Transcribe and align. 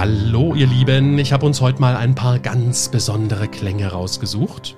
Hallo 0.00 0.54
ihr 0.54 0.66
Lieben, 0.66 1.18
ich 1.18 1.30
habe 1.30 1.44
uns 1.44 1.60
heute 1.60 1.78
mal 1.78 1.94
ein 1.94 2.14
paar 2.14 2.38
ganz 2.38 2.88
besondere 2.88 3.48
Klänge 3.48 3.88
rausgesucht. 3.88 4.74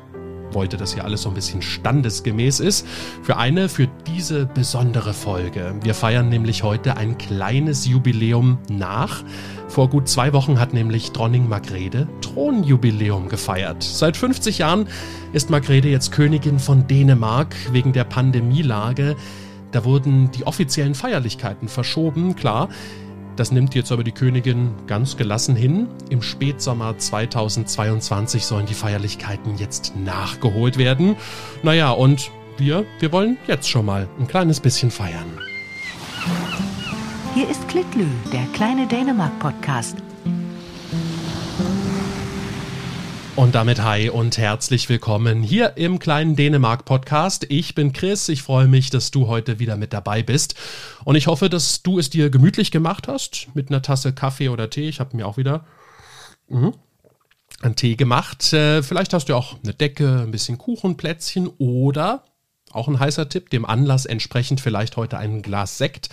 Wollte, 0.51 0.77
dass 0.77 0.95
hier 0.95 1.05
alles 1.05 1.23
so 1.23 1.29
ein 1.29 1.37
bisschen 1.37 1.63
standesgemäß 1.63 2.59
ist. 2.59 2.85
Für 3.23 3.37
eine, 3.37 3.69
für 3.69 3.87
diese 4.09 4.47
besondere 4.47 5.15
Folge. 5.15 5.77
Wir 5.85 5.95
feiern 5.95 6.29
nämlich 6.29 6.65
heute 6.65 6.97
ein 6.97 7.19
kleines 7.19 7.87
Jubiläum 7.87 8.59
nach. 8.69 9.23
Vor 9.69 9.91
gut 9.91 10.09
zwei 10.09 10.33
Wochen 10.33 10.59
hat 10.59 10.73
nämlich 10.73 11.13
Dronning 11.13 11.49
Margrethe 11.49 12.09
Thronjubiläum 12.21 13.29
gefeiert. 13.29 13.85
Seit 13.85 14.17
50 14.17 14.59
Jahren 14.59 14.89
ist 15.33 15.51
Margrethe 15.51 15.87
jetzt 15.87 16.11
Königin 16.11 16.59
von 16.59 16.89
Dänemark 16.89 17.55
wegen 17.71 17.93
der 17.93 18.03
Pandemielage. 18.03 19.15
Da 19.71 19.85
wurden 19.85 20.33
die 20.33 20.49
offiziellen 20.49 20.97
Feierlichkeiten 20.97 21.69
verschoben, 21.69 22.35
klar. 22.35 22.69
Das 23.37 23.51
nimmt 23.51 23.75
jetzt 23.75 23.91
aber 23.91 24.05
die 24.05 24.13
Königin 24.13 24.73
ganz 24.87 25.17
gelassen 25.17 25.57
hin. 25.57 25.89
Im 26.11 26.21
Spätsommer 26.23 26.99
2022 26.99 28.45
sollen 28.45 28.67
die 28.67 28.75
Feierlichkeiten 28.75 29.57
jetzt 29.57 29.95
nachgeholt 29.97 30.77
werden. 30.77 31.17
Naja, 31.63 31.93
und 31.93 32.31
wir, 32.59 32.85
wir 33.01 33.13
wollen 33.13 33.39
jetzt 33.47 33.69
schon 33.69 33.87
mal 33.87 34.09
ein 34.19 34.29
kleines 34.29 34.61
bisschen 34.61 34.91
feiern. 34.91 35.39
Hier 37.35 37.49
ist 37.49 37.67
Klitlü, 37.69 38.07
der 38.33 38.45
kleine 38.53 38.87
Dänemark-Podcast. 38.87 39.97
Und 43.35 43.55
damit 43.55 43.83
hi 43.83 44.11
und 44.11 44.37
herzlich 44.37 44.91
willkommen 44.91 45.43
hier 45.43 45.79
im 45.79 45.99
kleinen 45.99 46.37
Dänemark 46.37 46.85
Podcast. 46.85 47.47
Ich 47.49 47.75
bin 47.75 47.95
Chris, 47.95 48.29
ich 48.29 48.43
freue 48.43 48.69
mich, 48.69 48.91
dass 48.91 49.11
du 49.11 49.27
heute 49.27 49.59
wieder 49.59 49.79
mit 49.79 49.95
dabei 49.95 50.23
bist 50.23 50.55
und 51.07 51.17
ich 51.17 51.29
hoffe, 51.29 51.49
dass 51.49 51.83
du 51.83 51.99
es 51.99 52.11
dir 52.11 52.29
gemütlich 52.29 52.71
gemacht 52.71 53.09
hast 53.09 53.49
mit 53.55 53.71
einer 53.71 53.81
Tasse 53.81 54.13
Kaffee 54.13 54.51
oder 54.51 54.69
Tee. 54.69 54.87
Ich 54.87 55.01
habe 55.01 55.17
mir 55.17 55.27
auch 55.27 55.39
wieder 55.39 55.65
mh, 56.49 56.73
einen 57.63 57.75
Tee 57.75 57.97
gemacht. 57.97 58.53
Äh, 58.53 58.83
vielleicht 58.83 59.15
hast 59.15 59.31
du 59.31 59.35
auch 59.35 59.57
eine 59.65 59.73
Decke, 59.73 60.21
ein 60.21 60.31
bisschen 60.31 60.59
Kuchenplätzchen 60.59 61.49
oder 61.57 62.25
auch 62.71 62.87
ein 62.87 63.01
heißer 63.01 63.31
Tipp, 63.31 63.49
dem 63.49 63.65
Anlass 63.65 64.05
entsprechend 64.05 64.61
vielleicht 64.61 64.99
heute 64.99 65.17
ein 65.17 65.41
Glas 65.41 65.79
Sekt 65.79 66.11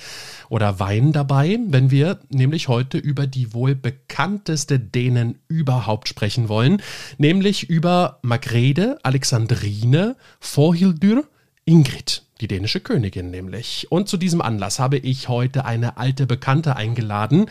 oder 0.50 0.80
Wein 0.80 1.14
dabei, 1.14 1.60
wenn 1.68 1.92
wir 1.92 2.20
nämlich 2.30 2.68
heute 2.68 2.98
über 2.98 3.28
die 3.28 3.54
wohl 3.54 3.76
bekannteste 3.76 4.80
Dänen 4.80 5.40
überhaupt 5.48 6.10
sprechen 6.10 6.50
wollen, 6.50 6.82
nämlich 7.18 7.70
über 7.70 8.20
Margrethe 8.24 8.98
Alexandrine 9.04 10.16
Vorhildur 10.40 11.26
Ingrid, 11.66 12.24
die 12.42 12.48
dänische 12.48 12.80
Königin 12.80 13.30
nämlich. 13.30 13.88
Und 13.92 14.10
zu 14.10 14.18
diesem 14.18 14.42
Anlass 14.42 14.80
habe 14.80 14.98
ich 14.98 15.30
heute 15.30 15.66
eine 15.66 15.98
alte 15.98 16.26
Bekannte 16.26 16.76
eingeladen, 16.76 17.46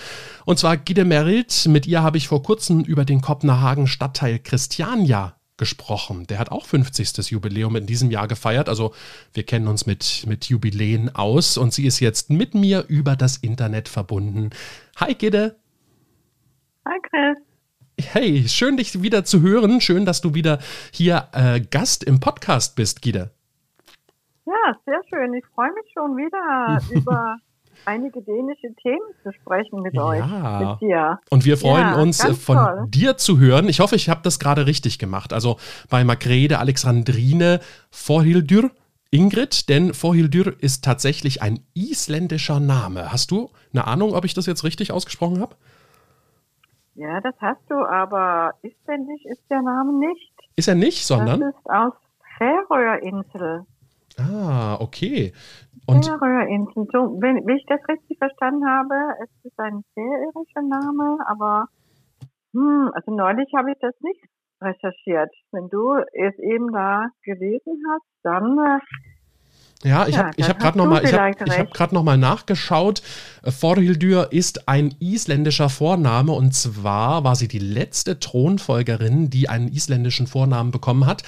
und 0.44 0.58
zwar 0.58 0.76
Gide 0.76 1.04
Merit. 1.04 1.66
Mit 1.68 1.86
ihr 1.86 2.02
habe 2.02 2.18
ich 2.18 2.26
vor 2.26 2.42
kurzem 2.42 2.80
über 2.80 3.04
den 3.04 3.20
Kopenhagen 3.20 3.86
Stadtteil 3.86 4.40
Christiania 4.40 5.37
gesprochen. 5.58 6.26
Der 6.26 6.38
hat 6.38 6.50
auch 6.50 6.64
50. 6.64 7.30
Jubiläum 7.30 7.76
in 7.76 7.86
diesem 7.86 8.10
Jahr 8.10 8.28
gefeiert. 8.28 8.68
Also 8.68 8.94
wir 9.34 9.42
kennen 9.42 9.68
uns 9.68 9.84
mit, 9.84 10.24
mit 10.26 10.46
Jubiläen 10.46 11.14
aus 11.14 11.58
und 11.58 11.74
sie 11.74 11.86
ist 11.86 12.00
jetzt 12.00 12.30
mit 12.30 12.54
mir 12.54 12.84
über 12.88 13.16
das 13.16 13.36
Internet 13.36 13.88
verbunden. 13.88 14.50
Hi 14.96 15.14
Gide. 15.14 15.56
Hi 16.86 16.98
Chris. 17.02 17.38
Hey, 18.00 18.48
schön 18.48 18.76
dich 18.76 19.02
wieder 19.02 19.24
zu 19.24 19.42
hören. 19.42 19.80
Schön, 19.80 20.06
dass 20.06 20.20
du 20.20 20.32
wieder 20.32 20.60
hier 20.92 21.28
äh, 21.32 21.60
Gast 21.60 22.04
im 22.04 22.20
Podcast 22.20 22.76
bist, 22.76 23.02
Gide. 23.02 23.30
Ja, 24.46 24.76
sehr 24.86 25.02
schön. 25.10 25.34
Ich 25.34 25.44
freue 25.54 25.72
mich 25.72 25.92
schon 25.92 26.16
wieder 26.16 26.80
über 26.94 27.36
einige 27.88 28.22
dänische 28.22 28.74
Themen 28.82 29.08
zu 29.22 29.32
sprechen 29.32 29.80
mit 29.80 29.98
euch, 29.98 30.20
mit 30.20 30.80
dir. 30.82 31.18
Und 31.30 31.46
wir 31.46 31.56
freuen 31.56 31.88
ja, 31.88 32.00
uns 32.00 32.22
äh, 32.22 32.34
von 32.34 32.56
toll. 32.56 32.84
dir 32.88 33.16
zu 33.16 33.38
hören. 33.38 33.68
Ich 33.68 33.80
hoffe, 33.80 33.96
ich 33.96 34.10
habe 34.10 34.20
das 34.22 34.38
gerade 34.38 34.66
richtig 34.66 34.98
gemacht. 34.98 35.32
Also 35.32 35.56
bei 35.88 36.04
Margrethe 36.04 36.58
Alexandrine 36.58 37.60
Vorhildur 37.90 38.70
Ingrid, 39.10 39.70
denn 39.70 39.94
Vorhildur 39.94 40.52
ist 40.60 40.84
tatsächlich 40.84 41.40
ein 41.40 41.60
isländischer 41.72 42.60
Name. 42.60 43.10
Hast 43.10 43.30
du 43.30 43.50
eine 43.72 43.86
Ahnung, 43.86 44.14
ob 44.14 44.26
ich 44.26 44.34
das 44.34 44.44
jetzt 44.44 44.64
richtig 44.64 44.92
ausgesprochen 44.92 45.40
habe? 45.40 45.56
Ja, 46.94 47.20
das 47.22 47.34
hast 47.40 47.62
du, 47.70 47.74
aber 47.74 48.52
isländisch 48.60 49.24
ist 49.24 49.42
der 49.48 49.62
Name 49.62 49.94
nicht. 49.98 50.32
Ist 50.56 50.68
er 50.68 50.74
nicht, 50.74 51.06
sondern? 51.06 51.40
Das 51.40 51.54
ist 51.54 51.70
aus 51.70 51.94
Färöerinsel. 52.36 53.64
Ah, 54.18 54.76
okay. 54.80 55.32
Und 55.88 56.04
Färöerinseln. 56.04 56.86
So, 56.92 57.16
wenn, 57.20 57.46
wenn 57.46 57.56
ich 57.56 57.64
das 57.66 57.80
richtig 57.88 58.18
verstanden 58.18 58.68
habe, 58.68 58.94
es 59.24 59.30
ist 59.44 59.58
ein 59.58 59.82
färischer 59.94 60.62
Name, 60.62 61.18
aber 61.26 61.68
hm, 62.52 62.90
also 62.92 63.10
neulich 63.10 63.48
habe 63.56 63.72
ich 63.72 63.78
das 63.80 63.94
nicht 64.00 64.22
recherchiert. 64.60 65.32
Wenn 65.50 65.68
du 65.68 65.96
es 66.12 66.38
eben 66.38 66.72
da 66.72 67.06
gelesen 67.22 67.82
hast, 67.90 68.06
dann 68.22 68.58
äh, 68.58 68.80
ja, 69.84 70.08
ich 70.08 70.16
ja, 70.16 70.24
habe 70.24 70.42
hab 70.42 70.58
gerade 70.58 70.78
nochmal 70.78 71.04
hab, 71.04 71.46
ich 71.46 71.58
hab 71.58 71.72
grad 71.72 71.92
noch 71.92 72.02
mal 72.02 72.18
nachgeschaut. 72.18 73.00
Forhildur 73.44 74.32
ist 74.32 74.68
ein 74.68 74.94
isländischer 74.98 75.68
Vorname 75.68 76.32
und 76.32 76.52
zwar 76.52 77.22
war 77.22 77.36
sie 77.36 77.46
die 77.46 77.60
letzte 77.60 78.18
Thronfolgerin, 78.18 79.30
die 79.30 79.48
einen 79.48 79.68
isländischen 79.68 80.26
Vornamen 80.26 80.72
bekommen 80.72 81.06
hat. 81.06 81.22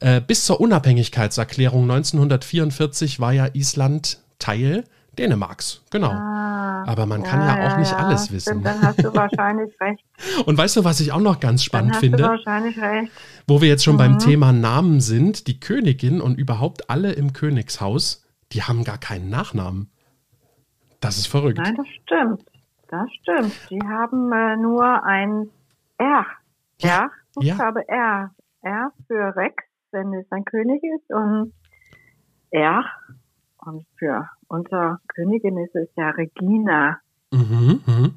Äh, 0.00 0.20
bis 0.20 0.44
zur 0.44 0.60
Unabhängigkeitserklärung 0.60 1.84
1944 1.84 3.20
war 3.20 3.32
ja 3.32 3.48
Island 3.54 4.18
Teil 4.38 4.84
Dänemarks, 5.18 5.82
genau. 5.90 6.10
Ah, 6.10 6.84
Aber 6.86 7.06
man 7.06 7.22
kann 7.22 7.40
ja, 7.40 7.58
ja 7.58 7.72
auch 7.72 7.78
nicht 7.78 7.92
ja, 7.92 7.98
alles 7.98 8.30
wissen. 8.32 8.60
Stimmt, 8.60 8.66
dann 8.66 8.82
hast 8.82 9.02
du 9.02 9.14
wahrscheinlich 9.14 9.78
recht. 9.80 10.04
Und 10.46 10.58
weißt 10.58 10.76
du, 10.76 10.84
was 10.84 11.00
ich 11.00 11.12
auch 11.12 11.20
noch 11.20 11.40
ganz 11.40 11.62
spannend 11.62 11.90
dann 11.90 11.94
hast 11.94 12.00
finde? 12.00 12.18
Du 12.18 12.24
wahrscheinlich 12.24 12.80
recht. 12.80 13.12
Wo 13.46 13.60
wir 13.60 13.68
jetzt 13.68 13.84
schon 13.84 13.94
mhm. 13.94 13.98
beim 13.98 14.18
Thema 14.18 14.52
Namen 14.52 15.00
sind, 15.00 15.46
die 15.46 15.60
Königin 15.60 16.20
und 16.20 16.38
überhaupt 16.38 16.90
alle 16.90 17.12
im 17.12 17.32
Königshaus, 17.32 18.24
die 18.52 18.62
haben 18.62 18.84
gar 18.84 18.98
keinen 18.98 19.30
Nachnamen. 19.30 19.90
Das 21.00 21.18
ist 21.18 21.26
verrückt. 21.26 21.58
Nein, 21.58 21.76
das 21.76 21.86
stimmt. 22.02 22.44
Das 22.88 23.10
stimmt. 23.20 23.52
Die 23.70 23.80
haben 23.82 24.32
äh, 24.32 24.56
nur 24.56 25.04
ein 25.04 25.50
R. 25.98 26.26
Ja, 26.80 27.10
Buchstabe 27.34 27.82
ja. 27.88 27.94
R. 27.94 28.30
R 28.62 28.92
für 29.06 29.36
Rex, 29.36 29.64
wenn 29.90 30.14
es 30.14 30.30
ein 30.30 30.44
König 30.44 30.82
ist, 30.82 31.12
und 31.12 31.52
R 32.50 32.84
und 33.58 33.86
für 33.98 34.28
unsere 34.48 34.98
Königin 35.08 35.58
ist 35.58 35.74
es 35.74 35.88
ja 35.96 36.10
Regina. 36.10 36.98
Mhm, 37.32 37.80
mhm. 37.86 38.14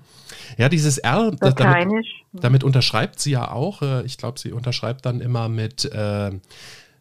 Ja, 0.58 0.70
dieses 0.70 0.98
R, 1.00 1.32
damit, 1.40 2.06
damit, 2.34 2.64
unterschreibt 2.64 3.20
sie 3.20 3.32
ja 3.32 3.52
auch. 3.52 3.82
Äh, 3.82 4.06
ich 4.06 4.18
glaube, 4.18 4.40
sie 4.40 4.52
unterschreibt 4.52 5.06
dann 5.06 5.22
immer 5.22 5.50
mit, 5.50 5.86
äh, 5.92 6.32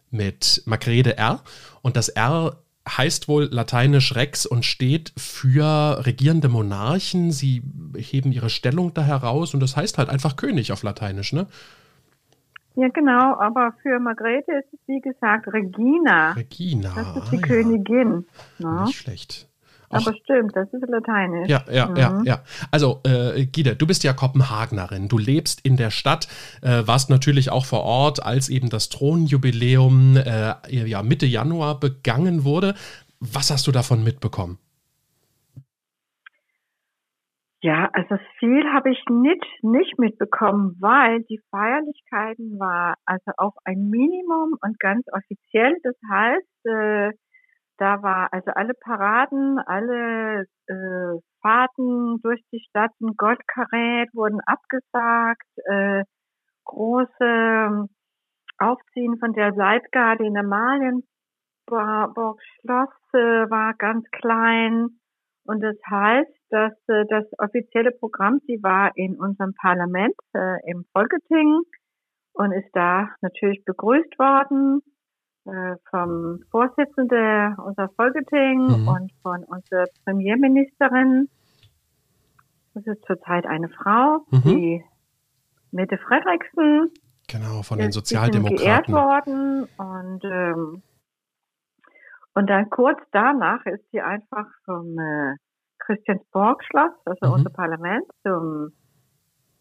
mit 0.09 0.63
Magrede 0.65 1.17
R. 1.17 1.41
Und 1.81 1.95
das 1.95 2.09
R 2.09 2.57
heißt 2.87 3.27
wohl 3.27 3.49
lateinisch 3.51 4.15
Rex 4.15 4.45
und 4.45 4.65
steht 4.65 5.11
für 5.17 6.05
regierende 6.05 6.47
Monarchen. 6.47 7.31
Sie 7.31 7.61
heben 7.95 8.31
ihre 8.31 8.49
Stellung 8.49 8.93
da 8.93 9.03
heraus 9.03 9.53
und 9.53 9.59
das 9.59 9.75
heißt 9.75 9.97
halt 9.97 10.09
einfach 10.09 10.37
König 10.37 10.71
auf 10.71 10.83
Lateinisch, 10.83 11.33
ne? 11.33 11.47
Ja, 12.79 12.89
genau, 12.89 13.39
aber 13.39 13.73
für 13.81 13.99
Margrethe 13.99 14.51
ist 14.51 14.71
es 14.71 14.79
wie 14.85 15.01
gesagt 15.01 15.47
Regina. 15.51 16.33
Regina. 16.33 16.93
Das 16.93 17.23
ist 17.23 17.31
die 17.31 17.39
ah, 17.39 17.41
Königin. 17.41 18.25
Ja. 18.59 18.83
Nicht 18.85 18.99
schlecht. 18.99 19.49
Auch, 19.89 20.05
aber 20.05 20.15
stimmt, 20.15 20.55
das 20.55 20.71
ist 20.71 20.87
lateinisch. 20.87 21.49
Ja, 21.49 21.63
ja, 21.71 21.87
mhm. 21.87 21.95
ja, 21.95 22.21
ja. 22.23 22.43
Also, 22.69 23.01
äh, 23.03 23.47
Gide, 23.47 23.75
du 23.75 23.87
bist 23.87 24.03
ja 24.03 24.13
Kopenhagenerin. 24.13 25.07
Du 25.07 25.17
lebst 25.17 25.61
in 25.61 25.75
der 25.75 25.89
Stadt, 25.89 26.27
äh, 26.61 26.85
warst 26.85 27.09
natürlich 27.09 27.49
auch 27.49 27.65
vor 27.65 27.81
Ort, 27.81 28.23
als 28.23 28.47
eben 28.47 28.69
das 28.69 28.89
Thronjubiläum 28.89 30.17
äh, 30.17 30.53
ja, 30.69 31.01
Mitte 31.01 31.25
Januar 31.25 31.79
begangen 31.79 32.43
wurde. 32.43 32.75
Was 33.19 33.49
hast 33.49 33.65
du 33.65 33.71
davon 33.71 34.03
mitbekommen? 34.03 34.59
Ja, 37.67 37.89
also 37.91 38.15
viel 38.39 38.63
habe 38.71 38.91
ich 38.91 39.03
nicht, 39.09 39.45
nicht 39.61 39.99
mitbekommen, 39.99 40.77
weil 40.79 41.23
die 41.23 41.41
Feierlichkeiten 41.51 42.57
war 42.61 42.95
also 43.05 43.31
auf 43.35 43.55
ein 43.65 43.89
Minimum 43.89 44.55
und 44.61 44.79
ganz 44.79 45.05
offiziell. 45.11 45.75
Das 45.83 45.95
heißt, 46.09 46.65
äh, 46.65 47.11
da 47.77 48.01
war 48.01 48.31
also 48.31 48.51
alle 48.51 48.73
Paraden, 48.73 49.59
alle 49.65 50.45
äh, 50.67 51.19
Fahrten 51.41 52.21
durch 52.21 52.41
die 52.53 52.63
Stadt 52.69 52.91
in 53.01 53.17
Goldkarät 53.17 54.13
wurden 54.13 54.39
abgesagt, 54.45 55.49
äh, 55.65 56.03
große 56.63 57.09
ähm, 57.19 57.89
Aufziehen 58.59 59.17
von 59.19 59.33
der 59.33 59.51
Leitgarde 59.51 60.25
in 60.25 60.35
der 60.35 60.43
Malienburg 60.43 61.03
Schloss 62.61 62.95
äh, 63.11 63.49
war 63.49 63.73
ganz 63.73 64.09
klein. 64.11 64.96
Und 65.47 65.61
das 65.61 65.77
heißt, 65.89 66.29
dass 66.49 66.73
äh, 66.87 67.05
das 67.09 67.23
offizielle 67.39 67.91
Programm, 67.91 68.41
sie 68.47 68.61
war 68.61 68.91
in 68.95 69.15
unserem 69.17 69.53
Parlament 69.53 70.13
äh, 70.33 70.69
im 70.69 70.85
Folketing 70.91 71.61
und 72.33 72.51
ist 72.51 72.69
da 72.73 73.09
natürlich 73.21 73.63
begrüßt 73.63 74.19
worden 74.19 74.81
äh, 75.45 75.77
vom 75.89 76.39
Vorsitzenden 76.51 77.55
unserer 77.59 77.89
Folketing 77.95 78.59
mhm. 78.59 78.87
und 78.89 79.11
von 79.23 79.45
unserer 79.45 79.85
Premierministerin. 80.03 81.29
Das 82.73 82.85
ist 82.85 83.05
zurzeit 83.05 83.45
eine 83.45 83.69
Frau, 83.69 84.25
Mhm. 84.29 84.41
die 84.43 84.83
Mette 85.71 85.97
Fredriksen. 85.97 86.91
Genau, 87.29 87.61
von 87.63 87.77
den 87.77 87.87
bisschen 87.87 88.19
geehrt 88.19 88.87
Sozialdemokraten. 88.87 88.93
worden 88.93 89.67
und 89.77 90.23
ähm, 90.25 90.81
und 92.37 92.47
dann 92.51 92.69
kurz 92.69 92.99
danach 93.11 93.65
ist 93.65 93.83
sie 93.91 93.99
einfach 93.99 94.45
vom 94.65 94.97
äh, 94.99 95.35
Christiansborg-Schloss, 95.79 96.91
also 97.05 97.25
Mhm. 97.25 97.33
unser 97.33 97.49
Parlament, 97.49 98.05
zum 98.21 98.71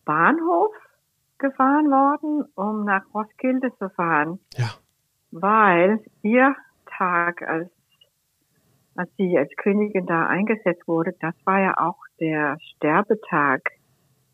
Bahnhof 0.04 0.74
gefahren 1.38 1.86
worden, 1.90 2.44
um 2.54 2.84
nach 2.84 3.02
Roskilde 3.14 3.70
zu 3.78 3.88
fahren, 3.90 4.38
Ja, 4.58 4.70
weil 5.30 6.00
ihr 6.22 6.54
Tag 6.98 7.40
als 7.42 7.70
als 8.94 9.10
sie 9.16 9.36
als 9.38 9.50
Königin 9.56 10.06
da 10.06 10.26
eingesetzt 10.26 10.86
wurde, 10.86 11.12
das 11.20 11.34
war 11.44 11.60
ja 11.60 11.74
auch 11.78 11.98
der 12.20 12.58
Sterbetag 12.60 13.60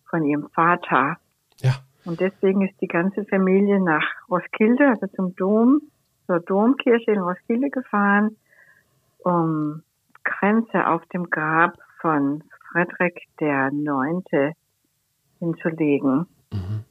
von 0.08 0.24
ihrem 0.24 0.48
Vater. 0.50 1.16
ja, 1.60 1.74
Und 2.04 2.20
deswegen 2.20 2.62
ist 2.62 2.80
die 2.80 2.86
ganze 2.88 3.24
Familie 3.24 3.80
nach 3.80 4.04
Roskilde, 4.30 4.88
also 4.88 5.06
zum 5.16 5.34
Dom, 5.36 5.80
zur 6.26 6.40
Domkirche 6.40 7.12
in 7.12 7.20
Roskilde 7.20 7.70
gefahren, 7.70 8.36
um 9.18 9.82
Kränze 10.24 10.86
auf 10.86 11.04
dem 11.06 11.30
Grab 11.30 11.76
von 12.00 12.44
Frederik 12.70 13.22
der 13.40 13.70
Neunte 13.72 14.52
hinzulegen. 15.38 16.26
mhm. 16.52 16.84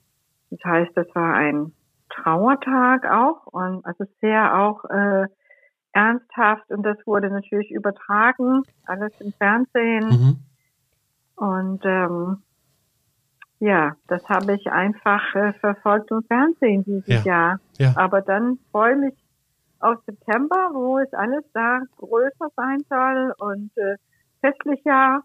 Das 0.49 0.59
heißt, 0.65 0.91
das 0.95 1.07
war 1.15 1.33
ein 1.35 1.71
Trauertag 2.09 3.05
auch 3.09 3.47
und 3.47 3.85
also 3.85 4.03
sehr 4.19 4.59
auch 4.59 4.83
äh, 4.85 5.25
ernsthaft 5.93 6.69
und 6.69 6.83
das 6.83 6.97
wurde 7.05 7.29
natürlich 7.29 7.71
übertragen, 7.71 8.63
alles 8.85 9.13
im 9.19 9.33
Fernsehen. 9.33 10.09
Mhm. 10.09 10.37
Und 11.35 11.81
ähm, 11.85 12.43
ja, 13.59 13.95
das 14.07 14.27
habe 14.27 14.55
ich 14.55 14.71
einfach 14.71 15.35
äh, 15.35 15.53
verfolgt 15.53 16.11
im 16.11 16.23
Fernsehen 16.23 16.83
dieses 16.83 17.23
Jahr. 17.23 17.59
Ja. 17.77 17.93
Aber 17.95 18.21
dann 18.21 18.59
freue 18.71 18.93
ich 18.93 18.99
mich 18.99 19.13
auf 19.81 19.97
September, 20.05 20.69
wo 20.73 20.99
es 20.99 21.11
alles 21.13 21.43
da 21.53 21.81
größer 21.97 22.49
sein 22.55 22.83
soll 22.89 23.33
und 23.39 23.71
äh, 23.77 23.95
festlicher 24.41 25.23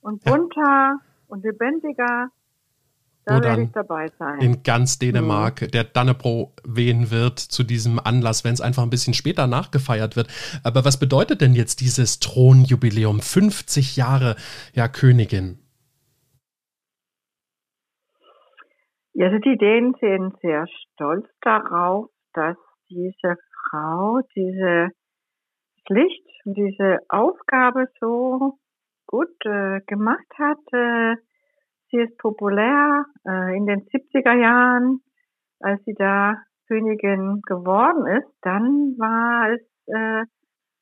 und 0.00 0.24
Ja. 0.24 0.32
bunter 0.32 1.00
und 1.28 1.44
lebendiger. 1.44 2.30
Da 3.24 3.42
werde 3.42 3.64
ich 3.64 3.72
dabei 3.72 4.10
sein. 4.18 4.40
in 4.40 4.62
ganz 4.62 4.98
Dänemark 4.98 5.70
der 5.72 5.84
Dannebro 5.84 6.54
wehen 6.64 7.10
wird 7.10 7.38
zu 7.38 7.62
diesem 7.62 7.98
Anlass, 7.98 8.42
wenn 8.42 8.54
es 8.54 8.62
einfach 8.62 8.82
ein 8.82 8.88
bisschen 8.88 9.12
später 9.12 9.46
nachgefeiert 9.46 10.16
wird. 10.16 10.28
Aber 10.64 10.86
was 10.86 10.98
bedeutet 10.98 11.42
denn 11.42 11.52
jetzt 11.54 11.82
dieses 11.82 12.20
Thronjubiläum? 12.20 13.20
50 13.20 13.96
Jahre, 13.96 14.36
ja, 14.72 14.88
Königin. 14.88 15.58
Ja, 19.12 19.26
also 19.26 19.38
die 19.40 19.58
Dänen 19.58 19.94
sind 20.00 20.34
sehr 20.40 20.66
stolz 20.94 21.26
darauf, 21.42 22.08
dass 22.32 22.56
diese 22.88 23.36
Frau 23.70 24.20
diese 24.34 24.90
Pflicht 25.86 26.26
und 26.44 26.54
diese 26.54 26.98
Aufgabe 27.08 27.86
so 28.00 28.58
gut 29.06 29.34
äh, 29.44 29.80
gemacht 29.86 30.26
hat. 30.38 30.58
Äh, 30.72 31.16
sie 31.90 31.98
ist 31.98 32.16
populär 32.18 33.06
äh, 33.26 33.56
in 33.56 33.66
den 33.66 33.80
70er 33.86 34.34
Jahren, 34.34 35.00
als 35.60 35.82
sie 35.84 35.94
da 35.94 36.36
Königin 36.68 37.40
geworden 37.46 38.06
ist, 38.06 38.30
dann 38.42 38.94
war 38.98 39.50
es 39.50 39.62
äh, 39.86 40.24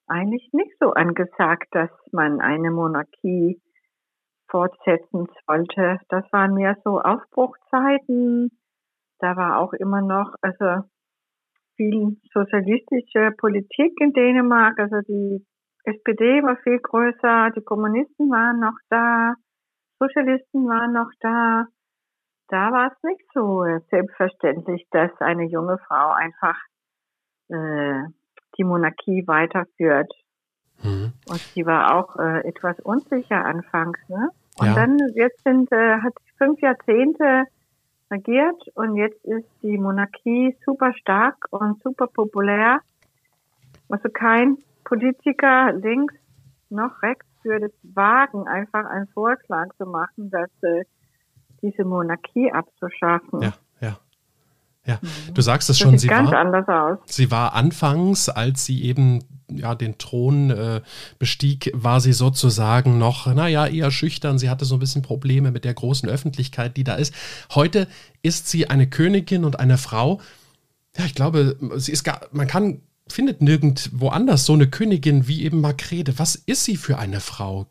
eigentlich 0.08 0.48
nicht 0.52 0.72
so 0.80 0.92
angesagt, 0.92 1.68
dass 1.70 1.90
man 2.12 2.40
eine 2.40 2.70
Monarchie 2.70 3.60
fortsetzen 4.48 5.26
sollte. 5.46 5.98
Das 6.08 6.24
waren 6.32 6.54
mehr 6.54 6.76
so 6.84 7.00
Aufbruchzeiten. 7.00 8.50
Da 9.18 9.36
war 9.36 9.60
auch 9.60 9.72
immer 9.72 10.02
noch, 10.02 10.34
also 10.42 10.86
viel 11.76 12.17
sozialistische 12.32 13.32
Politik 13.38 13.93
in 14.00 14.12
Dänemark. 14.12 14.78
Also 14.78 15.00
die 15.08 15.44
SPD 15.84 16.43
war 16.43 16.56
viel 16.58 16.78
größer, 16.78 17.50
die 17.56 17.62
Kommunisten 17.62 18.31
waren 18.31 18.61
noch 18.61 18.76
da, 18.90 19.34
Sozialisten 19.99 20.67
waren 20.69 20.93
noch 20.93 21.11
da. 21.20 21.67
Da 22.49 22.70
war 22.70 22.93
es 22.93 23.02
nicht 23.02 23.25
so 23.32 23.64
selbstverständlich, 23.90 24.87
dass 24.90 25.11
eine 25.20 25.44
junge 25.44 25.78
Frau 25.87 26.12
einfach 26.12 26.56
äh, 27.49 28.02
die 28.58 28.64
Monarchie 28.64 29.25
weiterführt. 29.26 30.12
Mhm. 30.82 31.12
Und 31.28 31.40
sie 31.55 31.64
war 31.67 31.96
auch 31.96 32.17
äh, 32.17 32.46
etwas 32.46 32.78
unsicher 32.81 33.44
anfangs. 33.44 33.99
Ne? 34.08 34.28
Und 34.58 34.67
Ja. 34.67 34.75
dann 34.75 34.99
jetzt 35.14 35.43
sind 35.44 35.73
äh, 35.73 35.99
hat 36.00 36.12
sie 36.25 36.32
fünf 36.37 36.61
Jahrzehnte 36.61 37.44
regiert 38.10 38.62
und 38.74 38.96
jetzt 38.96 39.24
ist 39.24 39.48
die 39.62 39.78
Monarchie 39.78 40.56
super 40.64 40.92
stark 40.94 41.46
und 41.50 41.82
super 41.82 42.06
populär. 42.06 42.80
Also 43.88 44.08
kein 44.08 44.58
Politiker 44.84 45.72
links 45.72 46.14
noch 46.70 47.02
rechts 47.02 47.26
würde 47.42 47.72
wagen, 47.82 48.46
einfach 48.48 48.84
einen 48.86 49.06
Vorschlag 49.08 49.68
zu 49.78 49.86
machen, 49.86 50.30
dass 50.30 50.50
äh, 50.62 50.84
diese 51.62 51.84
Monarchie 51.84 52.52
abzuschaffen. 52.52 53.42
Ja, 53.42 53.52
ja. 54.86 54.94
Ja, 54.94 55.00
du 55.34 55.42
sagst 55.42 55.70
es 55.70 55.78
Das 55.78 55.84
schon, 55.84 55.98
sie 55.98 56.08
ganz 56.08 56.30
war, 56.30 56.38
anders 56.38 56.68
aus. 56.68 56.98
sie 57.06 57.30
war 57.30 57.54
anfangs, 57.54 58.28
als 58.28 58.64
sie 58.64 58.84
eben 58.84 59.24
ja, 59.50 59.74
den 59.74 59.98
Thron 59.98 60.50
äh, 60.50 60.80
bestieg, 61.18 61.70
war 61.74 62.00
sie 62.00 62.12
sozusagen 62.12 62.98
noch, 62.98 63.32
naja, 63.32 63.66
eher 63.66 63.90
schüchtern. 63.90 64.38
Sie 64.38 64.50
hatte 64.50 64.64
so 64.64 64.76
ein 64.76 64.80
bisschen 64.80 65.02
Probleme 65.02 65.50
mit 65.52 65.64
der 65.64 65.74
großen 65.74 66.08
Öffentlichkeit, 66.08 66.76
die 66.76 66.84
da 66.84 66.94
ist. 66.96 67.14
Heute 67.54 67.86
ist 68.22 68.48
sie 68.48 68.68
eine 68.68 68.88
Königin 68.88 69.44
und 69.44 69.60
eine 69.60 69.78
Frau. 69.78 70.20
Ja, 70.96 71.04
ich 71.04 71.14
glaube, 71.14 71.56
sie 71.76 71.92
ist 71.92 72.02
gar, 72.04 72.22
man 72.32 72.46
kann, 72.46 72.80
findet 73.08 73.40
nirgendwo 73.40 74.08
anders 74.08 74.46
so 74.46 74.54
eine 74.54 74.68
Königin 74.68 75.28
wie 75.28 75.44
eben 75.44 75.60
Margrete. 75.60 76.18
Was 76.18 76.34
ist 76.34 76.64
sie 76.64 76.76
für 76.76 76.98
eine 76.98 77.20
Frau? 77.20 77.66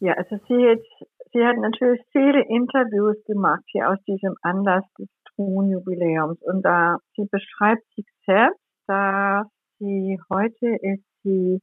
Ja, 0.00 0.14
also 0.14 0.36
sie, 0.48 0.54
jetzt, 0.54 0.88
sie 1.32 1.44
hat 1.44 1.56
natürlich 1.56 2.02
viele 2.12 2.42
Interviews 2.42 3.16
gemacht 3.24 3.62
hier 3.66 3.90
aus 3.90 3.98
diesem 4.06 4.36
Anlass 4.42 4.84
des 4.98 5.08
Thronjubiläums 5.34 6.40
und 6.42 6.62
da 6.62 6.98
sie 7.16 7.26
beschreibt 7.30 7.84
sich 7.94 8.06
selbst, 8.26 8.60
dass 8.86 9.46
sie 9.78 10.18
heute 10.30 10.76
ist 10.80 11.04
sie 11.22 11.60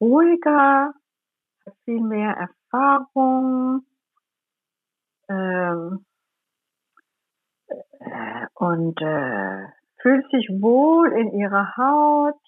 ruhiger, 0.00 0.92
hat 1.66 1.74
viel 1.84 2.00
mehr 2.00 2.48
Erfahrung 2.72 3.86
ähm, 5.28 6.04
äh, 7.68 8.46
und 8.54 9.00
äh, 9.00 9.66
fühlt 10.00 10.28
sich 10.30 10.48
wohl 10.60 11.12
in 11.12 11.32
ihrer 11.32 11.76
Haut, 11.76 12.40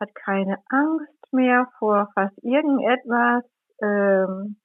hat 0.00 0.14
keine 0.14 0.58
Angst 0.68 1.32
mehr 1.32 1.68
vor 1.78 2.10
fast 2.14 2.36
irgendetwas. 2.42 3.44
Ähm, 3.82 4.56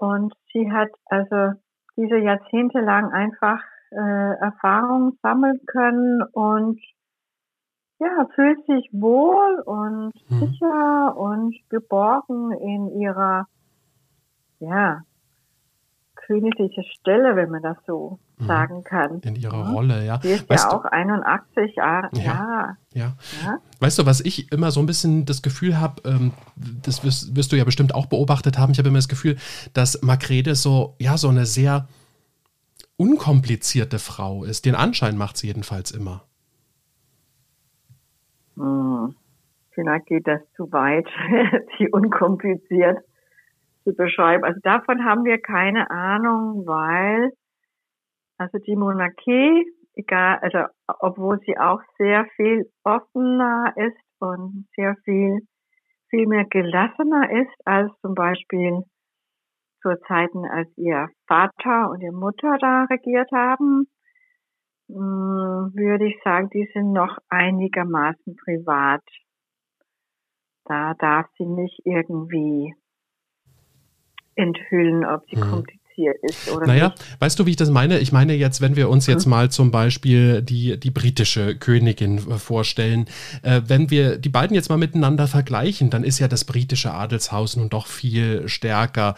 und 0.00 0.34
sie 0.52 0.72
hat 0.72 0.90
also 1.06 1.58
diese 1.96 2.16
Jahrzehnte 2.16 2.80
lang 2.80 3.12
einfach 3.12 3.62
äh, 3.90 4.34
Erfahrung 4.40 5.18
sammeln 5.22 5.60
können 5.66 6.22
und 6.32 6.80
ja, 7.98 8.26
fühlt 8.34 8.64
sich 8.66 8.88
wohl 8.92 9.60
und 9.66 10.12
Mhm. 10.30 10.46
sicher 10.46 11.16
und 11.16 11.54
geborgen 11.68 12.52
in 12.52 13.00
ihrer 13.00 13.46
ja, 14.60 15.02
königliche 16.14 16.82
Stelle, 16.84 17.36
wenn 17.36 17.50
man 17.50 17.62
das 17.62 17.76
so 17.86 18.18
Mhm. 18.40 18.46
sagen 18.46 18.84
kann. 18.84 19.20
In 19.20 19.36
ihrer 19.36 19.64
Mhm. 19.68 19.74
Rolle, 19.74 20.04
ja. 20.04 20.18
Sie 20.22 20.30
ist 20.30 20.48
Weißt 20.48 20.64
ja 20.64 20.70
du- 20.70 20.76
auch 20.76 20.84
81 20.84 21.76
Jahre. 21.76 22.08
Ja. 22.12 22.22
Ja. 22.22 22.76
Ja. 22.92 23.16
ja. 23.44 23.58
Weißt 23.80 23.98
du, 23.98 24.06
was 24.06 24.20
ich 24.20 24.50
immer 24.52 24.70
so 24.70 24.80
ein 24.80 24.86
bisschen 24.86 25.24
das 25.26 25.42
Gefühl 25.42 25.78
habe, 25.80 26.02
ähm, 26.04 26.32
das 26.56 27.04
wirst, 27.04 27.36
wirst 27.36 27.52
du 27.52 27.56
ja 27.56 27.64
bestimmt 27.64 27.94
auch 27.94 28.06
beobachtet 28.06 28.58
haben, 28.58 28.72
ich 28.72 28.78
habe 28.78 28.88
immer 28.88 28.98
das 28.98 29.08
Gefühl, 29.08 29.36
dass 29.74 30.02
Makrede 30.02 30.54
so, 30.54 30.94
ja, 30.98 31.16
so 31.16 31.28
eine 31.28 31.46
sehr 31.46 31.86
unkomplizierte 32.96 33.98
Frau 33.98 34.44
ist. 34.44 34.66
Den 34.66 34.74
Anschein 34.74 35.16
macht 35.16 35.36
sie 35.38 35.46
jedenfalls 35.46 35.90
immer. 35.90 36.24
Hm. 38.56 39.14
Vielleicht 39.72 40.06
geht 40.06 40.26
das 40.26 40.40
zu 40.56 40.70
weit, 40.72 41.06
sie 41.78 41.88
unkompliziert 41.90 42.98
zu 43.84 43.94
beschreiben. 43.94 44.44
Also 44.44 44.60
davon 44.62 45.04
haben 45.04 45.24
wir 45.24 45.38
keine 45.40 45.90
Ahnung, 45.90 46.66
weil 46.66 47.32
also 48.40 48.58
die 48.58 48.74
Monarchie, 48.74 49.70
egal, 49.94 50.38
also 50.40 50.72
obwohl 51.00 51.38
sie 51.40 51.58
auch 51.58 51.80
sehr 51.98 52.24
viel 52.36 52.70
offener 52.84 53.74
ist 53.76 54.00
und 54.18 54.66
sehr 54.74 54.96
viel 55.04 55.40
viel 56.08 56.26
mehr 56.26 56.46
gelassener 56.46 57.30
ist 57.42 57.54
als 57.66 57.92
zum 58.00 58.14
Beispiel 58.14 58.82
zu 59.82 59.94
Zeiten, 60.08 60.44
als 60.46 60.68
ihr 60.76 61.08
Vater 61.26 61.90
und 61.90 62.00
ihre 62.00 62.14
Mutter 62.14 62.56
da 62.58 62.84
regiert 62.84 63.30
haben, 63.30 63.86
hm, 64.88 65.72
würde 65.74 66.06
ich 66.08 66.18
sagen, 66.24 66.48
die 66.48 66.68
sind 66.72 66.92
noch 66.92 67.18
einigermaßen 67.28 68.36
privat. 68.36 69.04
Da 70.64 70.94
darf 70.94 71.26
sie 71.36 71.46
nicht 71.46 71.78
irgendwie 71.84 72.74
enthüllen, 74.34 75.04
ob 75.04 75.28
sie 75.28 75.36
mhm. 75.36 75.79
Kompliziert 76.00 76.16
ist 76.22 76.50
oder 76.50 76.66
naja, 76.66 76.88
nicht. 76.88 77.20
weißt 77.20 77.38
du, 77.38 77.46
wie 77.46 77.50
ich 77.50 77.56
das 77.56 77.70
meine? 77.70 77.98
Ich 77.98 78.12
meine 78.12 78.34
jetzt, 78.34 78.60
wenn 78.60 78.76
wir 78.76 78.88
uns 78.88 79.06
jetzt 79.06 79.26
mhm. 79.26 79.30
mal 79.30 79.50
zum 79.50 79.70
Beispiel 79.70 80.42
die, 80.42 80.78
die 80.78 80.90
britische 80.90 81.56
Königin 81.56 82.18
äh, 82.18 82.38
vorstellen, 82.38 83.06
äh, 83.42 83.62
wenn 83.66 83.90
wir 83.90 84.16
die 84.16 84.28
beiden 84.28 84.54
jetzt 84.54 84.68
mal 84.68 84.78
miteinander 84.78 85.26
vergleichen, 85.26 85.90
dann 85.90 86.04
ist 86.04 86.18
ja 86.18 86.28
das 86.28 86.44
britische 86.44 86.92
Adelshaus 86.92 87.56
nun 87.56 87.68
doch 87.68 87.86
viel 87.86 88.48
stärker 88.48 89.14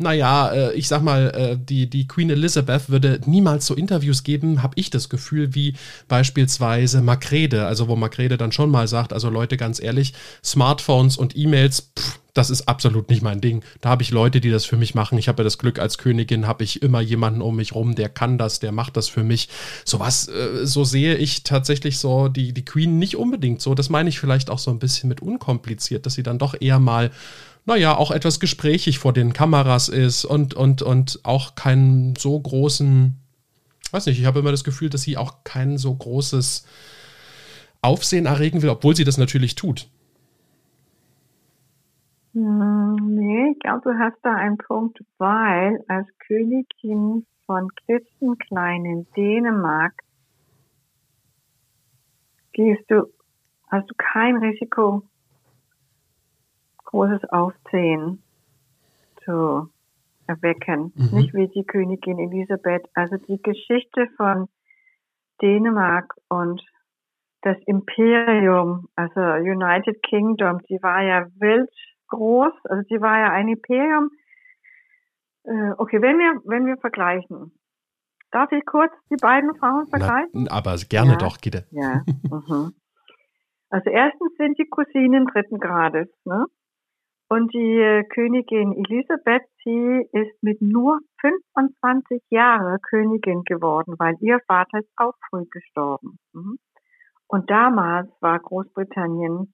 naja, 0.00 0.52
äh, 0.52 0.74
ich 0.74 0.86
sag 0.86 1.02
mal, 1.02 1.30
äh, 1.34 1.58
die, 1.58 1.90
die 1.90 2.06
Queen 2.06 2.30
Elizabeth 2.30 2.88
würde 2.88 3.20
niemals 3.26 3.66
so 3.66 3.74
Interviews 3.74 4.22
geben, 4.22 4.62
habe 4.62 4.74
ich 4.76 4.90
das 4.90 5.08
Gefühl, 5.08 5.56
wie 5.56 5.74
beispielsweise 6.06 7.02
Macrede, 7.02 7.66
also 7.66 7.88
wo 7.88 7.96
Macrede 7.96 8.36
dann 8.36 8.52
schon 8.52 8.70
mal 8.70 8.86
sagt, 8.86 9.12
also 9.12 9.28
Leute, 9.28 9.56
ganz 9.56 9.82
ehrlich, 9.82 10.14
Smartphones 10.44 11.16
und 11.16 11.36
E-Mails, 11.36 11.90
das 12.38 12.50
ist 12.50 12.68
absolut 12.68 13.10
nicht 13.10 13.20
mein 13.20 13.40
Ding. 13.40 13.64
Da 13.80 13.88
habe 13.88 14.04
ich 14.04 14.10
Leute, 14.10 14.40
die 14.40 14.50
das 14.50 14.64
für 14.64 14.76
mich 14.76 14.94
machen. 14.94 15.18
Ich 15.18 15.26
habe 15.26 15.42
ja 15.42 15.44
das 15.44 15.58
Glück, 15.58 15.80
als 15.80 15.98
Königin 15.98 16.46
habe 16.46 16.62
ich 16.62 16.82
immer 16.82 17.00
jemanden 17.00 17.42
um 17.42 17.56
mich 17.56 17.74
rum, 17.74 17.96
der 17.96 18.08
kann 18.08 18.38
das, 18.38 18.60
der 18.60 18.70
macht 18.70 18.96
das 18.96 19.08
für 19.08 19.24
mich. 19.24 19.48
Sowas, 19.84 20.28
äh, 20.28 20.64
so 20.64 20.84
sehe 20.84 21.16
ich 21.16 21.42
tatsächlich 21.42 21.98
so 21.98 22.28
die, 22.28 22.52
die 22.52 22.64
Queen 22.64 22.98
nicht 22.98 23.16
unbedingt 23.16 23.60
so. 23.60 23.74
Das 23.74 23.90
meine 23.90 24.08
ich 24.08 24.20
vielleicht 24.20 24.50
auch 24.50 24.60
so 24.60 24.70
ein 24.70 24.78
bisschen 24.78 25.08
mit 25.08 25.20
unkompliziert, 25.20 26.06
dass 26.06 26.14
sie 26.14 26.22
dann 26.22 26.38
doch 26.38 26.54
eher 26.58 26.78
mal 26.78 27.10
naja, 27.66 27.96
auch 27.96 28.12
etwas 28.12 28.40
gesprächig 28.40 28.98
vor 28.98 29.12
den 29.12 29.34
Kameras 29.34 29.90
ist 29.90 30.24
und, 30.24 30.54
und, 30.54 30.80
und 30.80 31.20
auch 31.24 31.54
keinen 31.54 32.16
so 32.16 32.40
großen, 32.40 33.18
weiß 33.90 34.06
nicht, 34.06 34.18
ich 34.18 34.24
habe 34.24 34.38
immer 34.38 34.52
das 34.52 34.64
Gefühl, 34.64 34.88
dass 34.88 35.02
sie 35.02 35.18
auch 35.18 35.44
kein 35.44 35.76
so 35.76 35.94
großes 35.94 36.64
Aufsehen 37.82 38.24
erregen 38.24 38.62
will, 38.62 38.70
obwohl 38.70 38.96
sie 38.96 39.04
das 39.04 39.18
natürlich 39.18 39.54
tut. 39.54 39.88
Hm, 42.34 42.96
nee, 43.14 43.52
ich 43.52 43.58
glaube, 43.60 43.92
du 43.92 43.98
hast 43.98 44.18
da 44.22 44.34
einen 44.34 44.58
Punkt, 44.58 45.02
weil 45.18 45.82
als 45.88 46.06
Königin 46.18 47.26
von 47.46 47.68
Klitzenklein 47.74 48.84
in 48.84 49.06
Dänemark 49.16 49.94
gehst 52.52 52.84
du, 52.90 53.06
hast 53.70 53.90
du 53.90 53.94
kein 53.96 54.36
Risiko 54.36 55.02
großes 56.84 57.24
Aufsehen 57.30 58.22
zu 59.24 59.70
erwecken. 60.26 60.92
Mhm. 60.94 61.18
Nicht 61.18 61.34
wie 61.34 61.48
die 61.48 61.64
Königin 61.64 62.18
Elisabeth. 62.18 62.88
Also 62.94 63.16
die 63.16 63.40
Geschichte 63.42 64.08
von 64.16 64.48
Dänemark 65.40 66.14
und 66.28 66.62
das 67.42 67.56
Imperium, 67.66 68.88
also 68.96 69.20
United 69.20 70.02
Kingdom, 70.02 70.60
die 70.68 70.82
war 70.82 71.02
ja 71.02 71.26
wild 71.38 71.70
groß, 72.08 72.52
also 72.64 72.82
die 72.88 73.00
war 73.00 73.18
ja 73.18 73.30
ein 73.30 73.48
Imperium. 73.48 74.10
Äh, 75.44 75.72
okay, 75.78 76.02
wenn 76.02 76.18
wir, 76.18 76.40
wenn 76.44 76.66
wir 76.66 76.76
vergleichen, 76.78 77.52
darf 78.30 78.52
ich 78.52 78.64
kurz 78.66 78.92
die 79.10 79.16
beiden 79.16 79.54
Frauen 79.56 79.86
vergleichen? 79.88 80.44
Na, 80.44 80.52
aber 80.52 80.76
gerne 80.88 81.12
ja. 81.12 81.16
doch, 81.16 81.38
Gitte. 81.38 81.66
Ja. 81.70 82.02
Mhm. 82.30 82.74
Also 83.70 83.90
erstens 83.90 84.34
sind 84.38 84.58
die 84.58 84.68
Cousinen 84.68 85.26
dritten 85.26 85.58
Grades, 85.58 86.08
ne? 86.24 86.46
Und 87.30 87.52
die 87.52 87.78
äh, 87.78 88.04
Königin 88.04 88.72
Elisabeth, 88.72 89.42
sie 89.62 90.08
ist 90.12 90.42
mit 90.42 90.62
nur 90.62 91.00
25 91.20 92.22
Jahren 92.30 92.78
Königin 92.88 93.42
geworden, 93.44 93.96
weil 93.98 94.14
ihr 94.20 94.40
Vater 94.46 94.78
ist 94.78 94.88
auch 94.96 95.12
früh 95.28 95.44
gestorben. 95.50 96.18
Mhm. 96.32 96.58
Und 97.26 97.50
damals 97.50 98.08
war 98.22 98.38
Großbritannien, 98.38 99.52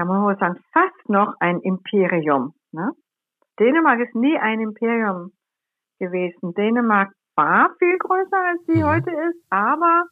kann 0.00 0.08
man 0.08 0.22
wohl 0.22 0.38
sagen, 0.38 0.58
fast 0.72 1.08
noch 1.10 1.34
ein 1.40 1.60
Imperium. 1.60 2.54
Ne? 2.72 2.92
Dänemark 3.58 4.00
ist 4.00 4.14
nie 4.14 4.38
ein 4.38 4.58
Imperium 4.58 5.30
gewesen. 5.98 6.54
Dänemark 6.54 7.12
war 7.36 7.68
viel 7.78 7.98
größer, 7.98 8.38
als 8.38 8.64
sie 8.66 8.82
mhm. 8.82 8.86
heute 8.86 9.10
ist, 9.10 9.44
aber 9.50 10.04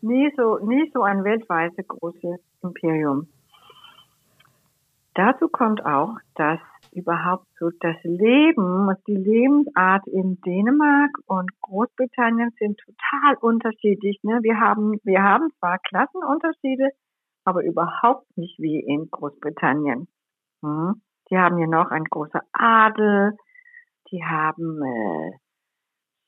nie 0.00 0.32
so, 0.36 0.58
nie 0.58 0.90
so 0.92 1.02
ein 1.04 1.22
weltweites 1.22 1.86
großes 1.86 2.40
Imperium. 2.64 3.28
Dazu 5.14 5.46
kommt 5.46 5.86
auch, 5.86 6.16
dass 6.34 6.58
überhaupt 6.90 7.46
so 7.60 7.70
das 7.78 7.96
Leben 8.02 8.88
und 8.88 8.98
die 9.06 9.14
Lebensart 9.14 10.04
in 10.08 10.40
Dänemark 10.40 11.12
und 11.26 11.48
Großbritannien 11.60 12.50
sind 12.58 12.76
total 12.80 13.36
unterschiedlich. 13.40 14.18
Ne? 14.24 14.40
Wir 14.42 14.58
haben, 14.58 14.98
wir 15.04 15.22
haben 15.22 15.52
zwar 15.60 15.78
Klassenunterschiede, 15.78 16.90
aber 17.48 17.64
überhaupt 17.64 18.36
nicht 18.36 18.58
wie 18.58 18.80
in 18.80 19.10
Großbritannien. 19.10 20.06
Hm? 20.62 21.00
Die 21.30 21.38
haben 21.38 21.58
ja 21.58 21.66
noch 21.66 21.90
ein 21.90 22.04
großer 22.04 22.42
Adel, 22.52 23.36
die 24.10 24.22
haben 24.22 24.82
äh, 24.82 25.32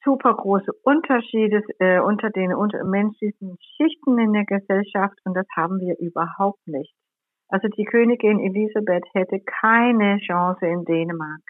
super 0.02 0.34
große 0.34 0.72
Unterschiede 0.82 1.62
äh, 1.78 2.00
unter 2.00 2.30
den 2.30 2.54
unter 2.54 2.84
menschlichen 2.84 3.58
Schichten 3.76 4.18
in 4.18 4.32
der 4.32 4.44
Gesellschaft 4.44 5.18
und 5.24 5.34
das 5.34 5.46
haben 5.54 5.78
wir 5.78 5.98
überhaupt 5.98 6.66
nicht. 6.66 6.94
Also 7.48 7.68
die 7.68 7.84
Königin 7.84 8.40
Elisabeth 8.40 9.04
hätte 9.12 9.40
keine 9.40 10.18
Chance 10.20 10.66
in 10.66 10.84
Dänemark. 10.84 11.42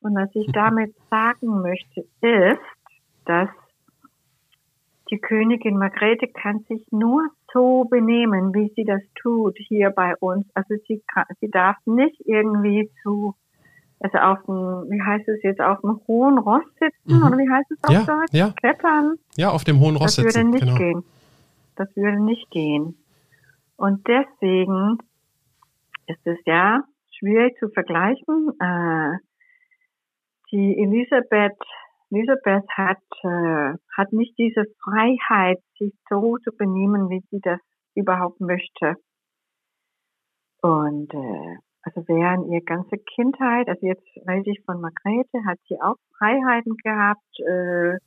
Und 0.00 0.14
was 0.14 0.30
ich 0.34 0.46
damit 0.52 0.94
sagen 1.10 1.60
möchte, 1.60 2.06
ist, 2.20 2.60
dass 3.26 3.50
die 5.10 5.18
Königin 5.18 5.76
Margrethe 5.76 6.28
kann 6.28 6.60
sich 6.68 6.86
nur 6.90 7.28
so 7.52 7.84
benehmen, 7.84 8.54
wie 8.54 8.72
sie 8.76 8.84
das 8.84 9.02
tut 9.20 9.56
hier 9.58 9.90
bei 9.90 10.14
uns. 10.16 10.46
Also 10.54 10.74
sie, 10.86 11.02
kann, 11.12 11.24
sie 11.40 11.50
darf 11.50 11.76
nicht 11.84 12.20
irgendwie 12.24 12.90
zu, 13.02 13.34
also 13.98 14.18
auf 14.18 14.38
dem, 14.46 14.90
wie 14.90 15.02
heißt 15.02 15.28
es 15.28 15.42
jetzt, 15.42 15.60
auf 15.60 15.80
dem 15.80 16.00
hohen 16.06 16.38
Ross 16.38 16.64
sitzen, 16.78 17.18
mhm. 17.18 17.26
oder 17.26 17.38
wie 17.38 17.50
heißt 17.50 17.70
es 17.70 17.84
auf 17.84 17.90
ja, 17.90 18.04
Deutsch? 18.04 18.32
Ja. 18.32 18.52
Klettern. 18.56 19.16
Ja, 19.36 19.50
auf 19.50 19.64
dem 19.64 19.80
hohen 19.80 19.96
Ross 19.96 20.14
sitzen. 20.16 20.26
Das 20.26 20.36
würde 20.36 20.50
nicht 20.50 20.64
genau. 20.64 20.76
gehen. 20.76 21.04
Das 21.76 21.96
würde 21.96 22.22
nicht 22.22 22.50
gehen. 22.50 22.96
Und 23.76 24.06
deswegen 24.06 24.98
ist 26.06 26.24
es 26.24 26.38
ja 26.44 26.84
schwierig 27.18 27.56
zu 27.58 27.68
vergleichen. 27.70 28.52
Äh, 28.60 29.18
die 30.52 30.78
Elisabeth, 30.78 31.58
Elisabeth 32.10 32.68
hat, 32.76 33.02
äh, 33.22 33.76
hat 33.96 34.12
nicht 34.12 34.36
diese 34.38 34.64
Freiheit, 34.82 35.58
sich 35.78 35.94
so 36.08 36.38
zu 36.38 36.50
benehmen, 36.52 37.08
wie 37.10 37.22
sie 37.30 37.40
das 37.40 37.60
überhaupt 37.94 38.40
möchte. 38.40 38.96
Und 40.62 41.12
äh, 41.14 41.56
also 41.82 42.06
während 42.06 42.48
ihre 42.48 42.62
ganze 42.62 42.98
Kindheit, 42.98 43.68
also 43.68 43.86
jetzt 43.86 44.06
rede 44.28 44.50
ich 44.50 44.60
von 44.64 44.80
Margrethe, 44.80 45.44
hat 45.46 45.58
sie 45.68 45.80
auch 45.80 45.96
Freiheiten 46.18 46.76
gehabt. 46.82 47.40
Äh, 47.40 47.98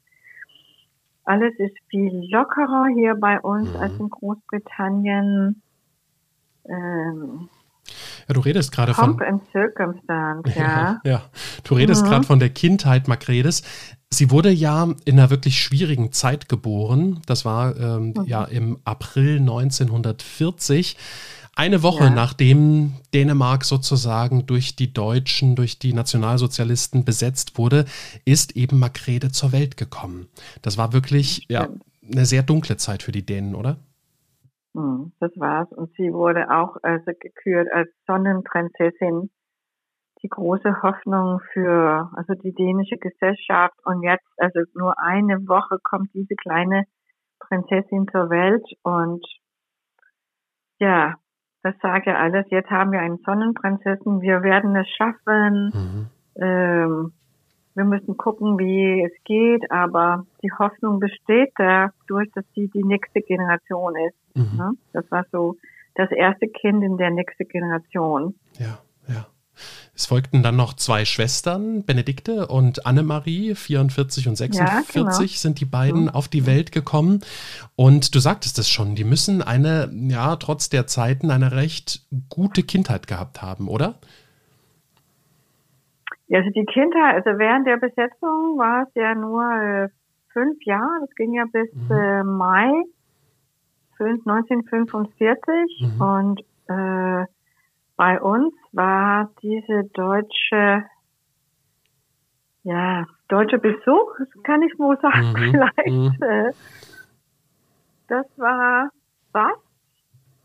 alles 1.24 1.54
ist 1.58 1.78
viel 1.90 2.30
lockerer 2.30 2.88
hier 2.94 3.16
bei 3.16 3.40
uns 3.40 3.74
als 3.76 3.98
in 4.00 4.10
Großbritannien. 4.10 5.62
Ähm, 6.66 7.50
ja, 8.28 8.34
du 8.34 8.40
redest 8.40 8.72
gerade 8.72 8.94
von. 8.94 9.22
and 9.22 9.42
Circumstance, 9.52 10.52
ja. 10.58 11.00
ja, 11.04 11.22
du 11.64 11.76
redest 11.76 12.04
mhm. 12.04 12.10
gerade 12.10 12.26
von 12.26 12.40
der 12.40 12.50
Kindheit 12.50 13.08
Makredes. 13.08 13.64
Sie 14.10 14.30
wurde 14.30 14.52
ja 14.52 14.88
in 15.06 15.20
einer 15.20 15.30
wirklich 15.30 15.60
schwierigen 15.62 16.12
Zeit 16.12 16.48
geboren. 16.48 17.22
Das 17.26 17.46
war 17.46 17.76
ähm, 17.78 18.14
mhm. 18.16 18.26
ja 18.26 18.44
im 18.46 18.80
April 18.84 19.40
1940. 19.40 20.98
Eine 21.56 21.84
Woche 21.84 22.06
ja. 22.06 22.10
nachdem 22.10 22.94
Dänemark 23.14 23.64
sozusagen 23.64 24.48
durch 24.48 24.76
die 24.76 24.92
Deutschen, 24.92 25.56
durch 25.56 25.78
die 25.78 25.94
Nationalsozialisten 25.94 27.06
besetzt 27.06 27.60
wurde, 27.60 27.86
ist 28.26 28.56
eben 28.56 28.80
Makrede 28.80 29.32
zur 29.32 29.52
Welt 29.52 29.78
gekommen. 29.78 30.28
Das 30.64 30.78
war 30.78 30.94
wirklich 30.94 31.46
ja, 31.50 31.70
eine 32.12 32.26
sehr 32.26 32.42
dunkle 32.42 32.78
Zeit 32.78 33.04
für 33.04 33.12
die 33.12 33.24
Dänen, 33.24 33.54
oder? 33.54 33.78
Hm, 34.76 35.14
das 35.20 35.32
war's. 35.38 35.72
Und 35.72 35.94
sie 35.96 36.12
wurde 36.14 36.50
auch 36.50 36.78
also 36.82 37.12
gekürt 37.20 37.72
als 37.72 37.90
Sonnenprinzessin. 38.08 39.30
Die 40.24 40.30
große 40.30 40.82
Hoffnung 40.82 41.42
für 41.52 42.10
also 42.16 42.34
die 42.34 42.54
dänische 42.54 42.98
Gesellschaft. 42.98 43.76
Und 43.86 44.04
jetzt, 44.04 44.26
also 44.38 44.62
nur 44.74 44.98
eine 45.00 45.48
Woche 45.48 45.78
kommt 45.84 46.14
diese 46.14 46.36
kleine 46.36 46.86
Prinzessin 47.40 48.08
zur 48.12 48.30
Welt. 48.30 48.66
Und 48.84 49.26
ja, 50.80 51.16
das 51.62 51.76
sage 51.82 52.12
ja 52.12 52.18
alles. 52.18 52.46
Jetzt 52.50 52.70
haben 52.70 52.92
wir 52.92 53.00
einen 53.00 53.20
Sonnenprinzessin. 53.26 54.22
Wir 54.22 54.44
werden 54.44 54.76
es 54.76 54.88
schaffen. 54.90 55.72
Mhm. 55.74 56.10
Ähm, 56.42 57.14
wir 57.76 57.86
müssen 57.86 58.18
gucken, 58.18 58.60
wie 58.60 59.04
es 59.04 59.12
geht, 59.24 59.70
aber 59.72 60.26
die 60.44 60.52
Hoffnung 60.52 61.00
besteht 61.00 61.52
dadurch, 61.58 62.30
dass 62.36 62.46
sie 62.56 62.70
die 62.74 62.84
nächste 62.84 63.22
Generation 63.22 63.96
ist. 64.08 64.36
Mhm. 64.36 64.58
Ne? 64.58 64.72
Das 64.94 65.06
war 65.10 65.26
so 65.32 65.58
das 65.96 66.12
erste 66.12 66.48
Kind 66.48 66.84
in 66.84 66.98
der 66.98 67.12
nächsten 67.12 67.48
Generation. 67.48 68.36
Ja, 68.60 68.80
ja. 69.08 69.28
Es 69.96 70.08
folgten 70.08 70.42
dann 70.42 70.56
noch 70.56 70.74
zwei 70.74 71.06
Schwestern, 71.06 71.84
Benedikte 71.84 72.48
und 72.48 72.88
Annemarie, 72.88 73.54
44 73.54 74.28
und 74.28 74.36
46 74.36 74.96
ja, 74.96 75.04
genau. 75.04 75.12
sind 75.12 75.60
die 75.60 75.66
beiden 75.66 76.04
mhm. 76.04 76.10
auf 76.10 76.28
die 76.28 76.48
Welt 76.48 76.72
gekommen. 76.72 77.22
Und 77.76 78.16
du 78.16 78.20
sagtest 78.20 78.58
es 78.58 78.70
schon, 78.70 78.96
die 78.96 79.04
müssen 79.04 79.44
eine, 79.44 79.92
ja, 79.94 80.36
trotz 80.38 80.70
der 80.70 80.88
Zeiten 80.88 81.30
eine 81.30 81.52
recht 81.52 82.08
gute 82.30 82.64
Kindheit 82.64 83.06
gehabt 83.06 83.44
haben, 83.44 83.68
oder? 83.68 84.00
Ja, 86.28 86.40
also 86.40 86.50
die 86.52 86.66
Kindheit, 86.66 87.16
also 87.16 87.38
während 87.38 87.68
der 87.68 87.78
Besetzung 87.78 88.58
war 88.58 88.84
es 88.84 88.94
ja 88.96 89.14
nur 89.14 89.44
äh, 89.44 89.90
fünf 90.32 90.64
Jahre, 90.64 91.02
das 91.02 91.14
ging 91.16 91.34
ja 91.34 91.46
bis 91.52 91.72
mhm. 91.74 91.92
äh, 91.92 92.24
Mai 92.24 92.84
1945 94.00 95.96
mhm. 95.96 96.02
und 96.02 96.42
äh, 96.68 97.26
bei 97.96 98.22
uns 98.22 98.54
war 98.72 99.32
diese 99.42 99.84
deutsche, 99.94 100.84
ja, 102.64 103.06
deutsche 103.28 103.60
Besuch, 103.60 104.18
kann 104.44 104.62
ich 104.64 104.78
wohl 104.80 105.00
sagen, 105.00 105.32
mhm. 105.32 105.38
vielleicht. 105.38 105.88
Mhm. 105.88 106.18
Äh, 106.22 106.52
das 108.08 108.26
war 108.38 108.90
was? 109.32 109.58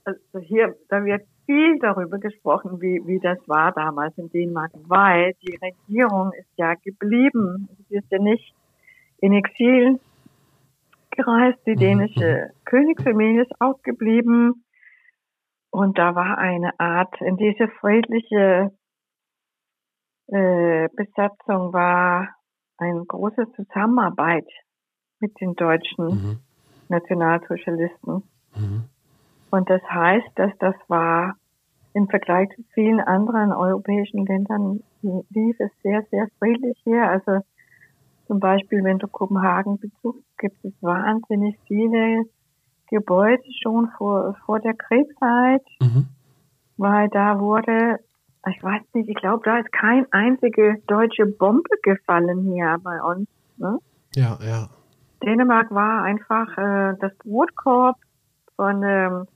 Also 0.04 0.38
hier, 0.40 0.76
da 0.88 1.04
wird 1.04 1.22
viel 1.48 1.78
darüber 1.78 2.18
gesprochen, 2.18 2.78
wie, 2.82 3.00
wie 3.06 3.20
das 3.20 3.38
war 3.48 3.72
damals 3.72 4.16
in 4.18 4.28
Dänemark, 4.28 4.70
weil 4.86 5.32
die 5.40 5.56
Regierung 5.56 6.30
ist 6.34 6.50
ja 6.56 6.74
geblieben. 6.74 7.70
Sie 7.88 7.96
ist 7.96 8.10
ja 8.10 8.18
nicht 8.18 8.54
in 9.22 9.32
Exil 9.32 9.98
gereist. 11.12 11.58
Die 11.66 11.70
mhm. 11.70 11.78
dänische 11.78 12.50
Königsfamilie 12.66 13.42
ist 13.44 13.60
auch 13.60 13.80
geblieben. 13.82 14.62
Und 15.70 15.96
da 15.96 16.14
war 16.14 16.36
eine 16.36 16.78
Art, 16.78 17.18
in 17.22 17.38
diese 17.38 17.68
friedliche 17.80 18.70
äh, 20.26 20.88
Besatzung 20.94 21.72
war 21.72 22.28
eine 22.76 23.04
große 23.06 23.46
Zusammenarbeit 23.56 24.46
mit 25.18 25.32
den 25.40 25.54
deutschen 25.54 26.04
mhm. 26.04 26.38
Nationalsozialisten. 26.90 28.22
Mhm. 28.54 28.84
Und 29.50 29.70
das 29.70 29.82
heißt, 29.82 30.28
dass 30.34 30.52
das 30.58 30.74
war 30.88 31.37
im 31.98 32.08
Vergleich 32.08 32.48
zu 32.54 32.62
vielen 32.74 33.00
anderen 33.00 33.52
europäischen 33.52 34.24
Ländern 34.24 34.80
lief 35.02 35.56
es 35.58 35.70
sehr, 35.82 36.02
sehr 36.10 36.28
friedlich 36.38 36.78
hier. 36.84 37.02
Also 37.02 37.40
zum 38.28 38.38
Beispiel, 38.38 38.84
wenn 38.84 38.98
du 38.98 39.08
Kopenhagen 39.08 39.78
besuchst, 39.78 40.24
gibt 40.38 40.64
es 40.64 40.72
wahnsinnig 40.80 41.58
viele 41.66 42.22
Gebäude 42.90 43.42
schon 43.62 43.90
vor, 43.98 44.36
vor 44.46 44.60
der 44.60 44.74
Kriegszeit, 44.74 45.62
mhm. 45.80 46.06
weil 46.76 47.08
da 47.08 47.40
wurde, 47.40 47.98
ich 48.48 48.62
weiß 48.62 48.82
nicht, 48.94 49.08
ich 49.08 49.16
glaube, 49.16 49.42
da 49.44 49.58
ist 49.58 49.72
kein 49.72 50.06
einzige 50.12 50.80
deutsche 50.86 51.26
Bombe 51.26 51.76
gefallen 51.82 52.52
hier 52.52 52.78
bei 52.82 53.02
uns. 53.02 53.28
Ne? 53.56 53.78
Ja, 54.14 54.38
ja. 54.40 54.68
Dänemark 55.24 55.70
war 55.72 56.04
einfach 56.04 56.56
äh, 56.56 56.96
das 57.00 57.12
Brotkorb 57.18 57.96
von, 58.54 58.82
ähm, 58.84 59.26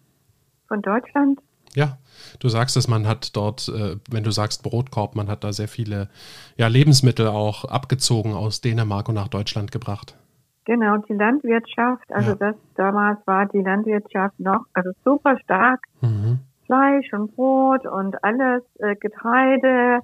von 0.68 0.80
Deutschland. 0.80 1.40
Ja, 1.74 1.98
du 2.40 2.48
sagst 2.48 2.76
es, 2.76 2.88
man 2.88 3.06
hat 3.06 3.36
dort, 3.36 3.68
äh, 3.68 3.96
wenn 4.10 4.24
du 4.24 4.30
sagst 4.30 4.62
Brotkorb, 4.62 5.16
man 5.16 5.28
hat 5.28 5.44
da 5.44 5.52
sehr 5.52 5.68
viele 5.68 6.08
ja, 6.56 6.66
Lebensmittel 6.66 7.28
auch 7.28 7.64
abgezogen 7.64 8.34
aus 8.34 8.60
Dänemark 8.60 9.08
und 9.08 9.14
nach 9.14 9.28
Deutschland 9.28 9.72
gebracht. 9.72 10.16
Genau, 10.64 10.96
die 10.98 11.14
Landwirtschaft, 11.14 12.12
also 12.12 12.30
ja. 12.30 12.36
das 12.36 12.56
damals 12.76 13.18
war 13.26 13.46
die 13.46 13.62
Landwirtschaft 13.62 14.38
noch, 14.38 14.64
also 14.74 14.90
super 15.04 15.36
stark. 15.40 15.80
Mhm. 16.00 16.38
Fleisch 16.66 17.12
und 17.12 17.34
Brot 17.34 17.84
und 17.86 18.22
alles, 18.22 18.62
äh, 18.78 18.94
Getreide, 18.94 20.00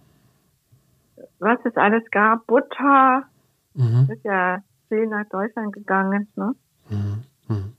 was 1.39 1.59
es 1.65 1.77
alles 1.77 2.03
gab, 2.11 2.47
Butter, 2.47 3.23
mhm. 3.75 4.09
ist 4.13 4.25
ja 4.25 4.59
viel 4.89 5.07
nach 5.07 5.27
Deutschland 5.31 5.73
gegangen, 5.73 6.29
ne? 6.35 6.55
Mhm. 6.91 7.73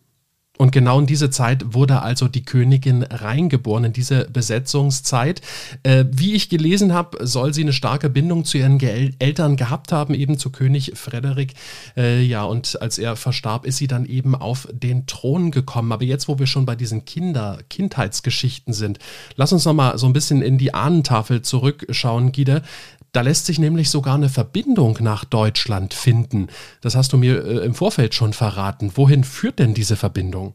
Und 0.61 0.73
genau 0.73 0.99
in 0.99 1.05
diese 1.05 1.29
Zeit 1.29 1.73
wurde 1.73 2.01
also 2.01 2.27
die 2.27 2.43
Königin 2.43 3.03
reingeboren, 3.03 3.85
in 3.85 3.93
diese 3.93 4.25
Besetzungszeit. 4.25 5.41
Äh, 5.83 6.03
wie 6.11 6.33
ich 6.33 6.49
gelesen 6.49 6.93
habe, 6.93 7.25
soll 7.25 7.53
sie 7.53 7.61
eine 7.61 7.71
starke 7.71 8.09
Bindung 8.09 8.43
zu 8.43 8.57
ihren 8.57 8.77
Ge 8.77 9.13
Eltern 9.19 9.55
gehabt 9.55 9.93
haben, 9.93 10.13
eben 10.13 10.37
zu 10.37 10.51
König 10.51 10.91
Frederik. 10.95 11.53
Äh, 11.95 12.23
ja, 12.23 12.43
und 12.43 12.81
als 12.81 12.97
er 12.97 13.15
verstarb, 13.15 13.65
ist 13.65 13.77
sie 13.77 13.87
dann 13.87 14.05
eben 14.05 14.35
auf 14.35 14.67
den 14.69 15.05
Thron 15.05 15.51
gekommen. 15.51 15.93
Aber 15.93 16.03
jetzt, 16.03 16.27
wo 16.27 16.39
wir 16.39 16.47
schon 16.47 16.65
bei 16.65 16.75
diesen 16.75 17.05
Kinder, 17.05 17.59
Kindheitsgeschichten 17.69 18.73
sind, 18.73 18.99
lass 19.37 19.53
uns 19.53 19.63
nochmal 19.63 19.97
so 19.97 20.07
ein 20.07 20.13
bisschen 20.13 20.41
in 20.41 20.57
die 20.57 20.73
Ahnentafel 20.73 21.41
zurückschauen, 21.41 22.33
Gide. 22.33 22.63
Da 23.11 23.21
lässt 23.21 23.45
sich 23.45 23.59
nämlich 23.59 23.89
sogar 23.89 24.15
eine 24.15 24.29
Verbindung 24.29 24.97
nach 25.01 25.25
Deutschland 25.25 25.93
finden. 25.93 26.47
Das 26.81 26.95
hast 26.95 27.11
du 27.13 27.17
mir 27.17 27.43
äh, 27.43 27.65
im 27.65 27.73
Vorfeld 27.73 28.13
schon 28.13 28.33
verraten. 28.33 28.91
Wohin 28.95 29.23
führt 29.23 29.59
denn 29.59 29.73
diese 29.73 29.95
Verbindung? 29.95 30.53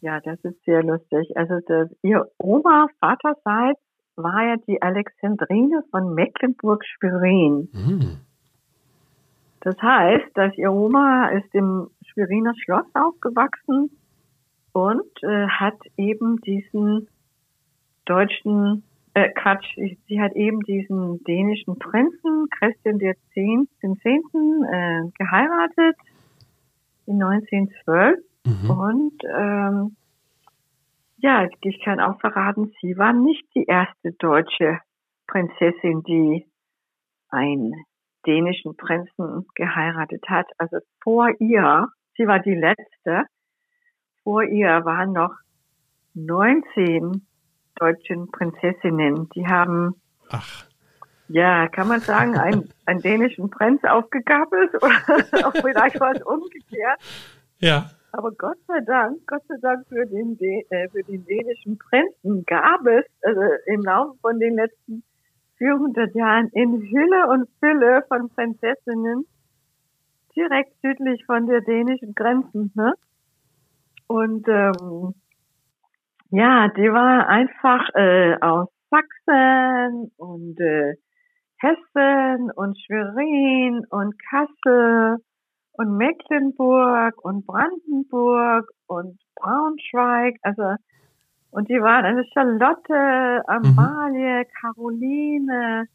Ja, 0.00 0.20
das 0.20 0.38
ist 0.44 0.62
sehr 0.64 0.82
lustig. 0.82 1.36
Also 1.36 1.54
das, 1.66 1.88
ihr 2.02 2.28
Oma 2.38 2.86
vaterseits 3.00 3.80
war 4.16 4.44
ja 4.44 4.56
die 4.66 4.80
Alexandrine 4.82 5.82
von 5.90 6.14
Mecklenburg-Schwerin. 6.14 7.68
Mhm. 7.72 8.18
Das 9.60 9.76
heißt, 9.80 10.30
dass 10.34 10.56
ihr 10.56 10.72
Oma 10.72 11.28
ist 11.30 11.52
im 11.54 11.90
Schweriner 12.06 12.54
Schloss 12.62 12.86
aufgewachsen 12.94 13.90
und 14.72 15.22
äh, 15.22 15.48
hat 15.48 15.78
eben 15.96 16.40
diesen 16.42 17.08
deutschen 18.04 18.84
äh, 19.18 19.32
Quatsch, 19.32 19.76
sie 20.06 20.20
hat 20.20 20.34
eben 20.34 20.60
diesen 20.60 21.22
dänischen 21.24 21.78
Prinzen 21.78 22.48
Christian 22.50 23.00
X. 23.00 23.20
den 23.34 23.96
Zehnten 24.02 24.64
äh, 24.64 25.10
geheiratet 25.18 25.96
in 27.06 27.22
1912 27.22 28.18
mhm. 28.44 28.70
und 28.70 29.22
ähm, 29.24 29.96
ja, 31.20 31.48
ich 31.62 31.82
kann 31.84 31.98
auch 31.98 32.20
verraten, 32.20 32.72
sie 32.80 32.96
war 32.96 33.12
nicht 33.12 33.44
die 33.56 33.64
erste 33.64 34.12
deutsche 34.12 34.78
Prinzessin, 35.26 36.02
die 36.04 36.46
einen 37.28 37.74
dänischen 38.24 38.76
Prinzen 38.76 39.46
geheiratet 39.56 40.22
hat. 40.28 40.46
Also 40.58 40.78
vor 41.02 41.28
ihr, 41.40 41.88
sie 42.16 42.26
war 42.26 42.38
die 42.38 42.54
letzte, 42.54 43.24
vor 44.22 44.44
ihr 44.44 44.84
waren 44.84 45.12
noch 45.12 45.34
19 46.14 47.26
deutschen 47.78 48.30
Prinzessinnen. 48.30 49.28
Die 49.34 49.46
haben, 49.46 49.94
Ach. 50.30 50.66
ja, 51.28 51.68
kann 51.68 51.88
man 51.88 52.00
sagen, 52.00 52.36
einen, 52.36 52.68
einen 52.86 53.00
dänischen 53.00 53.50
Prinz 53.50 53.82
aufgegabelt 53.84 54.74
oder 54.82 55.46
auch 55.46 55.52
vielleicht 55.52 56.00
was 56.00 56.22
umgekehrt. 56.22 57.00
Ja. 57.58 57.90
Aber 58.12 58.32
Gott 58.32 58.58
sei 58.66 58.80
Dank, 58.86 59.26
Gott 59.26 59.42
sei 59.48 59.56
Dank 59.60 59.86
für 59.88 60.06
den, 60.06 60.38
äh, 60.40 60.88
für 60.88 61.02
den 61.02 61.24
dänischen 61.26 61.78
Prinzen 61.78 62.44
gab 62.46 62.86
es 62.86 63.04
also 63.22 63.42
im 63.66 63.82
Laufe 63.82 64.18
von 64.20 64.38
den 64.40 64.54
letzten 64.54 65.02
400 65.58 66.14
Jahren 66.14 66.48
in 66.52 66.80
Hülle 66.80 67.28
und 67.28 67.48
Fülle 67.60 68.04
von 68.08 68.28
Prinzessinnen 68.30 69.26
direkt 70.34 70.72
südlich 70.82 71.24
von 71.26 71.46
der 71.46 71.60
dänischen 71.60 72.14
Grenzen. 72.14 72.72
Ne? 72.74 72.94
Und 74.06 74.46
ähm, 74.48 75.14
ja, 76.30 76.68
die 76.68 76.92
war 76.92 77.28
einfach 77.28 77.88
äh, 77.94 78.36
aus 78.40 78.68
Sachsen 78.90 80.10
und 80.16 80.60
äh, 80.60 80.94
Hessen 81.58 82.50
und 82.54 82.78
Schwerin 82.80 83.84
und 83.90 84.14
Kassel 84.30 85.18
und 85.72 85.96
Mecklenburg 85.96 87.24
und 87.24 87.46
Brandenburg 87.46 88.70
und 88.86 89.18
Braunschweig, 89.36 90.36
also 90.42 90.76
und 91.50 91.68
die 91.68 91.80
waren 91.80 92.04
eine 92.04 92.24
Charlotte, 92.32 93.42
Amalie, 93.48 94.40
mhm. 94.40 94.46
Caroline, 94.60 95.88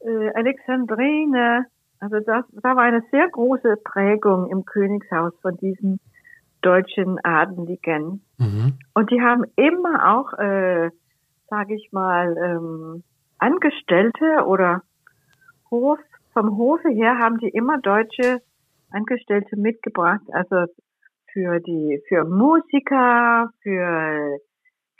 äh, 0.00 0.30
Alexandrine. 0.34 1.66
Also 2.00 2.20
das, 2.20 2.44
da 2.62 2.74
war 2.74 2.84
eine 2.84 3.02
sehr 3.10 3.28
große 3.28 3.76
Prägung 3.84 4.50
im 4.50 4.64
Königshaus 4.64 5.32
von 5.42 5.56
diesen 5.58 6.00
deutschen 6.62 7.18
Adeligen. 7.24 8.23
Mhm. 8.38 8.78
Und 8.94 9.10
die 9.10 9.20
haben 9.20 9.44
immer 9.56 10.16
auch, 10.16 10.32
äh, 10.38 10.90
sage 11.48 11.74
ich 11.74 11.90
mal, 11.92 12.36
ähm, 12.36 13.04
Angestellte 13.38 14.44
oder 14.46 14.82
Hof, 15.70 15.98
vom 16.32 16.56
Hofe 16.58 16.88
her 16.88 17.18
haben 17.18 17.38
die 17.38 17.48
immer 17.48 17.78
deutsche 17.78 18.42
Angestellte 18.90 19.56
mitgebracht. 19.56 20.22
Also 20.32 20.66
für 21.32 21.60
die, 21.60 22.00
für 22.08 22.24
Musiker, 22.24 23.50
für 23.62 24.38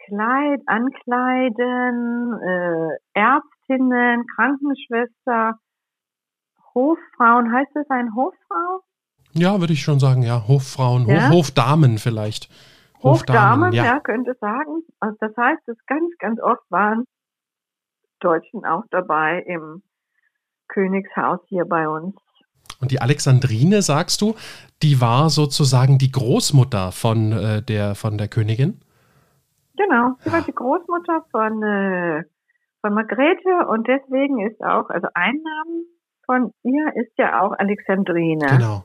Kleid, 0.06 0.60
Ankleiden, 0.66 2.34
äh, 2.40 2.98
Ärztinnen, 3.14 4.26
Krankenschwester, 4.34 5.58
Hoffrauen. 6.74 7.52
Heißt 7.52 7.70
das 7.74 7.88
ein 7.88 8.14
Hoffrau? 8.14 8.82
Ja, 9.32 9.58
würde 9.60 9.72
ich 9.72 9.82
schon 9.82 9.98
sagen, 9.98 10.22
ja. 10.22 10.46
Hoffrauen, 10.46 11.08
ja? 11.08 11.28
Hof, 11.28 11.36
Hofdamen 11.36 11.98
vielleicht. 11.98 12.48
Hofdamen, 13.04 13.66
Hofdamen 13.66 13.72
ja. 13.72 13.84
ja, 13.84 14.00
könnte 14.00 14.34
sagen. 14.40 14.82
Also 15.00 15.16
das 15.20 15.36
heißt, 15.36 15.62
dass 15.66 15.76
ganz, 15.86 16.10
ganz 16.18 16.40
oft 16.40 16.62
waren 16.70 17.04
Deutschen 18.20 18.64
auch 18.64 18.84
dabei 18.90 19.44
im 19.46 19.82
Königshaus 20.68 21.40
hier 21.48 21.64
bei 21.66 21.88
uns. 21.88 22.16
Und 22.80 22.90
die 22.90 23.00
Alexandrine, 23.00 23.82
sagst 23.82 24.20
du, 24.20 24.34
die 24.82 25.00
war 25.00 25.30
sozusagen 25.30 25.98
die 25.98 26.10
Großmutter 26.10 26.92
von, 26.92 27.32
äh, 27.32 27.62
der, 27.62 27.94
von 27.94 28.18
der 28.18 28.28
Königin? 28.28 28.80
Genau, 29.76 30.16
sie 30.20 30.32
war 30.32 30.42
die 30.42 30.54
Großmutter 30.54 31.24
von, 31.30 31.62
äh, 31.62 32.22
von 32.80 32.94
Margrethe 32.94 33.66
und 33.68 33.86
deswegen 33.86 34.46
ist 34.46 34.60
auch, 34.62 34.88
also 34.90 35.08
ein 35.14 35.34
Name 35.34 35.84
von 36.26 36.52
ihr 36.62 36.92
ist 36.96 37.12
ja 37.16 37.42
auch 37.42 37.52
Alexandrine. 37.58 38.46
Genau, 38.46 38.84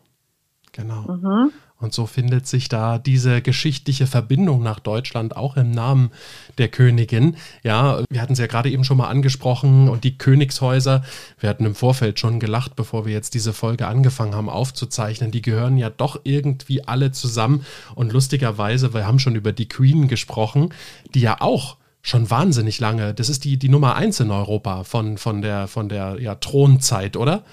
genau. 0.71 1.01
Mhm. 1.13 1.51
Und 1.79 1.93
so 1.93 2.05
findet 2.05 2.45
sich 2.45 2.67
da 2.67 2.97
diese 2.97 3.41
geschichtliche 3.41 4.05
Verbindung 4.05 4.61
nach 4.61 4.79
Deutschland 4.79 5.37
auch 5.37 5.55
im 5.55 5.71
Namen 5.71 6.11
der 6.57 6.67
Königin. 6.67 7.37
Ja, 7.63 8.03
wir 8.09 8.21
hatten 8.21 8.33
es 8.33 8.39
ja 8.39 8.47
gerade 8.47 8.69
eben 8.69 8.83
schon 8.83 8.97
mal 8.97 9.07
angesprochen 9.07 9.87
und 9.87 10.03
die 10.03 10.17
Königshäuser, 10.17 11.03
wir 11.39 11.49
hatten 11.49 11.65
im 11.65 11.75
Vorfeld 11.75 12.19
schon 12.19 12.41
gelacht, 12.41 12.75
bevor 12.75 13.05
wir 13.05 13.13
jetzt 13.13 13.33
diese 13.33 13.53
Folge 13.53 13.87
angefangen 13.87 14.35
haben 14.35 14.49
aufzuzeichnen, 14.49 15.31
die 15.31 15.41
gehören 15.41 15.77
ja 15.77 15.89
doch 15.89 16.19
irgendwie 16.25 16.85
alle 16.85 17.11
zusammen. 17.11 17.65
Und 17.95 18.11
lustigerweise, 18.11 18.93
wir 18.93 19.07
haben 19.07 19.19
schon 19.19 19.35
über 19.35 19.53
die 19.53 19.69
Queen 19.69 20.09
gesprochen, 20.09 20.73
die 21.15 21.21
ja 21.21 21.37
auch 21.39 21.77
schon 22.01 22.29
wahnsinnig 22.29 22.79
lange, 22.81 23.13
das 23.13 23.29
ist 23.29 23.45
die, 23.45 23.57
die 23.57 23.69
Nummer 23.69 23.95
eins 23.95 24.19
in 24.19 24.31
Europa 24.31 24.83
von, 24.83 25.17
von 25.17 25.41
der, 25.41 25.67
von 25.67 25.87
der 25.87 26.17
ja, 26.19 26.35
Thronzeit, 26.35 27.15
oder? 27.15 27.43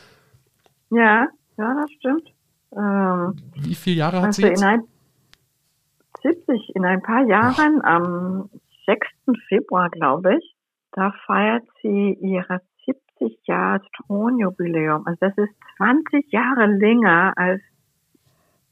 Ja, 0.90 1.26
ja, 1.58 1.74
das 1.74 1.90
stimmt. 1.98 2.35
Ähm, 2.76 3.36
Wie 3.54 3.74
viele 3.74 3.96
Jahre 3.96 4.18
hat 4.18 4.26
also 4.26 4.42
sie 4.42 4.48
jetzt? 4.48 4.60
In 4.62 4.68
ein, 4.68 4.82
70, 6.22 6.76
in 6.76 6.84
ein 6.84 7.02
paar 7.02 7.24
Jahren, 7.26 7.80
Ach. 7.82 7.88
am 7.88 8.50
6. 8.86 9.06
Februar, 9.48 9.90
glaube 9.90 10.36
ich, 10.38 10.56
da 10.92 11.12
feiert 11.26 11.64
sie 11.82 12.16
ihre 12.20 12.60
70 12.86 13.38
Jahre 13.46 13.82
Thronjubiläum. 13.96 15.06
Also 15.06 15.18
das 15.20 15.36
ist 15.36 15.54
20 15.76 16.30
Jahre 16.30 16.66
länger 16.66 17.32
als 17.36 17.60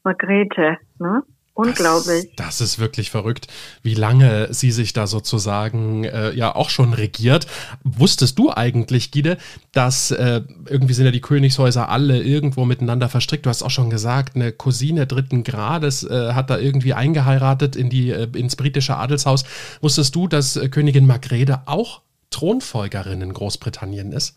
Margrethe. 0.03 0.77
Ne? 0.99 1.23
Unglaublich. 1.55 2.27
Das, 2.35 2.57
das, 2.57 2.61
ist 2.61 2.79
wirklich 2.79 3.09
verrückt, 3.09 3.47
wie 3.81 3.93
lange 3.93 4.53
sie 4.53 4.71
sich 4.71 4.91
da 4.91 5.07
sozusagen 5.07 6.03
äh, 6.03 6.33
ja 6.33 6.53
auch 6.53 6.69
schon 6.69 6.93
regiert. 6.93 7.47
Wusstest 7.85 8.37
du 8.37 8.51
eigentlich, 8.51 9.09
Gide, 9.09 9.37
dass 9.71 10.11
äh, 10.11 10.41
irgendwie 10.67 10.93
sind 10.93 11.05
ja 11.05 11.11
die 11.11 11.21
Königshäuser 11.21 11.87
alle 11.87 12.21
irgendwo 12.21 12.65
miteinander 12.65 13.07
verstrickt? 13.07 13.45
Du 13.45 13.49
hast 13.49 13.63
auch 13.63 13.69
schon 13.71 13.89
gesagt, 13.89 14.35
eine 14.35 14.51
Cousine 14.51 15.07
dritten 15.07 15.45
Grades 15.45 16.03
äh, 16.03 16.33
hat 16.33 16.49
da 16.49 16.57
irgendwie 16.57 16.93
eingeheiratet 16.93 17.77
in 17.77 17.89
die, 17.89 18.11
äh, 18.11 18.27
ins 18.35 18.57
britische 18.57 18.97
Adelshaus. 18.97 19.45
Wusstest 19.79 20.13
du, 20.13 20.27
dass 20.27 20.57
äh, 20.57 20.67
Königin 20.67 21.07
Margrethe 21.07 21.61
auch 21.67 22.01
Thronfolgerin 22.31 23.21
in 23.21 23.31
Großbritannien 23.31 24.11
ist? 24.11 24.35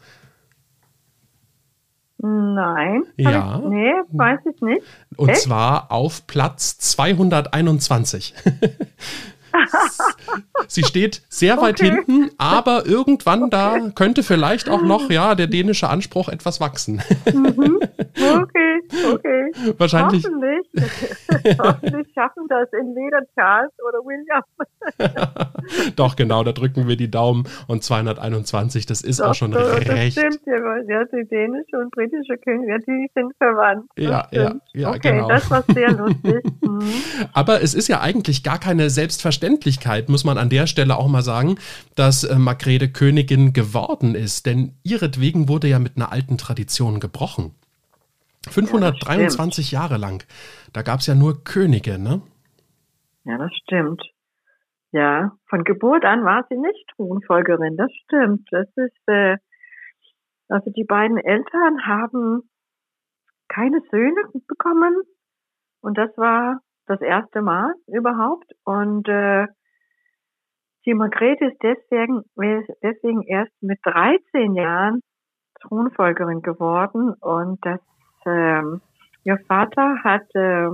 Nein. 2.18 3.04
Ja. 3.16 3.61
Ich, 3.62 3.68
nee, 3.68 3.92
weiß 4.11 4.40
ich 4.52 4.61
nicht. 4.61 4.83
Und 5.16 5.28
Echt? 5.28 5.42
zwar 5.42 5.92
auf 5.92 6.26
Platz 6.26 6.78
221. 6.78 8.35
Sie 10.66 10.82
steht 10.82 11.22
sehr 11.28 11.61
weit 11.61 11.80
okay. 11.80 11.90
hinten, 11.90 12.30
aber 12.38 12.87
irgendwann 12.87 13.44
okay. 13.44 13.50
da 13.50 13.90
könnte 13.94 14.22
vielleicht 14.22 14.68
auch 14.68 14.82
noch 14.82 15.11
ja 15.11 15.34
der 15.34 15.46
dänische 15.46 15.88
Anspruch 15.88 16.28
etwas 16.28 16.61
wachsen. 16.61 17.02
Mhm. 17.32 17.78
Okay, 18.16 18.80
okay. 19.12 19.74
Wahrscheinlich. 19.78 20.24
Hoffentlich. 20.24 21.58
Hoffentlich 21.58 22.06
schaffen 22.14 22.46
das 22.48 22.68
entweder 22.72 23.20
Charles 23.34 23.72
oder 23.87 23.98
William. 24.04 24.42
Doch, 25.96 26.16
genau, 26.16 26.44
da 26.44 26.52
drücken 26.52 26.88
wir 26.88 26.96
die 26.96 27.11
Daumen. 27.11 27.44
Und 27.66 27.82
221, 27.82 28.87
das 28.87 29.02
ist 29.02 29.20
Doch, 29.20 29.28
auch 29.28 29.34
schon 29.34 29.52
das 29.52 29.88
recht. 29.88 30.16
Das 30.16 30.34
stimmt, 30.34 30.40
ja, 30.46 31.04
die 31.04 31.28
dänische 31.28 31.78
und 31.78 31.90
britische 31.90 32.37
Königin, 32.38 32.78
die 32.87 33.11
sind 33.14 33.32
verwandt. 33.38 33.87
Ja, 33.96 34.28
ja, 34.30 34.54
ja, 34.72 34.90
okay, 34.90 35.12
genau. 35.12 35.28
das 35.28 35.50
war 35.50 35.62
sehr 35.72 35.92
lustig. 35.92 36.44
Mhm. 36.61 36.82
Aber 37.32 37.62
es 37.62 37.72
ist 37.72 37.88
ja 37.88 38.00
eigentlich 38.00 38.42
gar 38.42 38.58
keine 38.58 38.90
Selbstverständlichkeit, 39.38 40.09
muss 40.09 40.24
man 40.24 40.38
an 40.38 40.51
der 40.51 40.66
Stelle 40.66 40.96
auch 40.96 41.09
mal 41.09 41.22
sagen, 41.22 41.57
dass 41.96 42.24
äh, 42.24 42.38
Margrethe 42.38 42.90
Königin 42.90 43.53
geworden 43.53 44.14
ist. 44.14 44.46
Denn 44.46 44.74
ihretwegen 44.83 45.48
wurde 45.48 45.68
ja 45.68 45.79
mit 45.79 45.96
einer 45.96 46.12
alten 46.12 46.38
Tradition 46.38 47.01
gebrochen. 47.01 47.55
523 48.51 49.72
ja, 49.72 49.81
Jahre 49.81 49.96
lang. 49.96 50.24
Da 50.72 50.83
gab 50.83 51.01
es 51.01 51.07
ja 51.07 51.14
nur 51.14 51.44
Könige, 51.44 51.98
ne? 51.98 52.20
Ja, 53.24 53.38
das 53.38 53.51
stimmt. 53.62 54.03
Ja, 54.90 55.33
von 55.48 55.64
Geburt 55.64 56.05
an 56.05 56.24
war 56.24 56.46
sie 56.48 56.57
nicht 56.57 56.88
Thronfolgerin, 56.96 57.77
das 57.77 57.90
stimmt. 58.05 58.48
Das 58.51 58.66
ist, 58.77 59.09
äh, 59.09 59.37
also 60.48 60.70
die 60.70 60.85
beiden 60.85 61.18
Eltern 61.18 61.87
haben 61.87 62.48
keine 63.48 63.81
Söhne 63.90 64.22
bekommen 64.46 64.94
und 65.81 65.98
das 65.98 66.11
war 66.16 66.61
das 66.88 67.01
erste 67.01 67.42
Mal 67.42 67.72
überhaupt. 67.87 68.51
Und 68.64 69.09
äh, 69.09 69.46
die 70.87 70.94
Margrethe 70.94 71.46
ist 71.46 71.62
deswegen, 71.62 72.22
deswegen 72.83 73.22
erst 73.22 73.53
mit 73.61 73.79
13 73.83 74.55
Jahren 74.55 75.01
Thronfolgerin 75.61 76.40
geworden 76.40 77.14
und 77.20 77.59
das 77.64 77.81
ähm, 78.24 78.81
ihr 79.24 79.38
Vater 79.46 80.03
hat 80.05 80.35
äh, 80.35 80.68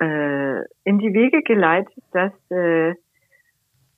äh, 0.00 0.64
in 0.84 0.98
die 0.98 1.12
Wege 1.12 1.42
geleitet, 1.42 2.02
dass, 2.12 2.32
äh, 2.50 2.94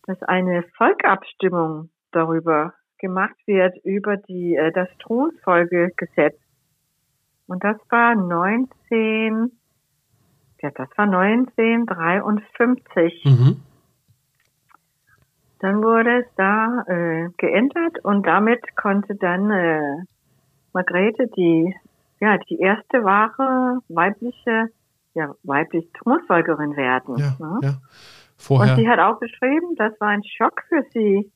dass 0.07 0.23
eine 0.23 0.65
Volkabstimmung 0.77 1.91
darüber 2.13 2.75
gemacht 2.99 3.37
wird, 3.47 3.77
über 3.85 4.17
die, 4.17 4.57
äh, 4.57 4.73
das 4.73 4.89
Thronfolgegesetz. 4.99 6.39
Und 7.47 7.63
das 7.63 7.77
war 7.91 8.15
19, 8.15 9.51
ja, 10.65 10.71
das 10.71 10.89
war 10.97 11.05
1953. 11.05 13.25
Mhm. 13.25 13.61
Dann 15.61 15.83
wurde 15.83 16.21
es 16.21 16.27
da 16.37 16.85
äh, 16.89 17.29
geändert 17.37 17.99
und 18.03 18.27
damit 18.27 18.75
konnte 18.77 19.15
dann 19.15 19.51
äh, 19.51 20.05
Margrethe 20.73 21.27
die 21.37 21.75
ja, 22.21 22.39
die 22.39 22.59
erste 22.59 23.05
wahre 23.05 23.81
weibliche, 23.89 24.71
ja, 25.15 25.35
weibliche 25.43 25.91
Thronfolgerin 25.93 26.77
werden. 26.77 27.19
Ja, 27.19 27.37
ne? 27.39 27.59
ja. 27.63 27.75
Vorher. 28.39 28.73
Und 28.73 28.81
sie 28.81 28.89
hat 28.89 28.99
auch 28.99 29.19
beschrieben, 29.19 29.75
das 29.77 29.93
war 30.01 30.09
ein 30.09 30.25
Schock 30.25 30.63
für 30.69 30.83
sie. 30.93 31.31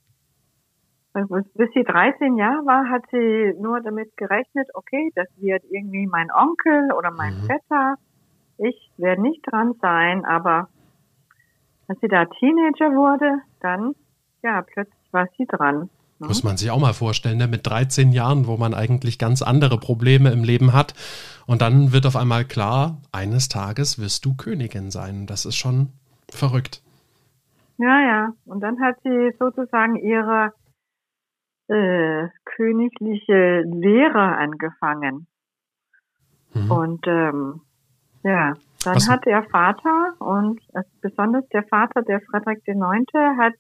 Bis 1.55 1.71
sie 1.75 1.85
13 1.85 2.37
Jahre 2.37 2.65
war, 2.65 2.89
hat 2.89 3.03
sie 3.11 3.55
nur 3.61 3.81
damit 3.81 4.17
gerechnet, 4.17 4.69
okay, 4.75 5.11
das 5.15 5.27
wird 5.37 5.65
irgendwie 5.69 6.07
mein 6.07 6.31
Onkel 6.31 6.93
oder 6.93 7.11
mein 7.11 7.35
mhm. 7.35 7.47
Vetter. 7.47 7.97
Ich 8.59 8.91
werde 8.97 9.23
nicht 9.23 9.41
dran 9.51 9.75
sein, 9.81 10.25
aber 10.25 10.69
als 11.87 12.01
sie 12.01 12.09
da 12.09 12.25
Teenager 12.27 12.95
wurde, 12.95 13.39
dann, 13.61 13.95
ja, 14.43 14.63
plötzlich 14.63 15.13
war 15.13 15.27
sie 15.37 15.47
dran. 15.47 15.89
Muss 16.21 16.43
man 16.43 16.57
sich 16.57 16.71
auch 16.73 16.81
mal 16.81 16.95
vorstellen, 16.95 17.39
ne? 17.39 17.47
mit 17.47 17.65
13 17.67 18.11
Jahren, 18.13 18.49
wo 18.49 18.57
man 18.57 18.75
eigentlich 18.75 19.21
ganz 19.21 19.41
andere 19.41 19.79
Probleme 19.79 20.33
im 20.33 20.43
Leben 20.43 20.73
hat. 20.73 20.95
Und 21.47 21.63
dann 21.63 21.93
wird 21.93 22.07
auf 22.07 22.17
einmal 22.17 22.45
klar, 22.45 23.01
eines 23.13 23.49
Tages 23.49 24.01
wirst 24.01 24.25
du 24.25 24.35
Königin 24.35 24.91
sein. 24.91 25.27
Das 25.27 25.47
ist 25.47 25.57
schon 25.57 25.93
verrückt. 26.29 26.83
Ja, 27.79 28.01
ja. 28.01 28.33
Und 28.45 28.61
dann 28.61 28.81
hat 28.81 28.97
sie 29.05 29.33
sozusagen 29.39 29.95
ihre 29.95 30.53
äh, 31.69 32.29
königliche 32.45 33.63
Lehre 33.63 34.37
angefangen. 34.37 35.29
Mhm. 36.53 36.71
Und 36.71 37.07
ähm, 37.07 37.61
ja, 38.29 38.55
dann 38.85 38.97
Was? 38.97 39.09
hat 39.09 39.25
der 39.25 39.43
Vater 39.45 40.15
und 40.19 40.61
besonders 41.01 41.49
der 41.49 41.63
Vater, 41.65 42.03
der 42.03 42.21
Frederik 42.21 42.63
IX., 42.67 43.13
hat 43.39 43.55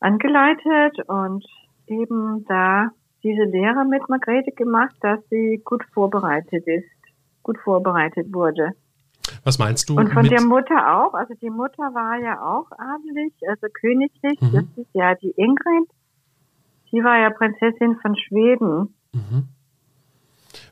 angeleitet 0.00 0.98
und 1.08 1.44
eben 1.88 2.44
da 2.46 2.90
diese 3.24 3.42
Lehre 3.42 3.84
mit 3.84 4.08
Margrethe 4.08 4.52
gemacht, 4.52 4.94
dass 5.00 5.18
sie 5.28 5.60
gut 5.64 5.84
vorbereitet 5.92 6.66
ist, 6.66 6.88
gut 7.42 7.58
vorbereitet 7.58 8.32
wurde. 8.32 8.72
Was 9.42 9.58
meinst 9.58 9.88
du? 9.88 9.96
Und 9.96 10.12
von 10.12 10.24
der 10.24 10.42
Mutter 10.42 11.00
auch. 11.00 11.14
Also 11.14 11.34
die 11.34 11.50
Mutter 11.50 11.82
war 11.94 12.16
ja 12.18 12.40
auch 12.40 12.70
adelig, 12.78 13.32
also 13.48 13.66
königlich. 13.72 14.40
Mhm. 14.40 14.52
Das 14.52 14.64
ist 14.76 14.94
ja 14.94 15.14
die 15.16 15.32
Ingrid. 15.36 15.90
Sie 16.90 17.02
war 17.02 17.18
ja 17.18 17.30
Prinzessin 17.30 17.96
von 18.00 18.16
Schweden. 18.16 18.94
Mhm. 19.12 19.48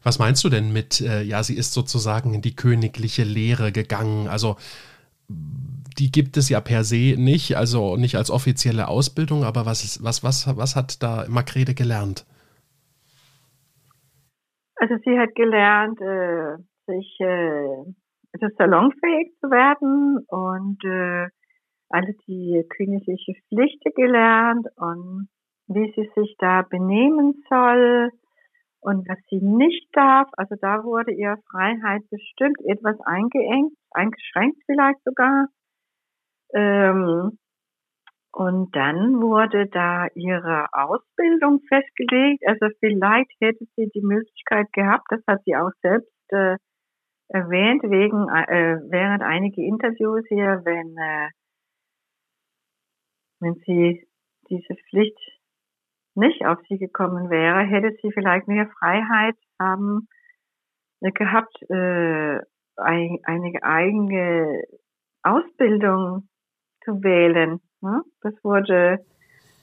Was 0.07 0.21
meinst 0.21 0.45
du 0.45 0.49
denn 0.49 0.73
mit, 0.73 1.01
äh, 1.01 1.23
ja, 1.23 1.43
sie 1.43 1.57
ist 1.57 1.73
sozusagen 1.73 2.33
in 2.33 2.41
die 2.41 2.55
königliche 2.55 3.25
Lehre 3.25 3.73
gegangen? 3.73 4.29
Also 4.29 4.55
die 5.99 6.13
gibt 6.13 6.37
es 6.37 6.49
ja 6.49 6.61
per 6.61 6.85
se 6.85 7.17
nicht, 7.19 7.57
also 7.57 7.97
nicht 7.97 8.15
als 8.15 8.31
offizielle 8.31 8.87
Ausbildung, 8.87 9.43
aber 9.43 9.67
was, 9.67 9.99
was, 10.05 10.23
was, 10.23 10.47
was 10.57 10.77
hat 10.77 11.03
da 11.03 11.25
Makrede 11.29 11.75
gelernt? 11.75 12.25
Also 14.77 14.95
sie 15.05 15.19
hat 15.19 15.35
gelernt, 15.35 16.01
äh, 16.01 16.55
sich 16.87 17.17
äh, 17.19 17.93
also 18.33 18.47
salonfähig 18.59 19.33
zu 19.41 19.51
werden 19.51 20.25
und 20.29 20.85
äh, 20.85 21.27
alle 21.89 22.15
die 22.29 22.65
königliche 22.77 23.33
Pflichten 23.49 23.91
gelernt 23.97 24.69
und 24.77 25.29
wie 25.67 25.93
sie 25.97 26.09
sich 26.15 26.37
da 26.39 26.63
benehmen 26.63 27.43
soll 27.49 28.13
und 28.87 29.09
was 29.09 29.19
sie 29.29 29.41
nicht 29.43 29.89
darf. 29.93 30.29
Also 30.37 30.55
da 30.61 30.85
wurde 30.85 31.11
ihre 31.11 31.39
Freiheit 31.51 32.03
bestimmt 32.09 32.59
etwas 32.67 32.97
eingeengt, 33.01 33.73
eingeschränkt 33.91 34.63
vielleicht 34.65 35.03
sogar. 35.05 35.49
Ähm, 36.55 37.37
und 38.31 38.77
dann 38.77 39.21
wurde 39.21 39.67
da 39.67 40.07
ihre 40.15 40.69
Ausbildung 40.73 41.63
festgelegt. 41.69 42.45
Also 42.47 42.69
vielleicht 42.79 43.33
hätte 43.41 43.65
sie 43.75 43.91
die 43.93 44.07
Möglichkeit 44.07 44.73
gehabt, 44.73 45.07
das 45.09 45.21
hat 45.27 45.41
sie 45.45 45.57
auch 45.57 45.73
selbst 45.83 46.13
äh, 46.29 46.57
erwähnt, 47.29 47.83
wegen, 47.83 48.29
äh, 48.29 48.79
während 48.89 49.23
einige 49.25 49.63
Interviews 49.63 50.25
hier, 50.29 50.63
wenn, 50.65 50.97
äh, 50.97 51.31
wenn 53.41 53.55
sie 53.67 54.07
diese 54.49 54.77
Pflicht 54.89 55.19
nicht 56.17 56.45
auf 56.47 56.59
sie 56.69 56.79
gekommen 56.79 57.31
wäre, 57.31 57.61
hätte 57.61 57.97
sie 58.03 58.11
vielleicht 58.13 58.49
mehr 58.49 58.69
Freiheit 58.79 59.37
haben 59.61 60.09
äh, 61.01 61.11
gehabt, 61.13 61.55
äh, 61.71 62.41
ein, 62.77 63.19
eine 63.25 63.63
eigene 63.63 64.63
Ausbildung 65.23 66.29
zu 66.85 67.03
wählen. 67.03 67.61
Ne? 67.81 68.03
Das 68.23 68.35
wurde 68.43 69.05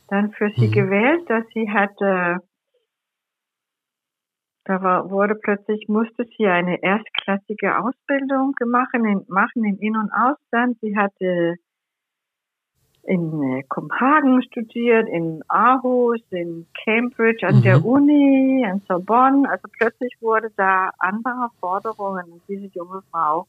dann 0.08 0.32
für 0.32 0.50
sie 0.56 0.68
mhm. 0.68 0.72
gewählt, 0.72 1.30
dass 1.30 1.46
sie 1.54 1.70
hatte, 1.70 2.40
da 4.66 4.82
war, 4.82 5.10
wurde 5.10 5.36
plötzlich, 5.36 5.88
musste 5.88 6.26
sie 6.38 6.48
eine 6.48 6.82
erstklassige 6.82 7.78
Ausbildung 7.78 8.56
machen 8.66 9.06
in, 9.06 9.26
machen 9.28 9.64
in 9.66 9.78
In- 9.78 9.98
und 9.98 10.12
Ausland. 10.12 10.78
Sie 10.82 10.98
hatte 10.98 11.56
in 13.04 13.44
äh, 13.44 13.64
Kopenhagen 13.64 14.42
studiert, 14.44 15.08
in 15.10 15.42
Aarhus, 15.48 16.22
in 16.32 16.66
Cambridge 16.86 17.46
an 17.46 17.58
mhm. 17.58 17.62
der 17.62 17.86
Uni, 17.86 18.64
in 18.64 18.82
Sorbonne. 18.88 19.50
Also 19.50 19.68
plötzlich 19.78 20.16
wurde 20.22 20.52
da 20.56 20.92
andere 21.00 21.50
Forderungen 21.60 22.32
und 22.32 22.42
diese 22.48 22.68
junge 22.74 23.02
Frau 23.12 23.48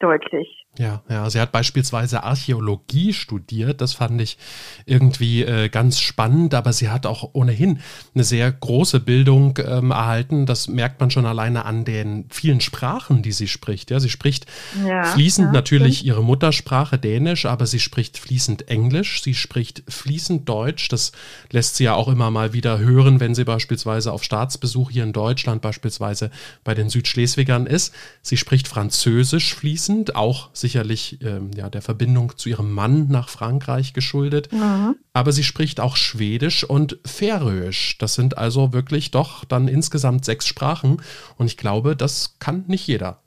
deutlich. 0.00 0.64
Ja, 0.76 1.02
ja, 1.08 1.30
sie 1.30 1.40
hat 1.40 1.52
beispielsweise 1.52 2.24
Archäologie 2.24 3.12
studiert, 3.12 3.80
das 3.80 3.94
fand 3.94 4.20
ich 4.20 4.38
irgendwie 4.86 5.42
äh, 5.42 5.68
ganz 5.68 6.00
spannend, 6.00 6.52
aber 6.52 6.72
sie 6.72 6.88
hat 6.88 7.06
auch 7.06 7.30
ohnehin 7.32 7.78
eine 8.12 8.24
sehr 8.24 8.50
große 8.50 8.98
Bildung 8.98 9.56
ähm, 9.64 9.92
erhalten. 9.92 10.46
Das 10.46 10.66
merkt 10.66 10.98
man 10.98 11.12
schon 11.12 11.26
alleine 11.26 11.64
an 11.64 11.84
den 11.84 12.26
vielen 12.30 12.60
Sprachen, 12.60 13.22
die 13.22 13.30
sie 13.30 13.46
spricht. 13.46 13.92
Ja, 13.92 14.00
sie 14.00 14.10
spricht 14.10 14.46
ja, 14.84 15.04
fließend 15.04 15.48
ja, 15.48 15.52
natürlich 15.52 15.98
stimmt. 15.98 16.08
ihre 16.08 16.24
Muttersprache 16.24 16.98
Dänisch, 16.98 17.46
aber 17.46 17.66
sie 17.66 17.78
spricht 17.78 18.18
fließend 18.18 18.68
Englisch, 18.68 19.22
sie 19.22 19.34
spricht 19.34 19.84
fließend 19.88 20.48
Deutsch. 20.48 20.88
Das 20.88 21.12
lässt 21.52 21.76
sie 21.76 21.84
ja 21.84 21.94
auch 21.94 22.08
immer 22.08 22.32
mal 22.32 22.52
wieder 22.52 22.80
hören, 22.80 23.20
wenn 23.20 23.36
sie 23.36 23.44
beispielsweise 23.44 24.10
auf 24.10 24.24
Staatsbesuch 24.24 24.90
hier 24.90 25.04
in 25.04 25.12
Deutschland, 25.12 25.62
beispielsweise 25.62 26.32
bei 26.64 26.74
den 26.74 26.88
Südschleswigern 26.88 27.66
ist. 27.66 27.94
Sie 28.22 28.36
spricht 28.36 28.66
Französisch 28.66 29.54
fließend, 29.54 29.83
auch 30.14 30.50
sicherlich 30.54 31.20
ähm, 31.22 31.50
ja, 31.54 31.70
der 31.70 31.82
Verbindung 31.82 32.36
zu 32.36 32.48
ihrem 32.48 32.72
Mann 32.72 33.08
nach 33.08 33.28
Frankreich 33.28 33.92
geschuldet. 33.92 34.52
Mhm. 34.52 34.96
Aber 35.12 35.32
sie 35.32 35.44
spricht 35.44 35.80
auch 35.80 35.96
Schwedisch 35.96 36.64
und 36.64 36.98
Färöisch. 37.04 37.98
Das 37.98 38.14
sind 38.14 38.38
also 38.38 38.72
wirklich 38.72 39.10
doch 39.10 39.44
dann 39.44 39.68
insgesamt 39.68 40.24
sechs 40.24 40.46
Sprachen. 40.46 41.02
Und 41.38 41.46
ich 41.46 41.56
glaube, 41.56 41.96
das 41.96 42.38
kann 42.38 42.64
nicht 42.66 42.86
jeder. 42.86 43.20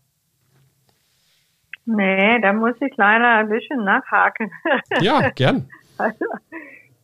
Nee, 1.86 2.42
da 2.42 2.52
muss 2.52 2.76
ich 2.82 2.96
leider 2.98 3.36
ein 3.36 3.50
bisschen 3.50 3.84
nachhaken. 3.84 4.52
Ja, 5.02 5.30
gern. 5.30 5.70
Also, 5.98 6.26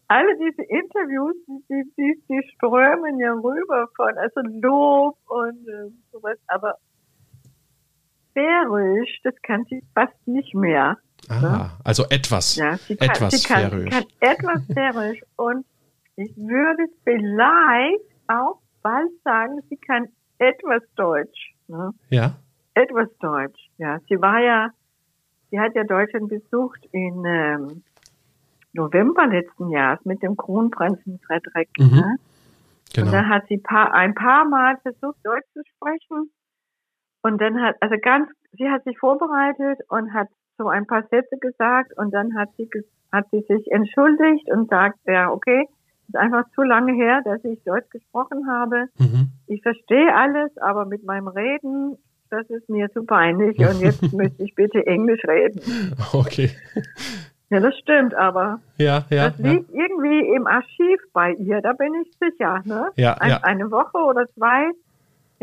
alle 0.08 0.38
diese 0.38 0.62
Interviews, 0.64 1.36
die, 1.48 1.84
die, 1.98 2.22
die 2.30 2.42
strömen 2.54 3.18
ja 3.20 3.34
rüber 3.34 3.88
von, 3.96 4.18
also 4.18 4.42
Lob 4.62 5.18
und 5.28 5.68
äh, 5.68 5.90
sowas, 6.12 6.38
aber 6.48 6.78
Färöisch, 8.34 9.22
das 9.24 9.36
kann 9.44 9.66
sie 9.70 9.84
fast 9.94 10.28
nicht 10.28 10.54
mehr. 10.54 10.98
Ah, 11.30 11.40
ne? 11.40 11.70
also 11.84 12.04
etwas. 12.10 12.56
Ja, 12.56 12.78
sie 12.78 12.96
kann, 12.98 13.10
etwas 13.10 13.34
sie 13.34 13.48
kann. 13.48 13.82
Sie 13.82 13.90
kann 13.90 14.04
etwas 14.20 14.66
Färöisch 14.74 15.22
und 15.38 15.66
ich 16.16 16.36
würde 16.38 16.88
vielleicht 17.04 18.04
auch 18.28 18.60
bald 18.82 19.10
sagen, 19.24 19.62
sie 19.70 19.78
kann 19.78 20.08
etwas 20.38 20.84
Deutsch. 20.96 21.54
Ne? 21.68 21.92
Ja. 22.10 22.36
Etwas 22.74 23.10
Deutsch, 23.20 23.70
ja. 23.78 24.00
Sie 24.10 24.20
war 24.22 24.40
ja, 24.40 24.70
sie 25.50 25.60
hat 25.60 25.76
ja 25.76 25.84
Deutschland 25.84 26.30
besucht 26.30 26.86
in 26.92 27.24
ähm, 27.26 27.84
November 28.74 29.28
letzten 29.28 29.70
Jahres 29.70 30.04
mit 30.06 30.22
dem 30.24 30.36
Kronprinzen 30.36 31.20
Frederik. 31.20 31.70
Mhm. 31.78 31.96
Ne? 31.96 32.18
Genau. 32.94 33.08
Und 33.08 33.14
da 33.14 33.26
hat 33.28 33.48
sie 33.48 33.58
paar, 33.58 33.94
ein 33.94 34.14
paar 34.14 34.46
Mal 34.46 34.78
versucht, 34.82 35.18
Deutsch 35.24 35.48
zu 35.54 35.62
sprechen. 35.76 36.32
Und 37.24 37.42
dann 37.42 37.62
hat, 37.62 37.76
also 37.80 37.96
ganz, 38.02 38.30
sie 38.52 38.70
hat 38.70 38.84
sich 38.84 39.00
vorbereitet 39.00 39.80
und 39.90 40.14
hat 40.14 40.28
so 40.58 40.68
ein 40.68 40.86
paar 40.86 41.04
Sätze 41.10 41.38
gesagt 41.40 41.98
und 41.98 42.14
dann 42.14 42.38
hat 42.38 42.50
sie, 42.58 42.70
hat 43.12 43.26
sie 43.32 43.42
sich 43.48 43.72
entschuldigt 43.72 44.52
und 44.52 44.70
sagt, 44.70 45.00
ja, 45.06 45.32
okay, 45.32 45.68
ist 46.08 46.18
einfach 46.18 46.44
zu 46.54 46.62
lange 46.62 46.94
her, 46.94 47.22
dass 47.24 47.44
ich 47.46 47.64
Deutsch 47.64 47.90
gesprochen 47.90 48.48
habe. 48.48 48.86
Mhm. 49.00 49.30
Ich 49.48 49.62
verstehe 49.62 50.14
alles, 50.14 50.56
aber 50.58 50.86
mit 50.86 51.04
meinem 51.06 51.28
Reden, 51.30 51.98
das 52.30 52.50
ist 52.50 52.70
mir 52.70 52.92
zu 52.92 53.04
peinlich 53.04 53.58
und 53.60 53.80
jetzt 53.82 54.14
müsste 54.14 54.44
ich 54.44 54.54
bitte 54.54 54.86
Englisch 54.86 55.24
reden. 55.26 55.62
Okay. 56.14 56.52
Ja, 57.50 57.60
das 57.60 57.78
stimmt, 57.78 58.16
aber 58.16 58.60
ja, 58.78 59.06
ja, 59.12 59.30
das 59.30 59.38
liegt 59.38 59.70
ja. 59.72 59.82
irgendwie 59.84 60.36
im 60.36 60.48
Archiv 60.48 61.00
bei 61.14 61.34
ihr, 61.34 61.62
da 61.62 61.74
bin 61.74 61.94
ich 62.02 62.12
sicher. 62.18 62.62
Ne? 62.66 62.90
Ja, 62.96 63.14
Ein, 63.14 63.30
ja. 63.30 63.40
Eine 63.44 63.70
Woche 63.70 63.98
oder 64.00 64.28
zwei 64.34 64.72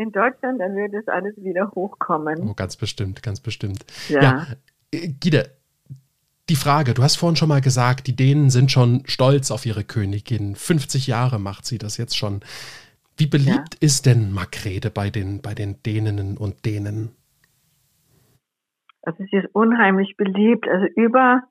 in 0.01 0.11
Deutschland, 0.11 0.59
dann 0.59 0.75
wird 0.75 0.93
es 0.93 1.07
alles 1.07 1.35
wieder 1.37 1.71
hochkommen. 1.71 2.49
Oh, 2.49 2.53
ganz 2.53 2.75
bestimmt, 2.75 3.23
ganz 3.23 3.39
bestimmt. 3.39 3.85
Ja. 4.09 4.21
ja. 4.21 4.47
Äh, 4.91 5.09
Gide, 5.19 5.51
die 6.49 6.55
Frage, 6.55 6.93
du 6.93 7.03
hast 7.03 7.15
vorhin 7.15 7.37
schon 7.37 7.49
mal 7.49 7.61
gesagt, 7.61 8.07
die 8.07 8.15
Dänen 8.15 8.49
sind 8.49 8.71
schon 8.71 9.03
stolz 9.05 9.51
auf 9.51 9.65
ihre 9.65 9.83
Königin. 9.83 10.55
50 10.55 11.07
Jahre 11.07 11.39
macht 11.39 11.65
sie 11.65 11.77
das 11.77 11.97
jetzt 11.97 12.17
schon. 12.17 12.41
Wie 13.15 13.27
beliebt 13.27 13.75
ja. 13.75 13.77
ist 13.79 14.05
denn 14.05 14.33
Margrethe 14.33 14.89
bei 14.89 15.09
den, 15.09 15.41
bei 15.41 15.53
den 15.53 15.81
Däninnen 15.83 16.37
und 16.37 16.65
Dänen? 16.65 17.15
Also 19.03 19.23
sie 19.29 19.37
ist 19.37 19.49
unheimlich 19.53 20.15
beliebt. 20.17 20.67
Also 20.67 20.87
über, 20.95 21.41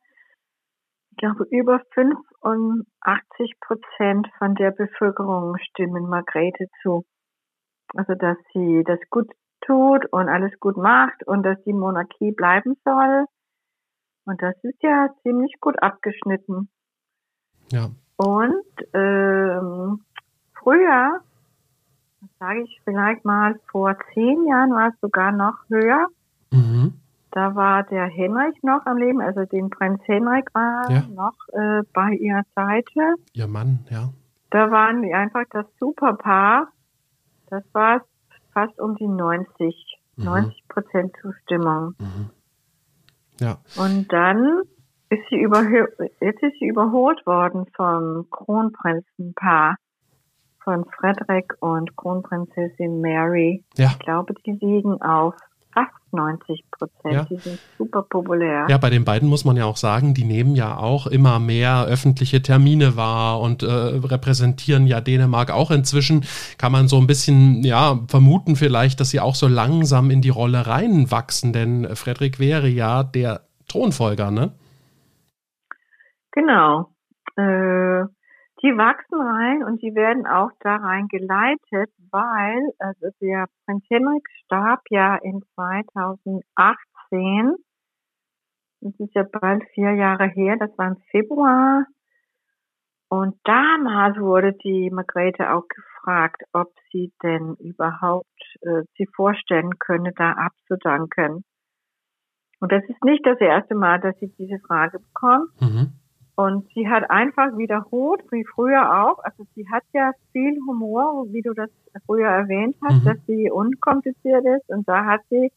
ich 1.12 1.16
glaube, 1.16 1.46
über 1.50 1.80
85 1.94 3.54
Prozent 3.60 4.28
von 4.38 4.54
der 4.54 4.70
Bevölkerung 4.70 5.56
stimmen 5.70 6.08
Margrethe 6.08 6.66
zu. 6.82 7.04
Also, 7.94 8.14
dass 8.14 8.36
sie 8.52 8.84
das 8.84 8.98
gut 9.10 9.30
tut 9.60 10.06
und 10.12 10.28
alles 10.28 10.58
gut 10.60 10.76
macht 10.76 11.26
und 11.26 11.42
dass 11.42 11.62
die 11.64 11.72
Monarchie 11.72 12.32
bleiben 12.32 12.76
soll. 12.84 13.26
Und 14.24 14.40
das 14.42 14.54
ist 14.62 14.82
ja 14.82 15.08
ziemlich 15.22 15.52
gut 15.60 15.82
abgeschnitten. 15.82 16.68
Ja. 17.72 17.90
Und 18.16 18.64
ähm, 18.92 20.00
früher, 20.58 21.20
sage 22.38 22.62
ich 22.62 22.80
vielleicht 22.84 23.24
mal, 23.24 23.58
vor 23.70 23.96
zehn 24.14 24.46
Jahren 24.46 24.70
war 24.72 24.88
es 24.88 25.00
sogar 25.00 25.32
noch 25.32 25.56
höher. 25.68 26.06
Mhm. 26.50 26.94
Da 27.32 27.54
war 27.54 27.84
der 27.84 28.06
Henrich 28.06 28.60
noch 28.62 28.84
am 28.86 28.96
Leben, 28.96 29.20
also 29.20 29.44
den 29.44 29.70
Prinz 29.70 30.00
Henrik 30.04 30.52
war 30.52 30.90
ja. 30.90 31.02
noch 31.14 31.34
äh, 31.52 31.82
bei 31.92 32.14
ihrer 32.14 32.42
Seite. 32.56 33.14
Ihr 33.32 33.46
Mann, 33.46 33.86
ja. 33.88 34.10
Da 34.50 34.70
waren 34.72 35.02
die 35.02 35.14
einfach 35.14 35.44
das 35.50 35.66
Superpaar. 35.78 36.68
Das 37.50 37.64
war 37.72 38.02
fast 38.52 38.78
um 38.80 38.96
die 38.96 39.08
90, 39.08 39.98
mhm. 40.16 40.24
90 40.24 40.68
Prozent 40.68 41.16
Zustimmung. 41.20 41.94
Mhm. 41.98 42.30
Ja. 43.40 43.58
Und 43.76 44.12
dann 44.12 44.62
ist 45.08 45.22
sie 45.28 45.40
überholt, 45.40 45.92
jetzt 46.20 46.42
ist 46.42 46.58
sie 46.58 46.68
überholt 46.68 47.24
worden 47.26 47.66
vom 47.74 48.28
Kronprinzenpaar 48.30 49.76
von 50.62 50.84
Frederick 50.96 51.54
und 51.60 51.96
Kronprinzessin 51.96 53.00
Mary. 53.00 53.64
Ja. 53.76 53.88
Ich 53.92 53.98
glaube, 53.98 54.34
die 54.46 54.52
liegen 54.52 55.00
auf 55.02 55.34
90 56.12 56.64
Prozent. 56.70 57.14
Ja. 57.14 57.24
Die 57.24 57.36
sind 57.36 57.58
super 57.78 58.02
populär. 58.02 58.66
Ja, 58.68 58.78
bei 58.78 58.90
den 58.90 59.04
beiden 59.04 59.28
muss 59.28 59.44
man 59.44 59.56
ja 59.56 59.64
auch 59.64 59.76
sagen, 59.76 60.14
die 60.14 60.24
nehmen 60.24 60.54
ja 60.54 60.76
auch 60.76 61.06
immer 61.06 61.38
mehr 61.38 61.84
öffentliche 61.84 62.42
Termine 62.42 62.96
wahr 62.96 63.40
und 63.40 63.62
äh, 63.62 63.66
repräsentieren 63.66 64.86
ja 64.86 65.00
Dänemark 65.00 65.50
auch 65.50 65.70
inzwischen. 65.70 66.24
Kann 66.58 66.72
man 66.72 66.88
so 66.88 66.98
ein 66.98 67.06
bisschen 67.06 67.64
ja 67.64 67.98
vermuten 68.08 68.56
vielleicht, 68.56 69.00
dass 69.00 69.10
sie 69.10 69.20
auch 69.20 69.34
so 69.34 69.48
langsam 69.48 70.10
in 70.10 70.22
die 70.22 70.28
Rolle 70.28 70.66
reinwachsen, 70.66 71.52
denn 71.52 71.94
Frederik 71.94 72.38
wäre 72.38 72.68
ja 72.68 73.02
der 73.02 73.42
Thronfolger, 73.68 74.30
ne? 74.30 74.52
Genau. 76.32 76.90
Äh, 77.36 78.04
die 78.62 78.76
wachsen 78.76 79.20
rein 79.20 79.64
und 79.64 79.82
die 79.82 79.94
werden 79.94 80.26
auch 80.26 80.50
da 80.60 80.76
rein 80.76 81.08
geleitet, 81.08 81.90
weil 82.10 82.72
also 82.78 83.08
der 83.20 83.46
Prinz 83.64 83.84
Henrik 83.88 84.28
starb 84.44 84.82
ja 84.90 85.16
in 85.16 85.42
2018. 85.54 87.56
Das 88.82 88.94
ist 88.98 89.14
ja 89.14 89.24
bald 89.24 89.64
vier 89.74 89.94
Jahre 89.94 90.26
her, 90.26 90.56
das 90.58 90.76
war 90.76 90.88
im 90.88 90.96
Februar. 91.10 91.86
Und 93.08 93.36
damals 93.44 94.18
wurde 94.18 94.52
die 94.52 94.90
Margrethe 94.90 95.52
auch 95.52 95.66
gefragt, 95.66 96.42
ob 96.52 96.72
sie 96.92 97.12
denn 97.22 97.56
überhaupt 97.56 98.26
äh, 98.60 98.82
sie 98.96 99.06
vorstellen 99.14 99.78
könne, 99.78 100.12
da 100.14 100.32
abzudanken. 100.32 101.44
Und 102.60 102.72
das 102.72 102.84
ist 102.84 103.02
nicht 103.04 103.26
das 103.26 103.40
erste 103.40 103.74
Mal, 103.74 104.00
dass 104.00 104.16
sie 104.18 104.32
diese 104.38 104.58
Frage 104.60 105.00
bekommt. 105.00 105.50
Mhm. 105.60 105.99
Und 106.40 106.66
sie 106.74 106.88
hat 106.88 107.10
einfach 107.10 107.56
wiederholt, 107.58 108.22
wie 108.30 108.46
früher 108.46 109.04
auch. 109.04 109.18
Also 109.24 109.44
sie 109.54 109.66
hat 109.70 109.82
ja 109.92 110.12
viel 110.32 110.56
Humor, 110.66 111.26
wie 111.30 111.42
du 111.42 111.52
das 111.52 111.68
früher 112.06 112.28
erwähnt 112.28 112.76
hast, 112.82 113.02
mhm. 113.02 113.04
dass 113.04 113.18
sie 113.26 113.50
unkompliziert 113.50 114.44
ist. 114.56 114.68
Und 114.68 114.88
da 114.88 115.04
hat 115.04 115.20
sie 115.28 115.52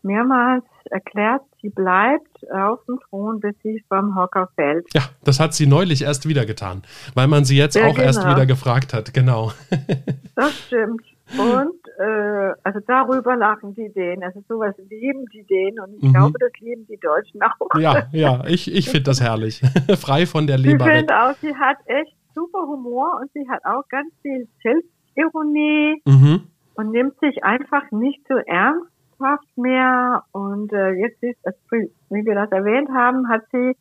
mehrmals 0.00 0.64
erklärt, 0.90 1.42
sie 1.60 1.68
bleibt 1.68 2.50
auf 2.50 2.78
dem 2.86 2.98
Thron, 3.00 3.40
bis 3.40 3.54
sie 3.62 3.84
vom 3.88 4.14
Hocker 4.16 4.48
fällt. 4.54 4.86
Ja, 4.94 5.02
das 5.22 5.38
hat 5.38 5.52
sie 5.52 5.66
neulich 5.66 6.02
erst 6.02 6.26
wieder 6.26 6.46
getan, 6.46 6.82
weil 7.14 7.26
man 7.26 7.44
sie 7.44 7.58
jetzt 7.58 7.76
ja, 7.76 7.86
auch 7.86 7.94
genau. 7.94 8.06
erst 8.06 8.24
wieder 8.24 8.46
gefragt 8.46 8.94
hat. 8.94 9.12
Genau. 9.12 9.52
Das 10.34 10.52
stimmt. 10.66 11.00
Und 11.32 11.88
äh, 11.98 12.52
also 12.62 12.78
darüber 12.86 13.36
lachen 13.36 13.74
die 13.74 13.92
Dänen. 13.92 14.22
Also 14.22 14.42
sowas 14.48 14.74
lieben 14.88 15.26
die 15.32 15.42
Dänen 15.44 15.80
und 15.80 15.94
ich 15.96 16.02
mhm. 16.02 16.12
glaube, 16.12 16.38
das 16.38 16.52
lieben 16.60 16.86
die 16.86 16.98
Deutschen 16.98 17.42
auch. 17.42 17.78
Ja, 17.78 18.06
ja, 18.12 18.44
ich, 18.46 18.72
ich 18.72 18.88
finde 18.88 19.04
das 19.04 19.20
herrlich. 19.20 19.60
Frei 20.00 20.26
von 20.26 20.46
der 20.46 20.58
Leber. 20.58 20.86
Ich 20.86 20.92
finde 20.92 21.20
auch, 21.20 21.34
sie 21.40 21.54
hat 21.56 21.78
echt 21.86 22.14
super 22.32 22.60
Humor 22.60 23.18
und 23.20 23.30
sie 23.32 23.48
hat 23.48 23.64
auch 23.64 23.88
ganz 23.88 24.12
viel 24.22 24.46
Selbstironie 24.62 26.00
mhm. 26.04 26.42
und 26.74 26.90
nimmt 26.92 27.18
sich 27.18 27.42
einfach 27.42 27.90
nicht 27.90 28.20
so 28.28 28.36
ernsthaft 28.36 29.56
mehr. 29.56 30.22
Und 30.30 30.72
äh, 30.72 30.92
jetzt 30.92 31.20
ist, 31.22 31.38
wie 31.72 32.24
wir 32.24 32.34
das 32.36 32.52
erwähnt 32.52 32.88
haben, 32.90 33.28
hat 33.28 33.42
sie 33.50 33.76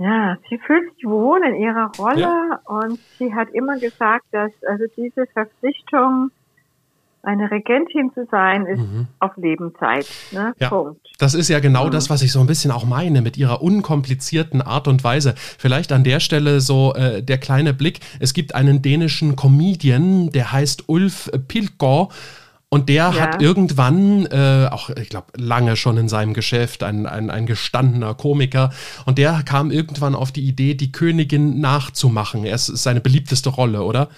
ja, 0.00 0.38
sie 0.48 0.56
fühlt 0.56 0.94
sich 0.94 1.04
wohl 1.04 1.42
in 1.46 1.56
ihrer 1.56 1.92
Rolle 1.98 2.20
ja. 2.22 2.60
und 2.64 2.98
sie 3.18 3.34
hat 3.34 3.50
immer 3.50 3.78
gesagt, 3.78 4.24
dass 4.32 4.50
also 4.66 4.84
diese 4.96 5.26
Verpflichtung, 5.26 6.30
eine 7.22 7.50
Regentin 7.50 8.10
zu 8.14 8.26
sein, 8.30 8.64
ist 8.64 8.80
mhm. 8.80 9.08
auf 9.18 9.36
Lebenszeit. 9.36 10.06
Ne? 10.32 10.54
Ja, 10.58 10.70
Punkt. 10.70 11.06
Das 11.18 11.34
ist 11.34 11.50
ja 11.50 11.60
genau 11.60 11.88
mhm. 11.88 11.90
das, 11.90 12.08
was 12.08 12.22
ich 12.22 12.32
so 12.32 12.40
ein 12.40 12.46
bisschen 12.46 12.70
auch 12.70 12.86
meine 12.86 13.20
mit 13.20 13.36
ihrer 13.36 13.60
unkomplizierten 13.60 14.62
Art 14.62 14.88
und 14.88 15.04
Weise. 15.04 15.34
Vielleicht 15.36 15.92
an 15.92 16.02
der 16.02 16.20
Stelle 16.20 16.62
so 16.62 16.94
äh, 16.94 17.22
der 17.22 17.36
kleine 17.36 17.74
Blick. 17.74 18.00
Es 18.20 18.32
gibt 18.32 18.54
einen 18.54 18.80
dänischen 18.80 19.36
Comedian, 19.36 20.30
der 20.30 20.50
heißt 20.50 20.88
Ulf 20.88 21.30
Pilko 21.46 22.10
und 22.70 22.88
der 22.88 23.10
ja. 23.10 23.20
hat 23.20 23.42
irgendwann, 23.42 24.26
äh, 24.26 24.68
auch 24.70 24.90
ich 24.90 25.08
glaube 25.08 25.26
lange 25.36 25.74
schon 25.76 25.96
in 25.98 26.08
seinem 26.08 26.34
Geschäft, 26.34 26.84
ein, 26.84 27.06
ein, 27.06 27.28
ein 27.28 27.46
gestandener 27.46 28.14
Komiker, 28.14 28.70
und 29.06 29.18
der 29.18 29.42
kam 29.44 29.72
irgendwann 29.72 30.14
auf 30.14 30.30
die 30.30 30.46
Idee, 30.46 30.74
die 30.74 30.92
Königin 30.92 31.60
nachzumachen. 31.60 32.44
Er 32.44 32.54
ist 32.54 32.66
seine 32.66 33.00
beliebteste 33.00 33.50
Rolle, 33.50 33.82
oder? 33.82 34.08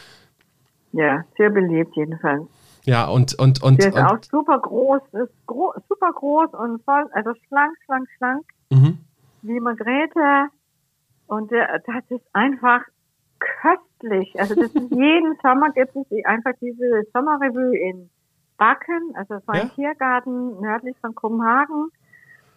Ja, 0.93 1.25
sehr 1.39 1.49
beliebt 1.49 1.97
jedenfalls. 1.97 2.43
Ja, 2.85 3.07
und, 3.07 3.35
und, 3.39 3.63
und. 3.63 3.81
Der 3.81 3.89
ist 3.89 3.95
und, 3.95 4.03
auch 4.03 4.19
super 4.31 4.59
groß, 4.59 5.01
ist 5.13 5.47
gro 5.47 5.73
super 5.89 6.13
groß 6.13 6.53
und 6.53 6.85
voll, 6.85 7.07
also 7.13 7.33
schlank, 7.49 7.75
schlank, 7.87 8.09
schlank. 8.19 8.45
Mhm. 8.71 8.99
Wie 9.43 9.61
Margrethe. 9.61 10.49
Und 11.27 11.51
der, 11.51 11.79
das 11.87 12.05
ist 12.11 12.27
einfach 12.35 12.83
köstlich. 13.39 14.39
Also 14.39 14.55
das 14.55 14.75
ist 14.75 14.91
jeden 14.91 15.39
Sommer 15.43 15.71
gibt 15.71 15.97
es 15.97 16.25
einfach 16.27 16.53
diese 16.61 17.05
Sommerrevue 17.15 17.79
in 17.79 18.11
Backen, 18.57 19.15
also 19.15 19.39
so 19.39 19.53
ein 19.53 19.69
ja? 19.69 19.75
Tiergarten 19.75 20.61
nördlich 20.61 20.97
von 21.01 21.15
Kopenhagen. 21.15 21.91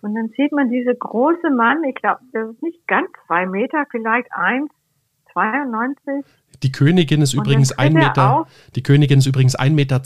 Und 0.02 0.16
dann 0.16 0.30
sieht 0.38 0.52
man 0.52 0.70
diese 0.70 0.94
große 0.94 1.50
Mann, 1.50 1.84
ich 1.84 1.96
glaube, 1.96 2.20
das 2.32 2.50
ist 2.50 2.62
nicht 2.62 2.88
ganz 2.88 3.08
zwei 3.26 3.48
Meter, 3.48 3.86
vielleicht 3.90 4.32
1,92. 4.32 6.24
Die 6.62 6.72
Königin 6.72 7.22
ist 7.22 7.34
übrigens 7.34 7.72
ein 7.78 7.94
Meter. 7.94 8.48
Die 8.76 8.84
Königin 8.84 9.20
ist 9.20 9.26
übrigens 9.26 9.58
1,82 9.58 9.72
Meter 9.72 10.02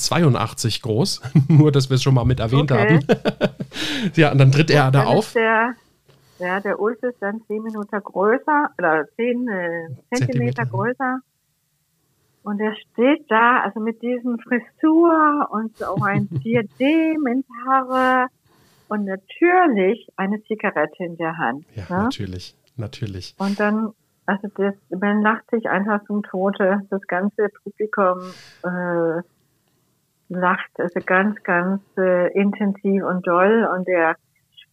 groß. 0.82 1.22
Nur, 1.50 1.72
dass 1.72 1.90
wir 1.90 1.96
es 1.96 2.04
schon 2.04 2.14
mal 2.14 2.26
mit 2.26 2.40
erwähnt 2.40 2.72
okay. 2.72 3.00
haben. 3.00 3.06
ja, 4.16 4.32
und 4.32 4.38
dann 4.38 4.52
tritt 4.52 4.72
er 4.72 4.92
da 4.92 5.04
auf. 5.04 5.34
Der, 5.34 5.76
ja, 6.40 6.60
der 6.62 6.80
Ulf 6.80 7.04
ist 7.04 7.22
dann 7.22 7.42
10 7.48 7.64
Minuten 7.64 8.02
größer 8.02 8.70
oder 8.78 9.06
10 9.16 9.48
äh, 9.48 9.88
Zentimeter, 10.14 10.16
Zentimeter 10.16 10.66
größer. 10.66 11.20
Und 12.44 12.60
er 12.60 12.76
steht 12.76 13.30
da, 13.30 13.62
also 13.62 13.80
mit 13.80 14.02
diesem 14.02 14.40
Frisur 14.40 15.48
und 15.52 15.84
auch 15.84 16.02
ein 16.02 16.28
Diadem 16.44 17.28
in 17.28 17.44
Haare 17.66 18.28
und 18.88 19.06
natürlich 19.06 20.08
eine 20.16 20.42
Zigarette 20.44 21.04
in 21.04 21.18
der 21.18 21.38
Hand. 21.38 21.66
Ja, 21.76 21.84
ne? 21.90 22.04
natürlich, 22.04 22.56
natürlich. 22.76 23.36
Und 23.38 23.60
dann, 23.60 23.92
also 24.26 24.48
das, 24.56 24.74
man 24.90 25.22
lacht 25.22 25.50
sich 25.52 25.70
einfach 25.70 26.04
zum 26.06 26.24
Tote. 26.24 26.82
Das 26.90 27.02
ganze 27.08 27.50
Publikum 27.64 28.20
äh, 28.64 29.22
lacht 30.30 30.72
also 30.78 31.00
ganz, 31.06 31.42
ganz 31.44 31.82
äh, 31.98 32.32
intensiv 32.34 33.04
und 33.04 33.28
doll 33.28 33.68
und 33.76 33.88
er 33.88 34.16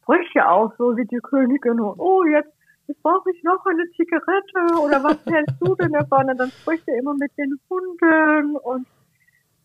spricht 0.02 0.34
ja 0.34 0.50
auch 0.50 0.72
so 0.78 0.96
wie 0.96 1.04
die 1.04 1.18
Königin 1.22 1.80
und 1.80 1.98
oh, 1.98 2.24
jetzt 2.24 2.55
brauche 2.94 3.30
ich 3.32 3.42
noch 3.42 3.64
eine 3.66 3.84
Zigarette 3.96 4.82
oder 4.82 5.02
was 5.02 5.18
hältst 5.26 5.56
du 5.60 5.74
denn 5.74 5.92
davon? 5.92 6.30
Und 6.30 6.38
dann 6.38 6.50
spricht 6.50 6.86
er 6.88 6.98
immer 6.98 7.14
mit 7.14 7.32
den 7.36 7.58
Hunden 7.68 8.56
und 8.56 8.86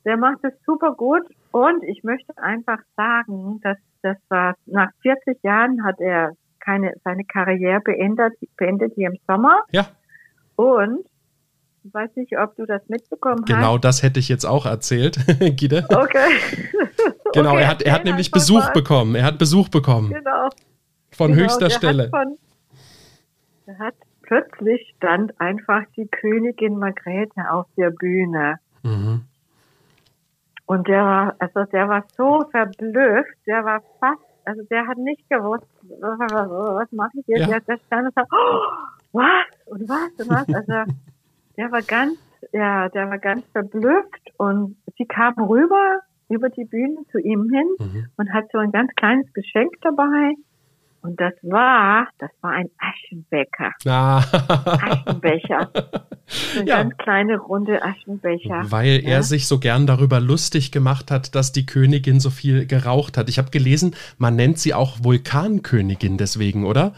der 0.06 0.18
macht 0.18 0.44
es 0.44 0.54
super 0.66 0.94
gut. 0.94 1.24
Und 1.52 1.84
ich 1.84 2.04
möchte 2.04 2.38
einfach 2.38 2.80
sagen, 2.96 3.60
dass 3.62 3.78
das 4.02 4.18
war 4.30 4.56
nach 4.66 4.90
40 5.02 5.44
Jahren 5.44 5.84
hat 5.84 6.00
er 6.00 6.32
keine 6.60 6.94
seine 7.04 7.24
Karriere 7.26 7.82
beendet, 7.82 8.34
beendet 8.58 8.94
hier 8.96 9.10
im 9.10 9.18
Sommer. 9.28 9.62
Ja. 9.72 9.88
Und 10.56 11.06
ich 11.84 11.94
weiß 11.94 12.12
nicht, 12.16 12.38
ob 12.38 12.56
du 12.56 12.66
das 12.66 12.82
mitbekommen 12.88 13.44
genau 13.46 13.58
hast. 13.58 13.66
Genau, 13.66 13.78
das 13.80 14.04
hätte 14.04 14.20
ich 14.20 14.30
jetzt 14.30 14.46
auch 14.46 14.66
erzählt, 14.66 15.18
Gide. 15.56 15.86
Okay. 15.90 16.20
genau, 17.34 17.52
okay, 17.52 17.62
er 17.62 17.68
hat, 17.68 17.82
er 17.82 17.94
hat 17.94 18.06
nämlich 18.06 18.32
Besuch 18.32 18.66
mal. 18.66 18.74
bekommen. 18.74 19.16
Er 19.16 19.26
hat 19.26 19.38
Besuch 19.40 19.70
bekommen. 19.70 20.10
Genau. 20.10 20.50
Von 21.12 21.32
genau, 21.32 21.44
höchster 21.44 21.70
Stelle. 21.70 22.10
Von, 22.10 22.38
hat 23.80 23.96
plötzlich 24.22 24.94
stand 24.98 25.40
einfach 25.42 25.84
die 25.98 26.08
Königin 26.08 26.78
Margrethe 26.78 27.52
auf 27.52 27.68
der 27.76 27.92
Bühne. 27.92 28.60
Mhm. 28.84 29.26
Und 30.66 30.88
der 30.88 31.04
war, 31.04 31.36
also 31.40 31.66
der 31.66 31.90
war 31.90 32.06
so 32.16 32.46
verblüfft, 32.50 33.36
der 33.46 33.66
war 33.66 33.82
fast, 34.00 34.22
also 34.46 34.64
der 34.70 34.88
hat 34.88 34.98
nicht 34.98 35.30
gewusst, 35.30 35.68
was 36.00 36.92
mache 36.94 37.12
ich 37.20 37.28
jetzt? 37.28 37.50
Ja. 37.50 37.60
Der 37.60 37.78
stand 37.86 38.08
und 38.08 38.14
sagt, 38.14 38.32
oh, 38.32 38.62
was 39.12 39.48
und 39.66 39.90
was 39.90 40.12
und 40.18 40.30
was. 40.30 40.56
Also 40.56 40.94
der 41.58 41.72
war 41.72 41.82
ganz, 41.82 42.18
ja, 42.54 42.88
der 42.90 43.10
war 43.10 43.18
ganz 43.18 43.46
verblüfft 43.52 44.32
und 44.38 44.78
sie 44.98 45.06
kam 45.06 45.34
rüber 45.34 46.00
über 46.30 46.50
die 46.50 46.64
Bühne 46.64 47.04
zu 47.12 47.20
ihm 47.20 47.50
hin 47.50 47.68
mhm. 47.80 48.08
und 48.16 48.32
hat 48.32 48.46
so 48.54 48.60
ein 48.60 48.72
ganz 48.72 48.92
kleines 48.96 49.32
Geschenk 49.34 49.74
dabei 49.82 50.36
und 51.02 51.20
das 51.20 51.34
war, 51.42 52.08
das 52.20 52.30
war 52.42 52.52
ein 52.52 52.70
Aschenbecher. 52.78 53.72
Ah. 53.88 54.20
Aschenbecher. 54.20 55.72
Ein 56.58 56.68
ja. 56.68 56.78
ganz 56.78 56.96
kleine 56.98 57.38
runde 57.38 57.84
Aschenbecher. 57.84 58.64
Weil 58.72 59.02
ja. 59.04 59.10
er 59.10 59.24
sich 59.24 59.48
so 59.48 59.60
gern 59.60 59.86
darüber 59.86 60.22
lustig 60.22 60.72
gemacht 60.72 61.12
hat, 61.12 61.36
dass 61.36 61.52
die 61.52 61.66
Königin 61.66 62.22
so 62.22 62.30
viel 62.30 62.66
geraucht 62.66 63.18
hat. 63.18 63.28
Ich 63.28 63.38
habe 63.38 63.50
gelesen, 63.50 63.96
man 64.18 64.38
nennt 64.38 64.58
sie 64.58 64.74
auch 64.74 65.04
Vulkankönigin 65.04 66.18
deswegen, 66.18 66.66
oder? 66.66 66.94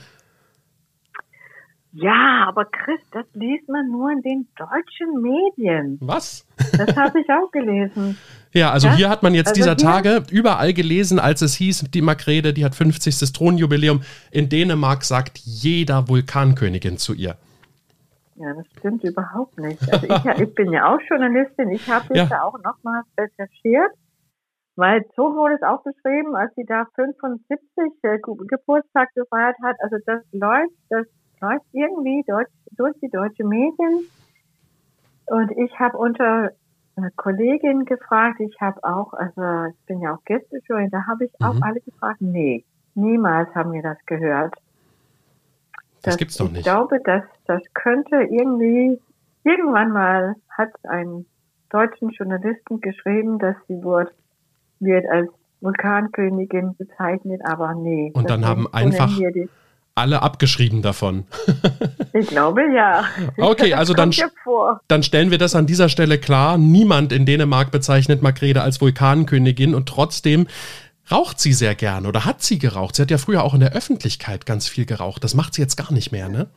Ja, 1.94 2.46
aber 2.48 2.66
Chris, 2.66 3.00
das 3.12 3.26
liest 3.34 3.70
man 3.70 3.90
nur 3.90 4.12
in 4.12 4.22
den 4.22 4.48
deutschen 4.56 5.22
Medien. 5.22 5.98
Was? 6.02 6.46
Das 6.78 6.96
habe 6.96 7.22
ich 7.22 7.30
auch 7.30 7.52
gelesen. 7.52 8.18
Ja, 8.54 8.72
also 8.72 8.88
ja? 8.88 8.94
hier 8.94 9.10
hat 9.10 9.24
man 9.24 9.34
jetzt 9.34 9.50
also 9.50 9.62
dieser 9.62 9.78
Tage 9.78 10.24
überall 10.30 10.74
gelesen, 10.74 11.20
als 11.20 11.42
es 11.42 11.56
hieß, 11.56 11.86
die 11.92 12.02
Makrede, 12.02 12.54
die 12.54 12.64
hat 12.64 12.76
50. 12.76 13.34
Thronjubiläum. 13.34 14.02
In 14.32 14.48
Dänemark 14.48 15.04
sagt 15.04 15.40
jeder 15.40 16.08
Vulkankönigin 16.08 16.98
zu 16.98 17.14
ihr. 17.14 17.36
Ja, 18.36 18.54
das 18.54 18.66
stimmt 18.78 19.04
überhaupt 19.04 19.58
nicht. 19.60 19.82
Also 19.92 20.08
ich, 20.08 20.40
ich 20.42 20.56
bin 20.56 20.72
ja 20.72 20.94
auch 20.94 21.00
Journalistin. 21.10 21.70
Ich 21.72 21.88
habe 21.90 22.06
das 22.10 22.30
ja. 22.30 22.44
auch 22.44 22.58
nochmal 22.64 23.02
recherchiert, 23.18 23.92
weil 24.76 25.04
so 25.16 25.36
wurde 25.36 25.56
es 25.56 25.64
auch 25.64 25.84
beschrieben, 25.84 26.36
als 26.36 26.54
sie 26.56 26.66
da 26.66 26.86
75 26.96 27.60
äh, 28.04 28.18
Geburtstag 28.20 29.10
gefeiert 29.16 29.56
hat. 29.64 29.76
Also 29.80 29.98
das 30.06 30.22
läuft, 30.32 30.74
das 30.90 31.06
läuft 31.42 31.66
irgendwie 31.74 32.24
durch, 32.28 32.48
durch 32.72 32.96
die 33.02 33.10
deutsche 33.10 33.44
Medien. 33.44 34.08
Und 35.28 35.52
ich 35.52 35.80
habe 35.80 35.98
unter 35.98 36.52
eine 36.96 37.12
Kollegin 37.12 37.86
gefragt, 37.86 38.40
ich 38.40 38.60
habe 38.62 38.84
auch, 38.84 39.14
also 39.14 39.72
ich 39.72 39.86
bin 39.86 40.02
ja 40.02 40.16
auch 40.16 40.24
Gästejury, 40.26 40.90
da 40.92 41.06
habe 41.08 41.26
ich 41.26 41.32
mhm. 41.40 41.46
auch 41.46 41.62
alle 41.62 41.82
gefragt, 41.82 42.22
nee, 42.22 42.64
niemals 42.96 43.54
haben 43.56 43.74
wir 43.74 43.82
das 43.82 43.98
gehört. 44.06 44.54
Das, 46.02 46.14
das 46.14 46.18
gibt's 46.18 46.38
doch 46.38 46.50
nicht. 46.50 46.60
Ich 46.60 46.64
glaube, 46.64 47.00
dass 47.04 47.24
das 47.46 47.62
könnte 47.74 48.16
irgendwie, 48.18 49.00
irgendwann 49.44 49.92
mal 49.92 50.36
hat 50.50 50.72
ein 50.84 51.26
deutschen 51.70 52.10
Journalisten 52.10 52.82
geschrieben, 52.82 53.40
dass 53.40 53.56
sie 53.68 53.82
wird, 53.84 54.14
wird 54.80 55.06
als 55.10 55.30
Vulkankönigin 55.62 56.76
bezeichnet, 56.76 57.42
aber 57.46 57.74
nee. 57.74 58.12
Und 58.14 58.30
dann 58.30 58.46
haben 58.46 58.68
einfach 58.74 59.10
alle 59.96 60.22
abgeschrieben 60.22 60.82
davon. 60.82 61.26
ich 62.14 62.28
glaube 62.28 62.64
ja. 62.74 63.06
Okay, 63.38 63.74
also 63.74 63.94
dann, 63.94 64.12
dann 64.88 65.04
stellen 65.04 65.32
wir 65.32 65.38
das 65.38 65.56
an 65.56 65.68
dieser 65.68 65.90
Stelle 65.90 66.18
klar. 66.18 66.58
Niemand 66.58 67.12
in 67.12 67.26
Dänemark 67.26 67.72
bezeichnet 67.72 68.22
Margrethe 68.22 68.62
als 68.62 68.82
Vulkankönigin 68.82 69.76
und 69.76 69.88
trotzdem 69.88 70.48
raucht 71.12 71.40
sie 71.40 71.54
sehr 71.54 71.76
gern 71.76 72.06
oder 72.06 72.26
hat 72.26 72.42
sie 72.42 72.60
geraucht. 72.60 72.96
Sie 72.96 73.02
hat 73.02 73.12
ja 73.12 73.18
früher 73.18 73.44
auch 73.44 73.54
in 73.54 73.60
der 73.60 73.74
Öffentlichkeit 73.74 74.46
ganz 74.46 74.68
viel 74.68 74.86
geraucht. 74.86 75.24
Das 75.24 75.36
macht 75.36 75.54
sie 75.54 75.62
jetzt 75.62 75.78
gar 75.78 75.94
nicht 75.94 76.12
mehr, 76.12 76.30
ne? 76.30 76.48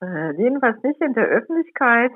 Äh, 0.00 0.32
jedenfalls 0.36 0.82
nicht 0.82 1.00
in 1.00 1.12
der 1.14 1.26
Öffentlichkeit. 1.26 2.10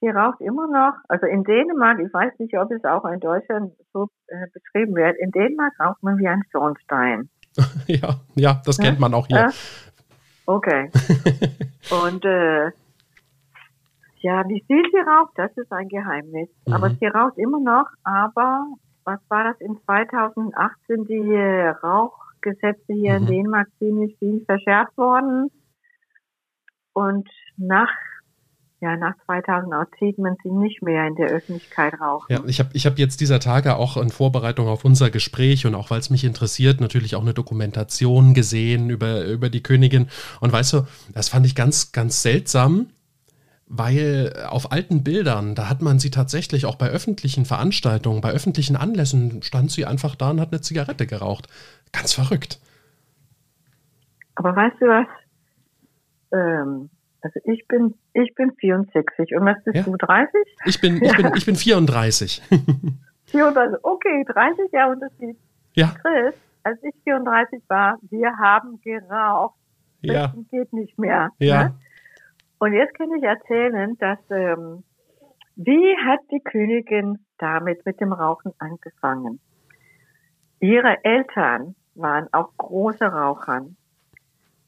Sie 0.00 0.08
raucht 0.08 0.40
immer 0.40 0.68
noch, 0.68 0.92
also 1.08 1.26
in 1.26 1.42
Dänemark, 1.42 1.98
ich 2.00 2.12
weiß 2.12 2.38
nicht, 2.38 2.56
ob 2.58 2.70
es 2.70 2.84
auch 2.84 3.04
in 3.06 3.18
Deutschland 3.20 3.72
so 3.92 4.08
äh, 4.26 4.46
beschrieben 4.52 4.94
wird, 4.94 5.16
in 5.18 5.30
Dänemark 5.30 5.72
raucht 5.80 6.02
man 6.02 6.18
wie 6.18 6.28
ein 6.28 6.42
Schornstein. 6.50 7.30
ja, 7.86 8.20
ja, 8.34 8.62
das 8.64 8.78
kennt 8.78 9.00
man 9.00 9.14
auch 9.14 9.26
hier. 9.26 9.36
Ja? 9.36 9.50
Okay. 10.46 10.90
Und 12.04 12.24
äh, 12.24 12.70
ja, 14.20 14.42
wie 14.48 14.64
viel 14.66 14.82
sie 14.90 14.98
raucht, 14.98 15.32
das 15.36 15.56
ist 15.56 15.72
ein 15.72 15.88
Geheimnis. 15.88 16.48
Mhm. 16.66 16.72
Aber 16.72 16.90
sie 16.90 17.06
raucht 17.06 17.38
immer 17.38 17.60
noch, 17.60 17.86
aber 18.04 18.66
was 19.04 19.20
war 19.28 19.44
das 19.44 19.60
in 19.60 19.78
2018, 19.84 21.06
die 21.06 21.36
Rauchgesetze 21.82 22.92
hier 22.92 23.18
mhm. 23.18 23.22
in 23.22 23.26
Dänemark 23.26 23.68
ziemlich 23.78 24.16
viel 24.18 24.44
verschärft 24.44 24.96
worden. 24.96 25.50
Und 26.92 27.28
nach 27.56 27.90
ja, 28.80 28.96
nach 28.96 29.14
2000 29.24 29.72
sieht 29.98 30.18
man 30.18 30.36
sie 30.42 30.50
nicht 30.50 30.82
mehr 30.82 31.06
in 31.06 31.14
der 31.14 31.28
Öffentlichkeit 31.28 31.98
rauchen. 31.98 32.26
Ja, 32.28 32.40
ich 32.46 32.58
habe 32.60 32.70
ich 32.74 32.84
hab 32.84 32.98
jetzt 32.98 33.20
dieser 33.20 33.40
Tage 33.40 33.76
auch 33.76 33.96
in 33.96 34.10
Vorbereitung 34.10 34.68
auf 34.68 34.84
unser 34.84 35.10
Gespräch 35.10 35.64
und 35.64 35.74
auch 35.74 35.90
weil 35.90 36.00
es 36.00 36.10
mich 36.10 36.24
interessiert, 36.24 36.80
natürlich 36.80 37.16
auch 37.16 37.22
eine 37.22 37.32
Dokumentation 37.32 38.34
gesehen 38.34 38.90
über, 38.90 39.24
über 39.24 39.48
die 39.48 39.62
Königin. 39.62 40.08
Und 40.40 40.52
weißt 40.52 40.74
du, 40.74 40.86
das 41.14 41.30
fand 41.30 41.46
ich 41.46 41.54
ganz, 41.54 41.92
ganz 41.92 42.20
seltsam, 42.20 42.90
weil 43.66 44.44
auf 44.46 44.70
alten 44.72 45.02
Bildern, 45.02 45.54
da 45.54 45.70
hat 45.70 45.80
man 45.80 45.98
sie 45.98 46.10
tatsächlich 46.10 46.66
auch 46.66 46.76
bei 46.76 46.88
öffentlichen 46.88 47.46
Veranstaltungen, 47.46 48.20
bei 48.20 48.30
öffentlichen 48.30 48.76
Anlässen, 48.76 49.42
stand 49.42 49.70
sie 49.70 49.86
einfach 49.86 50.16
da 50.16 50.30
und 50.30 50.40
hat 50.40 50.52
eine 50.52 50.60
Zigarette 50.60 51.06
geraucht. 51.06 51.48
Ganz 51.92 52.12
verrückt. 52.12 52.60
Aber 54.34 54.54
weißt 54.54 54.76
du 54.80 54.86
was? 54.86 55.06
Ähm, 56.32 56.90
also 57.26 57.40
ich 57.44 57.66
bin, 57.66 57.94
ich 58.12 58.34
bin 58.36 58.52
64. 58.52 59.34
Und 59.36 59.46
was 59.46 59.62
bist 59.64 59.76
ja? 59.76 59.82
du, 59.82 59.96
30? 59.96 60.30
Ich 60.66 60.80
bin, 60.80 61.02
ich 61.02 61.16
bin, 61.16 61.32
ich 61.34 61.44
bin 61.44 61.56
34. 61.56 62.40
34, 63.26 63.78
okay, 63.82 64.24
30 64.28 64.72
Jahre 64.72 64.92
Unterschied. 64.92 65.36
Ja. 65.74 65.92
Chris, 66.00 66.34
als 66.62 66.82
ich 66.84 66.94
34 67.02 67.62
war, 67.68 67.98
wir 68.10 68.30
haben 68.38 68.80
geraucht. 68.80 69.56
Ja. 70.02 70.28
Das 70.28 70.48
geht 70.50 70.72
nicht 70.72 70.96
mehr. 70.98 71.30
Ja. 71.38 71.64
Ne? 71.64 71.74
Und 72.58 72.74
jetzt 72.74 72.94
kann 72.94 73.12
ich 73.12 73.24
erzählen, 73.24 73.96
dass, 73.98 74.18
ähm, 74.30 74.84
wie 75.56 75.96
hat 76.06 76.20
die 76.30 76.40
Königin 76.40 77.18
damit 77.38 77.84
mit 77.84 78.00
dem 78.00 78.12
Rauchen 78.12 78.52
angefangen? 78.58 79.40
Ihre 80.60 81.04
Eltern 81.04 81.74
waren 81.96 82.28
auch 82.32 82.56
große 82.56 83.04
Raucher. 83.04 83.66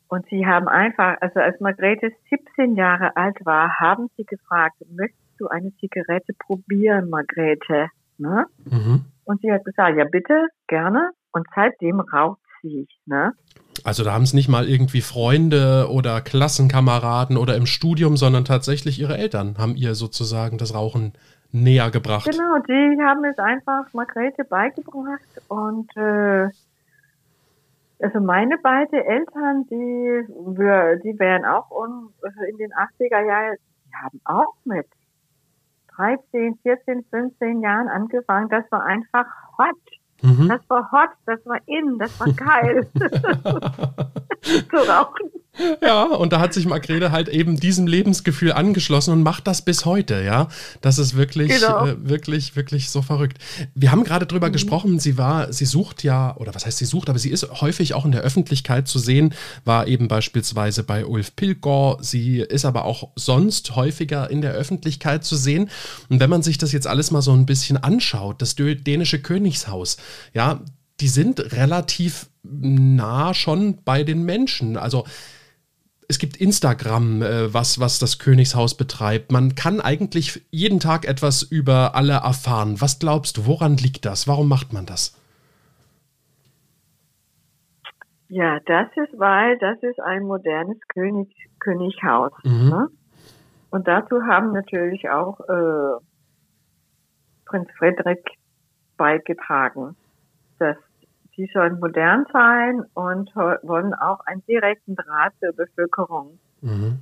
Und 0.09 0.27
sie 0.31 0.47
haben 0.47 0.69
einfach, 0.69 1.17
also 1.21 1.41
als 1.41 1.61
Margrethe 1.61 2.11
17 2.31 2.77
Jahre 2.77 3.17
alt 3.17 3.45
war, 3.45 3.79
haben 3.79 4.09
sie 4.17 4.25
gefragt, 4.25 4.77
möchtest 4.91 5.23
du 5.39 5.49
eine 5.49 5.71
Zigarette 5.77 6.33
probieren, 6.39 7.11
Margrethe? 7.11 7.89
Ne? 8.17 8.47
Mhm. 8.65 9.05
Und 9.25 9.41
sie 9.43 9.53
hat 9.53 9.65
gesagt, 9.65 9.97
ja 9.99 10.05
bitte, 10.05 10.49
gerne. 10.67 11.11
Und 11.33 11.47
seitdem 11.55 12.01
raucht 12.01 12.41
sie. 12.63 12.89
Ne? 13.05 13.35
Also 13.85 14.03
da 14.03 14.13
haben 14.13 14.23
es 14.23 14.33
nicht 14.33 14.49
mal 14.49 14.69
irgendwie 14.69 15.03
Freunde 15.03 15.89
oder 15.91 16.21
Klassenkameraden 16.21 17.37
oder 17.37 17.55
im 17.55 17.67
Studium, 17.67 18.17
sondern 18.17 18.45
tatsächlich 18.45 18.99
ihre 18.99 19.19
Eltern 19.19 19.57
haben 19.59 19.77
ihr 19.77 19.95
sozusagen 19.95 20.59
das 20.59 20.75
Rauchen 20.75 21.13
näher 21.53 21.91
gebracht. 21.91 22.29
Genau, 22.31 22.59
die 22.67 23.01
haben 23.03 23.25
es 23.25 23.39
einfach 23.39 23.93
Margrethe 23.93 24.45
beigebracht 24.45 25.21
und 25.49 25.95
äh, 25.97 26.49
also 28.01 28.21
meine 28.21 28.59
beiden 28.59 29.01
Eltern, 29.01 29.67
die, 29.71 30.25
die 31.05 31.19
wären 31.19 31.45
auch 31.45 31.71
also 31.71 32.41
in 32.49 32.57
den 32.59 32.73
80er 32.73 33.27
Jahren, 33.27 33.57
die 33.87 33.95
haben 33.95 34.21
auch 34.25 34.55
mit 34.65 34.87
13, 35.97 36.59
14, 36.63 37.05
15 37.11 37.61
Jahren 37.61 37.89
angefangen. 37.89 38.49
Das 38.49 38.65
war 38.71 38.85
einfach 38.85 39.27
hot. 39.59 39.77
Mhm. 40.23 40.49
Das 40.49 40.61
war 40.69 40.91
hot, 40.93 41.11
das 41.27 41.45
war 41.47 41.59
in, 41.67 41.99
das 41.99 42.19
war 42.21 42.33
geil. 42.33 42.87
zu 44.43 44.77
rauchen. 44.77 45.31
Ja, 45.83 46.05
und 46.05 46.33
da 46.33 46.41
hat 46.41 46.55
sich 46.55 46.67
Magrede 46.67 47.13
halt 47.13 47.29
eben 47.29 47.59
diesem 47.59 47.87
Lebensgefühl 47.87 48.53
angeschlossen 48.53 49.13
und 49.13 49.23
macht 49.23 49.47
das 49.47 49.63
bis 49.63 49.85
heute, 49.85 50.23
ja. 50.23 50.49
Das 50.81 50.99
ist 50.99 51.17
wirklich, 51.17 51.49
genau. 51.49 51.87
äh, 51.87 52.09
wirklich, 52.09 52.57
wirklich 52.57 52.91
so 52.91 53.03
verrückt. 53.03 53.39
Wir 53.75 53.91
haben 53.91 54.05
gerade 54.05 54.27
drüber 54.27 54.49
mhm. 54.49 54.53
gesprochen, 54.53 54.99
sie 54.99 55.19
war, 55.19 55.53
sie 55.53 55.65
sucht 55.65 56.05
ja, 56.05 56.37
oder 56.37 56.55
was 56.55 56.67
heißt 56.67 56.79
sie 56.79 56.85
sucht, 56.85 57.09
aber 57.09 57.19
sie 57.19 57.31
ist 57.31 57.61
häufig 57.61 57.95
auch 57.95 58.05
in 58.05 58.13
der 58.13 58.23
Öffentlichkeit 58.23 58.89
zu 58.89 58.99
sehen, 58.99 59.35
war 59.65 59.87
eben 59.87 60.09
beispielsweise 60.09 60.83
bei 60.83 61.07
Ulf 61.07 61.35
Pilgor, 61.37 61.99
sie 62.03 62.39
ist 62.41 62.65
aber 62.65 62.85
auch 62.85 63.11
sonst 63.17 63.77
häufiger 63.77 64.31
in 64.31 64.41
der 64.41 64.53
Öffentlichkeit 64.53 65.25
zu 65.25 65.37
sehen. 65.37 65.71
Und 66.09 66.21
wenn 66.21 66.31
man 66.31 66.43
sich 66.43 66.59
das 66.59 66.73
jetzt 66.73 66.87
alles 66.87 67.11
mal 67.11 67.23
so 67.23 67.33
ein 67.33 67.47
bisschen 67.47 67.77
anschaut, 67.77 68.43
das 68.43 68.55
dänische 68.57 69.21
Königshaus, 69.21 69.97
ja, 70.35 70.61
die 71.01 71.09
sind 71.09 71.53
relativ 71.53 72.27
nah 72.43 73.35
schon 73.35 73.83
bei 73.85 74.05
den 74.05 74.25
Menschen. 74.25 74.77
Also 74.77 75.05
es 76.09 76.19
gibt 76.19 76.39
Instagram, 76.39 77.23
äh, 77.23 77.53
was, 77.53 77.79
was 77.79 77.99
das 77.99 78.19
Königshaus 78.19 78.77
betreibt. 78.77 79.31
Man 79.31 79.55
kann 79.55 79.81
eigentlich 79.81 80.43
jeden 80.51 80.81
Tag 80.81 81.07
etwas 81.07 81.43
über 81.43 81.95
alle 81.95 82.15
erfahren. 82.15 82.81
Was 82.81 82.99
glaubst 82.99 83.37
du, 83.37 83.47
woran 83.47 83.77
liegt 83.77 84.07
das? 84.07 84.27
Warum 84.27 84.49
macht 84.49 84.73
man 84.73 84.87
das? 84.87 85.15
Ja, 88.29 88.59
das 88.67 88.89
ist, 88.97 89.19
weil 89.19 89.59
das 89.59 89.79
ist 89.83 90.01
ein 90.01 90.25
modernes 90.25 90.79
König, 90.89 91.29
Könighaus. 91.61 92.33
Mhm. 92.43 92.69
Ne? 92.69 92.89
Und 93.71 93.87
dazu 93.87 94.23
haben 94.23 94.53
natürlich 94.53 95.09
auch 95.11 95.41
äh, 95.41 96.01
Prinz 97.45 97.69
Friedrich 97.79 98.25
beigetragen, 98.97 99.95
die 101.39 101.49
sollen 101.55 101.79
modern 101.81 102.27
sein 102.33 102.85
und 102.95 103.35
wollen 103.35 103.95
auch 103.95 104.21
einen 104.27 104.45
direkten 104.47 104.97
Draht 104.97 105.33
zur 105.41 105.53
Bevölkerung. 105.53 106.39
Mhm. 106.61 106.99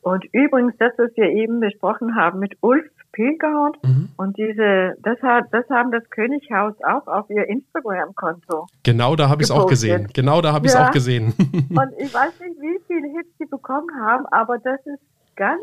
Und 0.00 0.24
übrigens, 0.32 0.74
das, 0.78 0.92
was 0.98 1.10
wir 1.16 1.28
eben 1.30 1.60
besprochen 1.60 2.16
haben 2.16 2.38
mit 2.38 2.56
Ulf 2.60 2.86
Pilgard 3.12 3.76
mhm. 3.84 4.08
und 4.16 4.38
diese, 4.38 4.94
das 5.02 5.20
hat, 5.22 5.44
das 5.52 5.68
haben 5.68 5.92
das 5.92 6.08
Könighaus 6.10 6.74
auch 6.82 7.06
auf 7.06 7.28
ihr 7.28 7.46
Instagram-Konto. 7.46 8.66
Genau, 8.84 9.16
da 9.16 9.28
habe 9.28 9.42
ich 9.42 9.50
es 9.50 9.50
auch 9.50 9.66
gesehen. 9.66 10.08
Genau, 10.14 10.40
da 10.40 10.52
habe 10.52 10.66
ich 10.66 10.72
es 10.72 10.78
auch 10.78 10.90
gesehen. 10.90 11.34
und 11.38 11.92
ich 11.98 12.12
weiß 12.12 12.40
nicht, 12.40 12.60
wie 12.60 12.80
viele 12.86 13.08
Hits 13.08 13.28
sie 13.38 13.44
bekommen 13.44 13.90
haben, 14.00 14.24
aber 14.26 14.58
das 14.58 14.80
ist 14.86 15.02
ganz 15.36 15.62